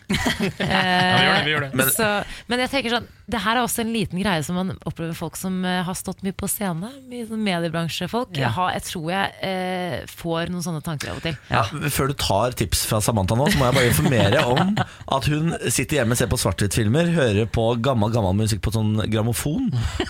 [0.59, 0.79] Ja,
[1.19, 1.69] vi gjør det, vi gjør det.
[1.79, 2.07] Men, så,
[2.51, 5.37] men jeg tenker sånn, det her er også en liten greie som man opplever folk
[5.39, 6.91] som har stått mye på scene.
[7.11, 8.33] Mye sånn mediebransjefolk.
[8.37, 8.47] Ja.
[8.47, 11.37] Jeg, har, jeg tror jeg eh, får noen sånne tanker av og til.
[11.51, 11.65] Ja,
[11.95, 14.75] før du tar tips fra Samantha nå, så må jeg bare informere om
[15.19, 19.69] at hun sitter hjemme, ser på svart-hvitt-filmer, hører på gammel gammel musikk på sånn grammofon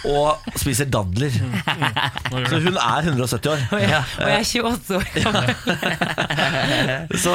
[0.08, 1.34] og spiser dadler.
[1.34, 3.64] Så hun er 170 år.
[3.74, 5.46] Og jeg, og jeg er 28 år gammel.
[7.24, 7.34] Så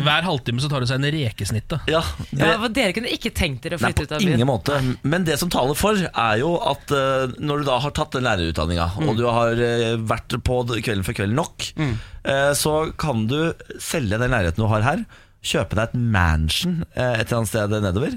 [0.00, 1.76] Hver halvtime så tar du seg en rekesnitt.
[1.90, 4.34] ja, det, Ja, dere kunne ikke tenkt dere å flytte nei, ut av byen?
[4.38, 4.78] ingen måte.
[5.02, 8.26] Men det som taler for, er jo at uh, når du da har tatt den
[8.26, 13.52] lærerutdanninga, og du har uh, vært på Kvelden for kvelden nok, eh, så kan du
[13.82, 15.04] selge den leiligheten du har her.
[15.40, 18.16] Kjøpe deg et mansion eh, et eller annet sted nedover.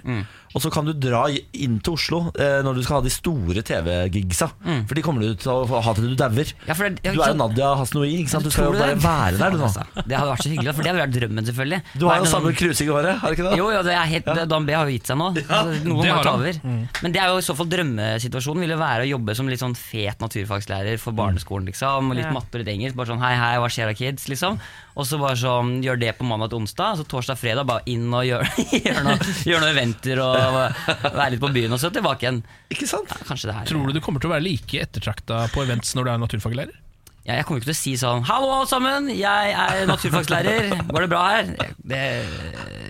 [0.54, 1.24] Og så kan du dra
[1.58, 4.47] inn til Oslo eh, når du skal ha de store TV-gigsa.
[4.88, 6.51] For de kommer du til å ha til du dauer.
[6.68, 7.38] Ja, ja, Du er jo?
[7.39, 8.12] Nadia Hasnoi.
[8.22, 8.45] Ikke sant?
[8.45, 9.01] Du skal jo bare det?
[9.04, 9.68] være der, du nå.
[9.74, 11.80] Altså, det hadde vært så hyggelig, for det hadde vært drømmen, selvfølgelig.
[11.97, 13.58] Du har jo sånn- samme krusing i håret, har du ikke det?
[13.58, 15.30] Jo, jo, det er helt, Dan B har jo gitt seg nå.
[15.41, 16.60] Altså, Noen må har ta over.
[16.62, 16.82] Mm.
[17.01, 18.64] Men det er jo i så fall drømmesituasjonen.
[18.68, 21.66] Ville være å jobbe som litt sånn fet naturfagslærer for barneskolen.
[21.72, 22.32] liksom Litt Ja.
[22.36, 22.95] matte og litt engelsk.
[22.99, 24.28] Bare sånn hei, hei, hva skjer da, kids?
[24.30, 24.60] liksom
[24.95, 26.99] Og så bare sånn gjør det på mandag til onsdag.
[26.99, 28.45] Så torsdag fredag bare inn og gjør,
[28.86, 32.44] gjør, noen gjør noe eventer og være litt på byen, og så tilbake igjen.
[32.74, 33.10] Ikke sant?
[33.14, 35.96] Ja, kanskje det her Tror du du kommer til å være like ettertrakta på events
[35.98, 36.80] når du er naturfaglærer?
[37.24, 40.74] ja, Jeg kommer ikke til å si sånn Hallo, alle sammen, jeg er naturfagslærer.
[40.89, 41.54] Går det bra her?
[41.94, 42.02] Det,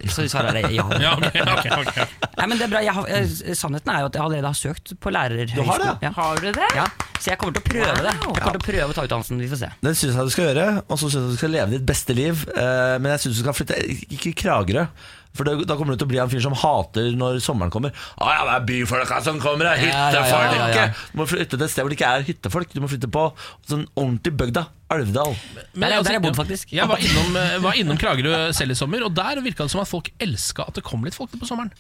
[0.10, 0.86] så svarer jeg ja.
[1.06, 2.00] Ja, ok, ok, ok.
[2.40, 2.82] Nei, men det er bra.
[2.82, 5.70] Jeg har, eh, sannheten er jo at jeg allerede har søkt på lærerhøyskolen.
[5.70, 6.12] har det, ja.
[6.18, 6.70] Har du det?
[6.76, 6.88] Ja,
[7.20, 8.10] så jeg kommer til å prøve det.
[8.10, 9.44] Jeg kommer til å prøve å ta utdannelsen.
[9.46, 9.70] Vi får se.
[9.86, 12.18] Det syns jeg du skal gjøre, og så syns jeg du skal leve ditt beste
[12.18, 12.46] liv.
[12.58, 13.78] Eh, men jeg syns du skal flytte
[14.18, 14.88] Ikke Kragerø.
[15.34, 17.90] For det, Da kommer du til å bli en fyr som hater når sommeren kommer.
[18.22, 20.88] Å ja, det er byfolka som kommer, det er Ja, ja, ja, ja, ja.
[21.12, 22.74] Du må flytte til et sted hvor det ikke er hyttefolk.
[22.74, 23.26] Du må flytte på
[23.70, 24.68] sånn ordentlig bygda.
[24.94, 25.34] Alvdal.
[25.74, 26.70] Der er- der jeg bodd, faktisk.
[26.72, 29.82] Jeg var innom, eh, var innom Kragerø selv i sommer, og der virka det som
[29.82, 31.72] at folk elska at det kom litt folk på sommeren.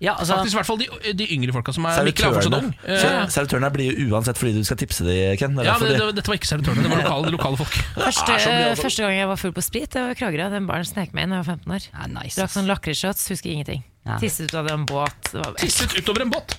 [0.00, 2.54] Ja, altså, Faktisk i hvert fall de, de yngre folka som er Mikkel er fortsatt
[2.56, 2.70] ung.
[2.88, 5.58] Eh, Servitørene blir jo uansett fordi du skal tipse dem, Ken.
[5.58, 7.76] Det Ja, men det, det, Dette var ikke servitørene, det var lokale, lokale folk.
[8.06, 8.38] Første,
[8.80, 10.48] første gang jeg var full på sprit, det var i Kragerø.
[10.56, 11.88] Den baren snek meg inn da jeg var 15 år.
[11.92, 12.36] ja, nice.
[12.40, 13.84] Drakk sånn lakrishots, husker ingenting.
[14.08, 14.16] Ja.
[14.22, 15.20] Tisset ut av en båt.
[15.28, 16.56] Det var, Tisset utover en båt!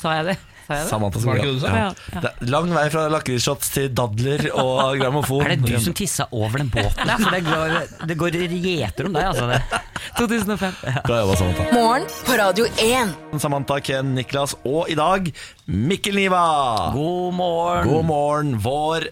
[0.00, 0.38] sa jeg det?
[0.70, 0.90] Sa jeg det?
[0.90, 1.70] Samantha Var det ikke det du sa?
[1.74, 1.86] Ja.
[2.14, 5.42] Ja, Det er lang vei fra lakrisshots til dadler og grammofon.
[5.42, 7.10] Er det du som tissa over den båten?
[7.10, 7.74] Ja, for det går,
[8.06, 9.48] det går gjeter om deg, altså.
[9.50, 9.80] Det.
[10.20, 10.78] 2005.
[11.08, 11.66] Bra jobba, Samantha.
[11.74, 13.16] Morgen på Radio 1.
[13.42, 15.32] Samantha, Ken, Niklas og i dag
[15.66, 16.44] Mikkel Niva.
[16.94, 17.90] God morgen!
[17.90, 19.10] God morgen, vår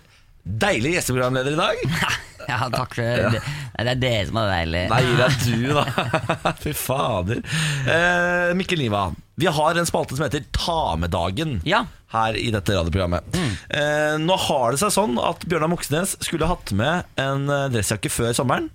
[0.48, 1.84] deilige gjesteprogramleder i dag.
[2.48, 3.40] Ja, takk for det.
[3.76, 4.78] Det er dere som er deilig.
[4.88, 6.52] Nei, det er du, da.
[6.62, 7.42] Fy fader.
[7.84, 9.02] Eh, Mikkel Niva,
[9.36, 11.58] vi har en spalte som heter Ta med-dagen.
[11.68, 11.82] Ja.
[12.14, 13.36] Her i dette radioprogrammet.
[13.68, 18.08] Eh, nå har det seg sånn at Bjørnar Moxnes skulle hatt med en eh, dressjakke
[18.16, 18.70] før sommeren.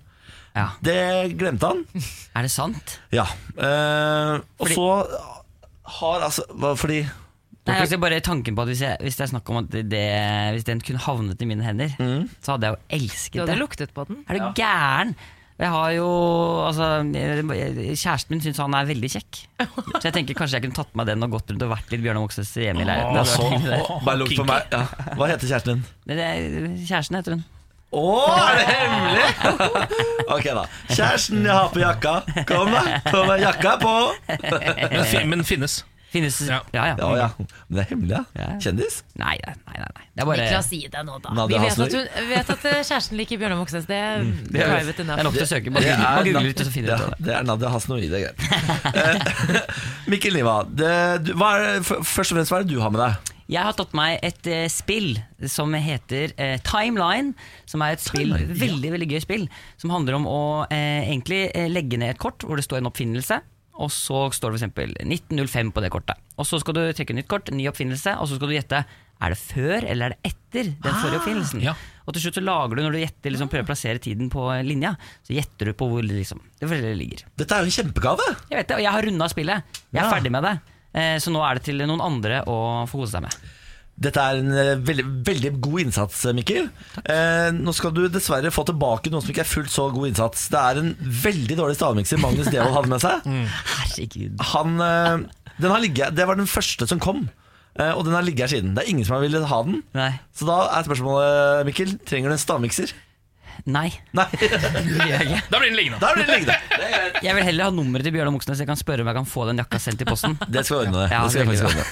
[0.54, 0.68] ja.
[0.78, 1.82] Det glemte han.
[2.38, 3.00] Er det sant?
[3.10, 3.26] Ja.
[3.58, 4.86] Eh, og Fordi- så
[5.98, 6.46] har altså
[6.78, 7.02] Fordi
[7.64, 10.02] Nei, altså bare tanken på at Hvis, jeg, hvis det er snakk om at det,
[10.52, 11.94] Hvis den kunne havnet i mine hender,
[12.44, 13.38] så hadde jeg jo elsket det.
[13.38, 13.62] Du hadde det.
[13.62, 14.20] luktet på den.
[14.28, 15.14] Er du gæren?
[15.54, 16.06] Jeg har jo
[16.66, 19.38] altså, Kjæresten min syns han er veldig kjekk.
[19.62, 22.02] Så jeg tenker kanskje jeg kunne tatt med den og gått rundt og vært litt
[22.02, 23.68] Bjørnar Moxnes hjemme i leiligheten.
[23.78, 24.74] Oh, på meg.
[24.74, 24.82] Ja.
[25.14, 25.84] Hva heter kjæresten din?
[26.10, 27.44] Det er kjæresten heter hun.
[27.94, 28.04] Å,
[28.34, 29.26] er det hemmelig?!
[30.34, 30.64] Ok, da.
[30.90, 32.14] Kjæresten jeg har på jakka.
[32.48, 32.82] Kom, da.
[33.06, 33.36] Kom da.
[33.38, 33.92] jakka på.
[34.26, 35.84] Men, filmen finnes.
[36.14, 36.60] Finnes Ja.
[36.74, 36.94] Ja, ja.
[36.98, 37.28] Ja, ja.
[37.38, 38.22] Men det er hemmelig, ja.
[38.38, 38.48] Ja.
[38.62, 39.00] Kjendis?
[39.18, 40.06] Nei, nei, nei, nei.
[40.14, 41.34] Det er bare Niklas, gi deg nå, da.
[41.34, 43.88] Nadia Vi vet at, hun, vet at eh, kjæresten liker Bjørnar Moxnes.
[43.90, 45.74] Det er det er, private det er nok til å søke.
[45.74, 47.26] Bare google, bare google litt, så finner du ut av det.
[47.26, 48.94] det er Nadia Hasnoi, det er greit.
[48.94, 49.62] Eh,
[50.14, 50.96] Mikkel Niva, det,
[51.26, 53.34] du, hva er, først og fremst, hva er det du har med deg?
[53.50, 55.18] Jeg har tatt meg et eh, spill
[55.50, 57.34] som heter eh, Timeline.
[57.68, 58.60] Som er et spill, Timeline, ja.
[58.62, 59.48] veldig veldig gøy spill.
[59.80, 62.88] Som handler om å eh, egentlig eh, legge ned et kort hvor det står en
[62.92, 63.42] oppfinnelse.
[63.82, 64.92] Og så står det f.eks.
[65.02, 66.20] 1905 på det kortet.
[66.38, 68.84] Og så skal du trekke nytt kort, ny oppfinnelse, og så skal du gjette
[69.24, 71.62] er det før eller er det etter den forrige oppfinnelsen.
[71.62, 71.74] ja.
[72.04, 74.42] Og til slutt så lager du, når du gjetter, liksom, prøver å plassere tiden på
[74.66, 74.90] linja,
[75.24, 77.22] så gjetter du på hvor liksom, det forskjellige ligger.
[77.40, 78.26] Dette er jo en kjempegave.
[78.50, 79.76] Jeg vet det, og jeg har runda spillet.
[79.94, 80.10] Jeg er Ja.
[80.12, 80.54] ferdig med det.
[80.94, 82.58] Eh, så nå er det til noen andre å
[82.90, 83.34] få kose seg med.
[83.94, 86.66] Dette er en eh, veldig, veldig god innsats, Mikkel.
[87.04, 90.48] Eh, nå skal du dessverre få tilbake noe som ikke er fullt så god innsats.
[90.50, 93.28] Det er en veldig dårlig stavmikser Magnus Devold hadde med seg.
[93.70, 94.42] Herregud.
[94.50, 97.28] Han, eh, den har ligget, det var den første som kom,
[97.78, 98.74] eh, og den har ligget her siden.
[98.74, 99.80] Det er ingen som har villet ha den.
[99.94, 100.10] Nei.
[100.34, 102.90] Så da er spørsmålet, Mikkel, trenger du en stavmikser?
[103.66, 103.86] Nei.
[104.16, 105.40] Nei, det gjør jeg ikke.
[105.50, 105.98] Da blir den liggende.
[106.02, 107.20] da blir det liggende.
[107.24, 109.28] Jeg vil heller ha nummeret til Bjørnar Moxnes, så jeg kan spørre om jeg kan
[109.28, 110.34] få den jakka sendt i posten.
[110.48, 111.04] Det skal vi ordne.
[111.04, 111.86] Det, Ja, det skal jeg faktisk ordne.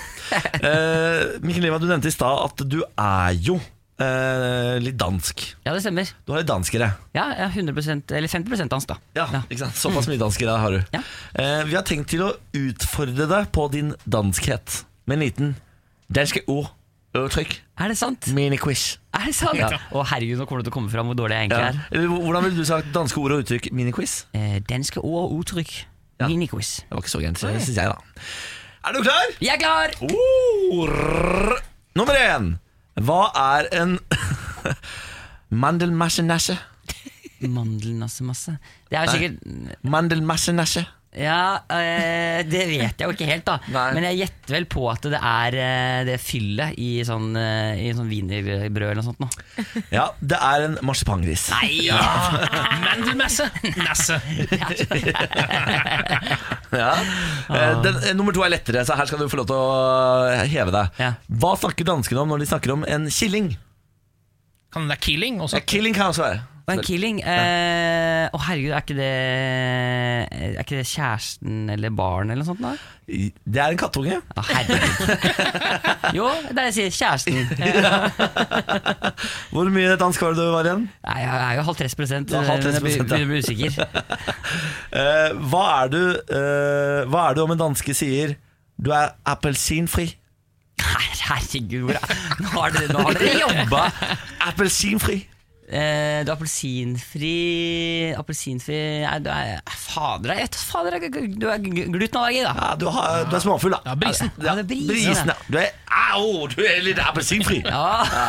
[0.62, 3.56] Uh, Mikkel Liva, du nevnte i stad at du er jo
[4.02, 5.42] uh, litt dansk.
[5.66, 6.12] Ja, det stemmer.
[6.26, 6.92] Du har litt danskere.
[7.16, 8.98] Ja, jeg er 100 eller 50 dansk, da.
[9.18, 9.78] Ja, ikke sant?
[9.78, 10.80] Såpass mye danskere har du.
[10.96, 11.02] Ja.
[11.36, 15.52] Uh, vi har tenkt til å utfordre deg på din danskhet med en liten
[16.12, 16.70] danske ord.
[17.14, 17.58] Uttrykk.
[17.76, 18.26] Er det sant?
[18.32, 18.96] Miniquiz.
[19.12, 19.58] Er det sant?
[19.92, 21.68] Å herregud, nå kommer det til å komme fram hvor dårlig jeg egentlig Ja.
[21.68, 21.80] er.
[21.92, 24.14] Eller Hvordan ville du sagt danske ord og uttrykk miniquiz?
[24.32, 25.72] Eh, danske ord og uttrykk.
[26.22, 26.76] Miniquiz.
[26.86, 27.96] Det var ikke så gærent, syns jeg, da.
[28.88, 29.28] Er du klar?
[29.40, 29.90] Jeg er klar!
[30.72, 31.58] Or.
[31.94, 32.58] Nummer én.
[32.96, 33.98] Hva er en
[35.62, 36.56] mandelmasjenasje?
[37.42, 38.56] Mandelnassemasse.
[38.88, 40.84] Det er jo sikkert Mandelmasjenasje.
[41.12, 43.58] Ja, øh, det vet jeg jo ikke helt, da.
[43.74, 43.88] Nei.
[43.98, 47.90] Men jeg gjetter vel på at det er eh, det fyllet i sånn, eh, i
[47.92, 49.20] sånn wienerbrød eller noe sånt.
[49.20, 49.28] Nå.
[49.98, 51.50] Ja, det er en marsipangris.
[51.52, 51.90] Nei!
[52.86, 53.50] Mandelmesse!
[53.76, 54.16] Nesse.
[56.72, 56.94] Ja.
[57.52, 60.72] Eh, Den, nummer to er lettere, så her skal du få lov til å heve
[60.72, 60.96] deg.
[61.02, 61.12] Ja.
[61.28, 63.52] Hva snakker danskene om når de snakker om en killing?
[64.72, 65.42] Kan det være killing?
[65.44, 65.60] Også?
[65.60, 66.40] Ja, killing kan også være.
[66.78, 69.08] Og Killing Å, eh, Å herregud, er ikke det
[70.56, 72.62] Er ikke det kjæresten eller barn eller noe sånt?
[72.62, 72.72] da?
[73.06, 74.20] Det er en kattunge.
[74.38, 74.92] Å herregud
[76.18, 76.90] Jo, det er det jeg sier.
[77.02, 77.34] Kjæresten.
[79.52, 80.86] Hvor mye dansk var det du var igjen?
[81.08, 83.30] Nei, jeg er jo halv 30 men Du er halv 30%, jeg blir- begynner å
[83.32, 83.70] bli usikker.
[84.92, 86.00] uh, hva, er du,
[86.32, 88.36] uh, hva er du om en danske sier
[88.80, 90.08] Du er appelsinfri?
[90.82, 92.00] Her, herregud, er
[92.42, 93.82] Nå har dere, nå har dere jobba!
[94.48, 95.18] Appelsinfri.
[95.72, 97.28] Eh, du er appelsinfri
[98.20, 102.52] Appelsinfri Nei, du er Fader, jeg vet fader, du er glutenallergi, da.
[102.52, 103.80] Ja, du, har, du er småfull, da.
[103.88, 104.28] Ja, brisen.
[104.36, 105.36] Ja, det er brisen, Brisen, ja.
[105.48, 105.70] Du er,
[106.12, 107.62] au, du er litt appelsinfri.
[107.64, 108.26] Ja, Ja.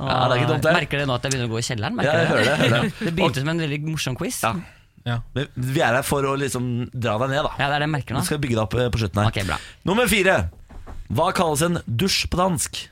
[0.30, 0.74] det er ikke dumt, det.
[0.76, 1.98] Merker du nå at jeg begynner å gå i kjelleren?
[2.04, 2.54] Ja, jeg hører det.
[2.62, 2.92] hører det.
[3.08, 4.38] Det begynte som en veldig morsom quiz.
[4.46, 4.54] Ja.
[5.08, 5.18] Ja.
[5.34, 7.52] Men Vi er her for å liksom dra deg ned, da.
[7.58, 9.22] Ja, det er det jeg merker Nå Vi skal bygge deg opp eh, på slutten
[9.22, 9.30] her.
[9.32, 9.56] Okay, bra.
[9.88, 10.34] Nummer fire.
[11.10, 12.82] Hva kalles en dusj på dansk?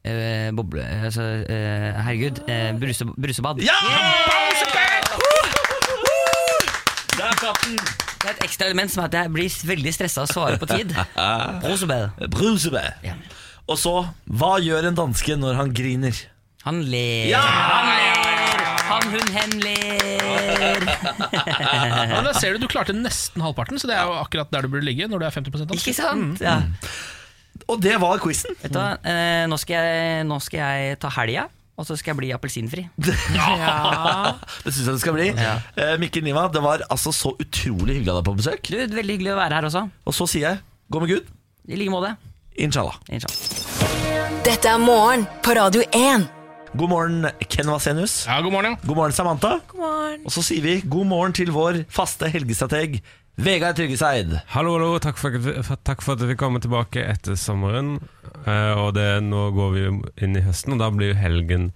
[0.00, 2.40] Eh, boble altså, eh, Herregud.
[2.48, 3.60] Eh, bruse, brusebad.
[3.60, 3.76] Ja!
[7.18, 7.76] Der satt den!
[8.20, 10.68] Det er et ekstra element som er at jeg blir veldig stressa og svarer på
[10.68, 10.92] tid.
[11.64, 12.10] Brusebad.
[12.32, 13.00] brusebad.
[13.04, 13.14] Ja.
[13.68, 13.94] Og så,
[14.24, 16.16] hva gjør en danske når han griner?
[16.66, 17.30] Han ler.
[17.32, 17.40] Ja!
[17.44, 18.66] Han ler.
[18.90, 20.82] Han, hun, hen ler.
[22.10, 24.72] ja, da ser du, du klarte nesten halvparten, så det er jo akkurat der du
[24.72, 25.78] burde ligge når du er 50 dansk.
[25.78, 26.42] Ikke sant?
[26.44, 26.58] Ja.
[27.68, 28.54] Og det var quizen.
[28.62, 31.46] Vet du hva, eh, nå, skal jeg, nå skal jeg ta helga,
[31.80, 32.86] og så skal jeg bli appelsinfri.
[33.36, 34.34] Ja.
[34.64, 35.28] Det syns jeg det skal bli.
[35.34, 35.54] Ja.
[35.76, 38.70] Eh, Mikkel Niva, det var altså så utrolig hyggelig av deg på besøk.
[38.72, 39.84] Du, Veldig hyggelig å være her også.
[40.06, 41.30] Og så sier jeg gå med Gud.
[41.70, 42.14] I like måte.
[42.60, 42.98] Inshallah.
[43.08, 44.40] Inshallah.
[44.44, 46.28] Dette er morgen på Radio 1.
[46.70, 48.24] God morgen, Ken Vasenius.
[48.28, 48.76] Ja, god morgen.
[48.86, 49.56] God morgen, Samantha.
[49.72, 50.20] God morgen.
[50.26, 53.00] Og så sier vi god morgen til vår faste helgestrateg
[53.40, 54.34] Vegard Tryggeseid.
[54.52, 54.98] Hallo, hallo.
[55.00, 55.32] Takk for,
[55.86, 57.94] takk for at vi kommer tilbake etter sommeren.
[58.44, 59.84] Eh, og det, nå går vi
[60.26, 61.70] inn i høsten, og da blir jo helgen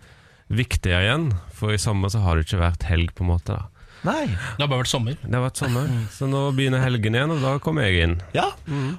[0.53, 1.31] viktigere igjen.
[1.57, 3.57] For i sommer så har det ikke vært helg, på en måte.
[3.57, 3.71] da
[4.05, 4.27] Nei.
[4.29, 5.17] Det har bare vært sommer.
[5.23, 8.19] Det har vært sommer, så nå begynner helgen igjen, og da kommer jeg inn.
[8.37, 8.51] Ja,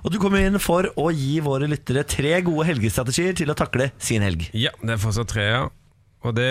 [0.01, 3.91] Og du kommer inn for å gi våre lyttere tre gode helgestrategier til å takle
[4.01, 4.47] sin helg.
[4.57, 5.61] Ja, det er fortsatt tre, ja.
[6.25, 6.49] Og det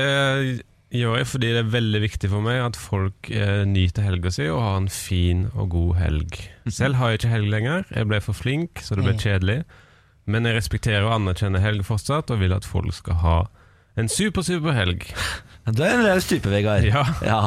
[0.95, 4.47] gjør jeg fordi det er veldig viktig for meg at folk eh, nyter helga si
[4.51, 6.39] og har en fin og god helg.
[6.71, 7.89] Selv har jeg ikke helg lenger.
[7.91, 9.59] Jeg ble for flink, så det ble kjedelig.
[10.31, 13.39] Men jeg respekterer og anerkjenner helg fortsatt, og vil at folk skal ha
[14.01, 15.05] en super, super helg.
[15.65, 16.87] Du er en raus type, Vegard.
[17.25, 17.43] Ja.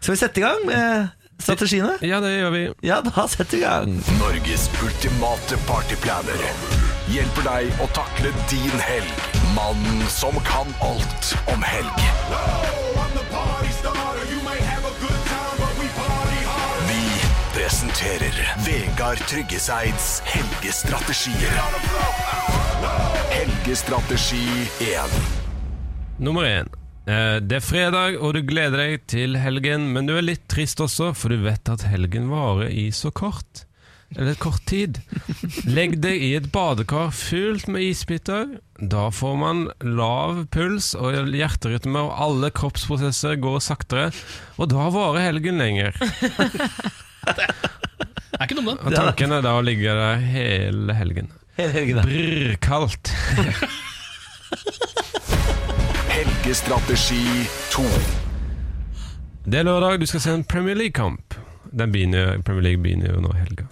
[0.00, 1.96] Skal vi sette i gang med strategiene?
[2.06, 2.62] Ja, det gjør vi.
[2.86, 3.98] Ja, da setter vi i gang.
[4.20, 6.46] Norges ultimate partyplaner
[7.10, 9.26] hjelper deg å takle din helg.
[9.56, 12.89] Mannen som kan alt om helg.
[17.80, 18.34] Presenterer
[18.66, 21.54] Vegard Tryggeseids helgestrategier.
[23.30, 25.14] Helgestrategi 1.
[26.18, 26.68] Nummer én.
[27.06, 30.80] Eh, Det er fredag, og du gleder deg til helgen, men du er litt trist
[30.84, 33.64] også, for du vet at helgen varer i så kort.
[34.12, 35.00] Eller kort tid.
[35.64, 38.58] Legg deg i et badekar fylt med isbiter.
[38.76, 44.10] Da får man lav puls og hjerterytme, og alle kroppsprosesser går saktere.
[44.58, 45.96] Og da varer helgen lenger.
[47.26, 48.96] Det er ikke dumt, det.
[48.96, 51.28] Tanken er da å ligge der hele helgen.
[51.58, 52.04] Hele helgen, da.
[52.08, 53.10] Brr, kaldt.
[56.10, 57.24] Helgestrategi
[57.74, 57.84] 2.
[59.50, 61.36] Det er lørdag, du skal se en Premier League-kamp.
[61.70, 63.66] Den begynner, Premier League begynner jo nå i helga.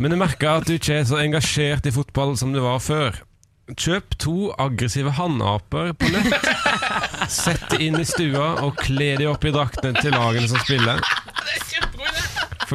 [0.00, 3.20] Men du merker at du ikke er så engasjert i fotball som du var før.
[3.70, 6.48] Kjøp to aggressive hannaper på nett.
[7.30, 10.98] Sett de inn i stua og kle de opp i draktene til lagene som spiller.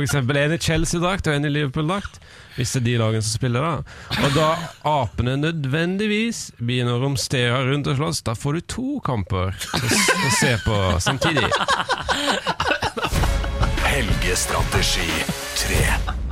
[0.03, 2.19] Eksempel en i Chelsea-drakt og en i Liverpool-drakt.
[2.55, 4.19] Hvis det er de lagene som spiller, da.
[4.25, 4.49] Og da
[4.89, 10.33] apene nødvendigvis begynner å romstere rundt og slåss, da får du to kamper å, å
[10.39, 11.47] se på samtidig.
[13.85, 15.09] Helgestrategi
[15.63, 16.25] 3.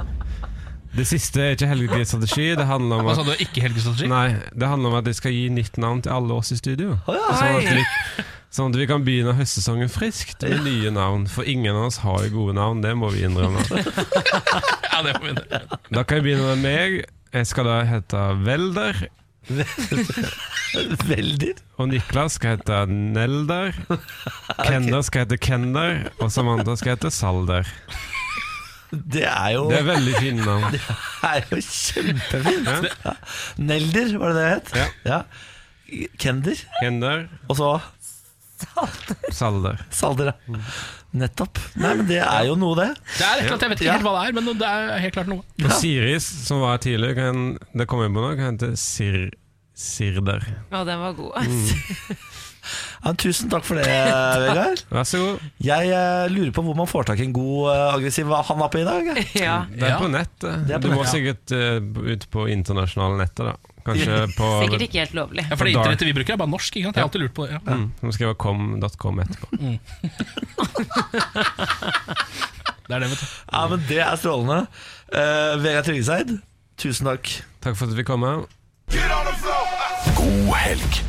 [0.93, 2.51] Det siste er ikke helgestrategi.
[2.59, 4.09] Det handler om Hva at sa du, ikke helgestrategi?
[4.11, 6.99] Nei, det handler om at jeg skal gi nytt navn til alle oss i studio.
[7.09, 8.25] Oh, ja.
[8.53, 11.25] Sånn at, vi kan begynne høstsesongen friskt med nye navn.
[11.31, 13.63] For ingen av oss har jo gode navn, det må vi innrømme.
[14.93, 15.79] Ja, det må vi innrømme.
[15.89, 16.99] Da kan jeg begynne med meg.
[17.33, 18.99] Jeg skal da hete Velder.
[21.09, 21.49] Veldig.
[21.81, 23.73] Og Niklas skal hete Nelder.
[24.67, 26.03] Kender skal hete Kender.
[26.21, 27.65] Og Samantha skal hete Salder.
[28.93, 30.69] Det er jo Det er veldig fine navn.
[30.69, 30.81] Det
[31.25, 32.69] er jo kjempefint.
[33.01, 33.15] Ja.
[33.57, 34.93] Nelder, var det det het?
[35.09, 35.19] Ja.
[36.21, 36.61] Kender.
[36.77, 37.73] Kender, Og så
[39.33, 39.85] Salder.
[39.93, 40.61] Salder, ja.
[41.13, 41.59] Nettopp.
[41.77, 42.89] Nei, men det er jo noe, det.
[43.17, 43.97] Det er et eller annet, Jeg vet ikke Ja.
[43.99, 45.45] helt hva det er, men det er helt klart noe.
[45.63, 49.27] Og Siris, som var her tidligere, kan, det kom inn på noe, kan hete Sir,
[49.77, 50.47] Sirder.
[50.71, 51.37] Ja, den var god.
[53.03, 54.83] Ja, tusen takk for det, Vegard.
[54.93, 55.41] Vær så god.
[55.63, 58.85] Jeg uh, lurer på hvor man får tak i en god uh, aggressiv hanape i
[58.87, 59.09] dag.
[59.35, 59.57] Ja.
[59.67, 61.11] Det er på er på Du må nett, ja.
[61.11, 63.72] sikkert uh, ut på internasjonale nettet, da.
[63.83, 65.43] Kanskje på Sikkert ikke helt lovlig.
[65.49, 66.75] Ja, for det internettet vi bruker, er bare norsk.
[66.79, 66.95] Ikke sant?
[66.95, 67.57] Jeg har alltid lurt på det.
[67.57, 67.59] Ja.
[67.75, 69.47] mm, Så må skrive com.com etterpå.
[72.83, 73.27] Det er det, vet du.
[73.53, 74.57] Ja, men Det er strålende.
[75.13, 76.33] Uh, Vegard Tryggeseid,
[76.77, 77.29] tusen takk.
[77.63, 78.33] Takk for at du fikk komme.
[80.17, 80.99] God helg.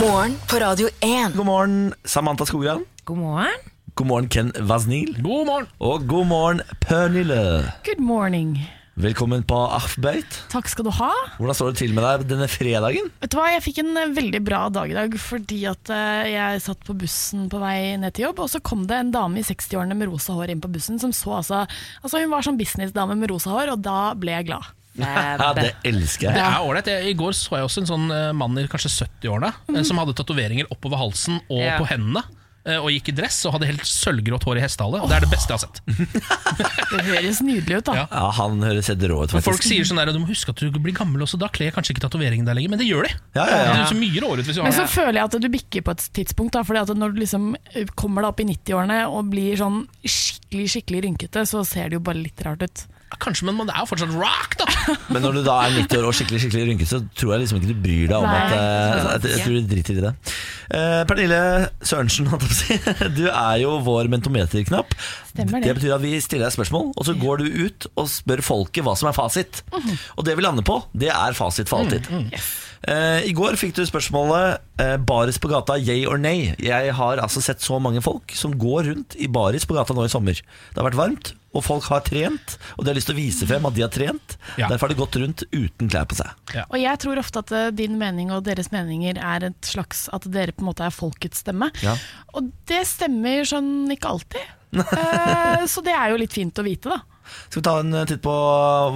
[0.00, 1.36] Morgen på Radio 1.
[1.38, 2.82] God morgen, Samantha Skogran.
[3.06, 3.70] God morgen.
[3.94, 5.14] God morgen, Ken Vaznil.
[5.22, 5.68] God morgen!
[5.78, 7.70] Og god morgen, Pernille.
[7.86, 8.56] Good morning.
[8.94, 10.36] Velkommen på Afbeit.
[10.52, 11.08] Takk skal du ha.
[11.40, 13.08] Hvordan står det til med deg denne fredagen?
[13.18, 16.28] Vet du hva, Jeg fikk en eh, veldig bra dag i dag fordi at eh,
[16.30, 19.42] jeg satt på bussen på vei ned til jobb, og så kom det en dame
[19.42, 22.60] i 60-årene med rosa hår inn på bussen som så altså Altså Hun var sånn
[22.60, 24.70] businessdame med rosa hår, og da ble jeg glad.
[25.02, 26.38] Ja, Det elsker jeg.
[26.38, 26.92] Det er ålreit.
[27.10, 29.82] I går så jeg også en sånn eh, mann i kanskje 70-årene mm.
[29.90, 31.80] som hadde tatoveringer oppover halsen og Ja.
[31.82, 32.22] på hendene.
[32.66, 35.00] Eh, Og gikk i dress og hadde helt sølvgrått hår i hestehale.
[35.04, 35.80] Og Det er det beste jeg har sett.
[36.94, 37.96] Det høres nydelig ut, da.
[37.98, 38.06] Ja.
[38.12, 39.48] Ja, Han høres helt rå ut, faktisk.
[39.50, 41.96] Folk sier sånn der, du må huske at du blir gammel også, da kler kanskje
[41.96, 42.74] ikke tatoveringen deg lenger.
[42.74, 43.12] Men det gjør de.
[43.36, 43.76] Ja, ja, ja.
[43.82, 45.96] Det ser mye råere ut hvis Men har så føler jeg at du bikker på
[45.96, 46.54] et tidspunkt.
[46.54, 47.52] Da, fordi at Når du liksom
[47.98, 52.04] kommer deg opp i 90-årene og blir sånn skikkelig skikkelig rynkete, så ser det jo
[52.06, 52.84] bare litt rart ut.
[53.22, 54.64] Kanskje, men det er jo fortsatt rock, da!
[55.14, 57.60] Men når du da er 90 år og skikkelig skikkelig rynket, så tror jeg liksom
[57.60, 60.12] ikke du bryr deg om Nei, at jeg, at- Jeg tror du driter i det.
[60.74, 61.38] Eh, Pernille
[61.86, 62.28] Sørensen,
[62.72, 63.12] jeg.
[63.14, 64.96] Du er jo vår mentometerknapp.
[65.36, 65.62] Det det.
[65.78, 68.96] betyr at vi stiller deg spørsmål, og så går du ut og spør folket hva
[68.98, 69.62] som er fasit.
[69.72, 69.96] Mhm.
[70.18, 72.10] Og det vi lander på, det er fasit for alltid.
[72.34, 72.52] Eh,
[72.84, 76.50] I går fikk du spørsmålet eh, Baris på gata, yay or nay?
[76.60, 80.04] Jeg har altså sett så mange folk som går rundt i baris på gata nå
[80.04, 80.36] i sommer.
[80.36, 83.46] Det har vært varmt, og folk har trent, og de har lyst til å vise
[83.48, 84.36] frem at de har trent.
[84.58, 84.68] Ja.
[84.68, 86.34] Derfor har de gått rundt uten klær på seg.
[86.66, 90.26] Og jeg tror ofte at eh, din mening og deres meninger er et slags At
[90.30, 91.70] dere på en måte er folkets stemme.
[91.84, 91.94] Ja.
[92.34, 94.52] Og det stemmer sånn ikke alltid.
[94.84, 96.96] Eh, så det er jo litt fint å vite, da.
[97.46, 98.32] Skal vi ta en eh, titt på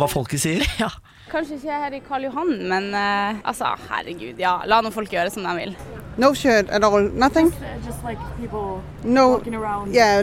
[0.00, 0.64] hva folket sier?
[0.82, 0.90] Ja.
[1.28, 4.54] Kanskje ikke her i Karl Johan, men uh, altså, herregud, ja.
[4.66, 5.74] La nå folk gjøre som de vil.
[6.18, 7.50] No shirt at all, nothing?
[7.86, 9.94] Just like people No, around.
[9.94, 10.22] yeah,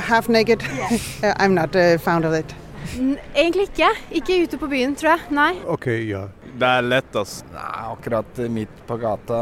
[0.00, 0.62] half naked.
[0.62, 1.34] Yeah.
[1.40, 2.54] I'm not uh, fond of it.
[3.34, 3.90] Egentlig ikke.
[4.20, 5.26] Ikke ute på byen, tror jeg.
[5.34, 5.52] Nei.
[5.66, 6.26] Ok, ja.
[6.56, 7.44] Det er lett, altså.
[7.52, 9.40] Nei, akkurat midt på gata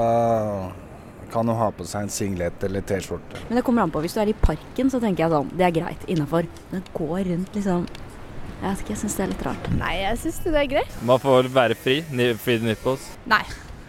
[1.35, 3.41] kan jo ha på seg en singlet eller T-skjorte.
[3.49, 4.01] Men det kommer an på.
[4.05, 6.47] Hvis du er i parken, så tenker jeg sånn, det er greit innafor.
[6.71, 7.87] Men gå rundt liksom
[8.61, 9.69] Jeg vet ikke, jeg syns det er litt rart.
[9.77, 10.97] Nei, jeg syns det er greit.
[11.05, 12.01] Man får være fri.
[12.41, 13.11] Free the nipples.
[13.31, 13.43] Nei.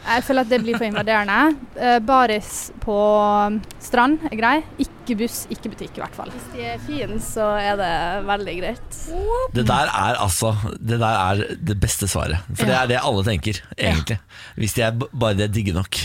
[0.05, 1.55] Jeg føler at det blir for invaderende.
[1.81, 2.49] Eh, baris
[2.83, 4.55] på um, strand er grei.
[4.83, 6.29] Ikke buss, ikke butikk i hvert fall.
[6.33, 7.93] Hvis de er fine, så er det
[8.27, 8.99] veldig greit.
[9.55, 12.45] Det der er altså Det der er det beste svaret.
[12.53, 14.19] For det er det alle tenker, egentlig.
[14.59, 15.97] Hvis de er bare de er digge nok.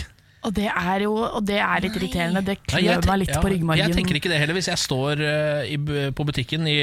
[0.46, 2.42] Og det er jo og det er litt irriterende.
[2.44, 3.90] Det klør meg litt ja, på ryggmargen.
[3.90, 4.56] Jeg tenker ikke det heller.
[4.56, 5.76] Hvis jeg står uh, i,
[6.16, 6.78] på butikken i,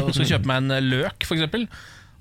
[0.00, 1.66] og skal kjøpe meg en eh, løk, f.eks.,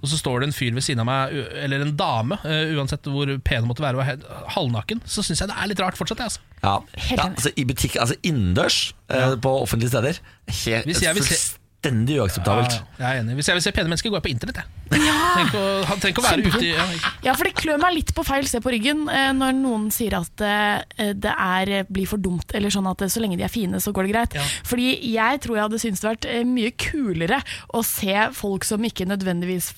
[0.02, 3.06] og så står det en fyr ved siden av meg, eller en dame, uh, uansett
[3.14, 6.24] hvor pen måtte være, og er halvnaken, så syns jeg det er litt rart fortsatt.
[6.26, 6.42] Altså.
[6.64, 6.76] Ja,
[7.12, 8.82] ja altså I butikk, altså innendørs
[9.14, 10.22] eh, på offentlige steder.
[10.50, 12.72] Helt, Hvis jeg vil se- fullstendig uakseptabelt.
[13.00, 13.36] Ja, jeg er enig.
[13.40, 14.56] Hvis jeg vil se pene mennesker, går jeg på internett.
[14.62, 14.66] Jeg.
[14.92, 16.86] Trenger å- Han trenger ikke å være ute i ja,
[17.24, 20.14] Ja, for det klør meg litt på feil sted på ryggen eh, når noen sier
[20.20, 23.48] at eh, det er, eh, blir for dumt, eller sånn at så lenge de er
[23.50, 24.34] fine, så går det greit.
[24.36, 24.42] Ja.
[24.68, 27.42] Fordi jeg tror jeg hadde syntes det vært mye kulere
[27.74, 29.72] å se folk som ikke nødvendigvis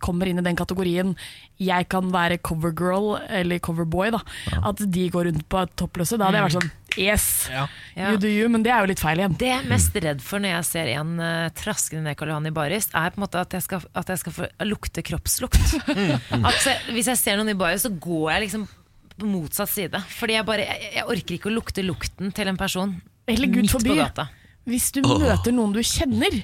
[0.00, 1.14] kommer inn i den kategorien
[1.60, 4.18] jeg kan være covergirl eller coverboy, da.
[4.64, 6.18] At de går rundt på toppløse.
[6.18, 7.66] Da hadde jeg vært sånn Yes, Ja.
[7.96, 8.10] Ja.
[8.12, 9.34] you do you, men det er jo litt feil igjen.
[9.38, 12.46] Det jeg er mest redd for når jeg ser en uh, traskende ned Karl Johan
[12.50, 15.60] i baris, er på en måte at jeg skal, at jeg skal få lukte kroppslukt.
[16.50, 18.66] At jeg, hvis jeg ser noen i baris, så går jeg liksom
[19.18, 20.00] på motsatt side.
[20.18, 22.96] Fordi jeg bare jeg, jeg orker ikke å lukte lukten til en person
[23.30, 23.92] Eller Gud midt forbi.
[23.94, 24.28] på gata.
[24.66, 26.40] Hvis du møter noen du kjenner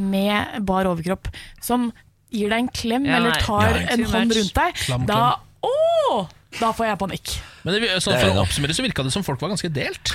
[0.00, 1.28] med bar overkropp,
[1.62, 1.90] som
[2.34, 5.20] gir deg en klem Ja, eller tar Ja, en hånd rundt deg, Klam da
[5.64, 6.24] Å!
[6.60, 7.30] Da får jeg panikk.
[7.64, 9.70] Men det, sånn, Det er for å oppsummere så virka det som folk var ganske
[9.72, 10.12] delt.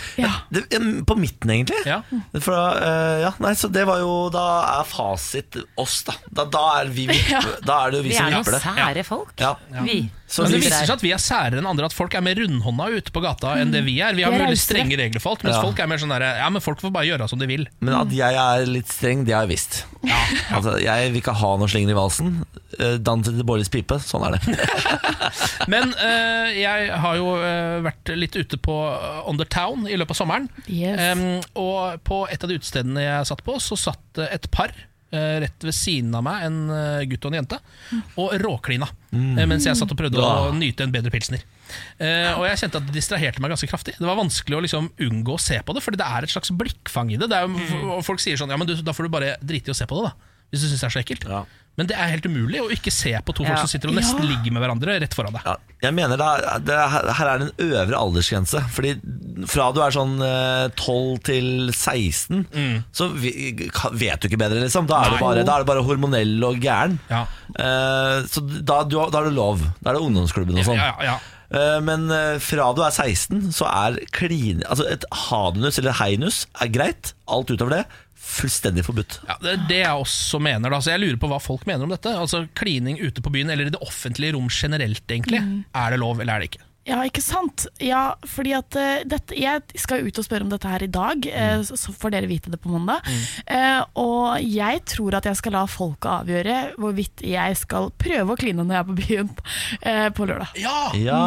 [0.53, 0.61] Det,
[1.09, 1.79] på midten, egentlig.
[1.89, 1.97] Ja.
[2.39, 4.43] For, uh, ja, nei, så det var jo Da
[4.79, 6.13] er fasit oss, da.
[6.31, 7.41] Da, da, er, vi, Ja.
[7.65, 8.61] da er det jo vi, Vi som er noen vipper det.
[8.63, 9.33] sære folk.
[9.41, 9.55] Ja.
[9.83, 9.97] Vi.
[10.29, 12.21] Så Men det vi- viser seg at vi er særere enn andre, at folk er
[12.21, 14.13] mer rundhånda ute på gata enn det vi er.
[14.13, 15.63] Vi har mulig er veldig strenge regler for alt, mens Ja.
[15.65, 17.65] folk er mer sånn der, ja, men folk får bare gjøre som de vil.
[17.81, 19.81] Men at jeg er litt streng, det har jeg visst.
[20.07, 22.35] Altså, jeg vil ikke ha noe slinger i valsen.
[22.79, 23.97] Dans Dan til Bårlis pipe.
[24.03, 24.55] Sånn er det.
[25.73, 29.97] Men eh, jeg har jo eh, vært litt ute på eh, On the Town i
[29.99, 30.47] løpet av sommeren.
[30.69, 31.25] Em,
[31.59, 34.87] og på et av de utestedene jeg satt på, så satt det et par eh,
[35.43, 37.59] rett ved siden av meg, en eh, gutt og en jente,
[38.21, 38.89] og råklina.
[39.09, 39.39] Mm.
[39.39, 41.45] eh, Mens jeg satt og prøvde å nyte en bedre pilsner.
[41.99, 43.93] Uh, og jeg kjente at det distraherte meg ganske kraftig.
[43.99, 46.49] Det var vanskelig å liksom unngå å se på det, Fordi det er et slags
[46.57, 47.27] blikkfang i det.
[47.29, 49.69] det er jo, og folk sier sånn Ja, men du, da får du bare drite
[49.69, 50.28] i å se på det, da.
[50.49, 51.25] Hvis du syns det er så ekkelt.
[51.79, 54.19] Men det er helt umulig å ikke se på to folk som sitter og nesten
[54.19, 54.25] Ja.
[54.33, 55.45] ligger med hverandre rett foran deg.
[55.85, 58.59] Jeg mener det er, det er, Her er det en øvre aldersgrense.
[58.75, 58.91] Fordi
[59.47, 62.43] fra du er sånn eh, 12 til 16,
[62.91, 64.89] så vet du ikke bedre, liksom.
[64.91, 65.17] Da er, Nei.
[65.21, 66.99] du bare, da er du bare hormonell og gæren.
[67.55, 69.63] Uh, så da, du, har- da er det lov.
[69.79, 70.79] Da er det ungdomsklubben og sånn.
[70.81, 71.19] Ja, ja, ja.
[71.49, 76.43] Eh, Men eh, fra du er 16, så er kline Altså et hanus eller heinus
[76.61, 77.13] er greit.
[77.25, 77.85] Alt utover det
[78.29, 79.19] fullstendig forbudt.
[79.27, 80.71] Ja, det er det jeg også mener.
[80.71, 80.81] Da.
[80.83, 82.13] Så jeg lurer på hva folk mener om dette.
[82.13, 85.41] Altså Klining ute på byen, eller i det offentlige rom generelt, egentlig.
[85.43, 85.61] Mm.
[85.81, 86.68] Er det lov, eller er det ikke?
[86.89, 87.67] Ja, ikke sant?
[87.83, 91.25] Ja, fordi at uh, dette, Jeg skal ut og spørre om dette her i dag,
[91.29, 93.05] eh, så, så får dere vite det på mandag.
[93.45, 98.39] Eh, og jeg tror at jeg skal la folket avgjøre hvorvidt jeg skal prøve å
[98.39, 99.31] kline når jeg er på byen
[99.81, 100.59] eh, på lørdag.
[100.59, 100.77] Ja!
[100.97, 101.21] Ja.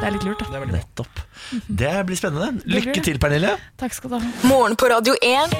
[0.00, 0.50] Det er litt lurt, da.
[0.52, 1.24] Det Nettopp.
[1.66, 2.66] Det blir spennende.
[2.68, 3.56] Lykke til, Pernille.
[3.80, 4.36] Takk skal du ha.
[4.48, 5.58] Morgen på Radio 1.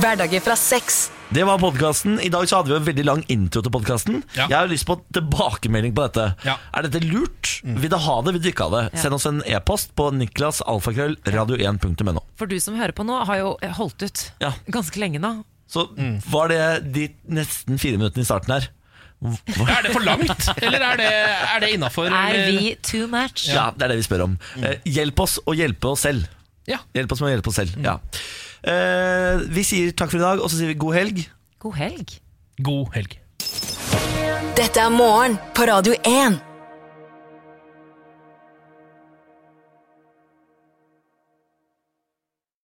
[0.00, 1.08] Hverdager fra seks.
[1.32, 2.16] Det var podkasten.
[2.20, 4.16] I dag så hadde vi en veldig lang intro til podkasten.
[4.34, 4.48] Ja.
[4.50, 6.24] Jeg har lyst på tilbakemelding på dette.
[6.46, 6.56] Ja.
[6.74, 7.52] Er dette lurt?
[7.62, 8.32] Vil dere ha det?
[8.34, 8.80] Vil dere ikke ha det?
[8.96, 9.00] Ja.
[9.04, 12.22] Send oss en e-post på niklasalfakrøllradio1.no.
[12.40, 13.48] For du som hører på nå, har jo
[13.78, 14.50] holdt ut Ja.
[14.74, 15.30] ganske lenge nå.
[15.70, 15.80] Så
[16.34, 16.60] var det
[16.98, 18.64] de nesten fire minuttene i starten her.
[19.70, 21.10] Er det for langt, eller er det,
[21.54, 22.06] er det innafor?
[22.08, 23.44] Er vi too much?
[23.52, 24.34] Ja, det er det vi spør om.
[24.56, 24.64] Mm.
[24.88, 26.24] hjelp oss å hjelpe oss selv.
[26.66, 26.78] Ja.
[26.96, 27.76] Hjelp oss med å hjelpe oss selv.
[27.84, 27.98] Ja.
[28.60, 31.24] Eh, vi sier takk for i dag, og så sier vi god helg.
[31.62, 32.18] God helg.
[32.60, 33.16] God helg.
[34.58, 36.40] Dette er morgen på Radio 1.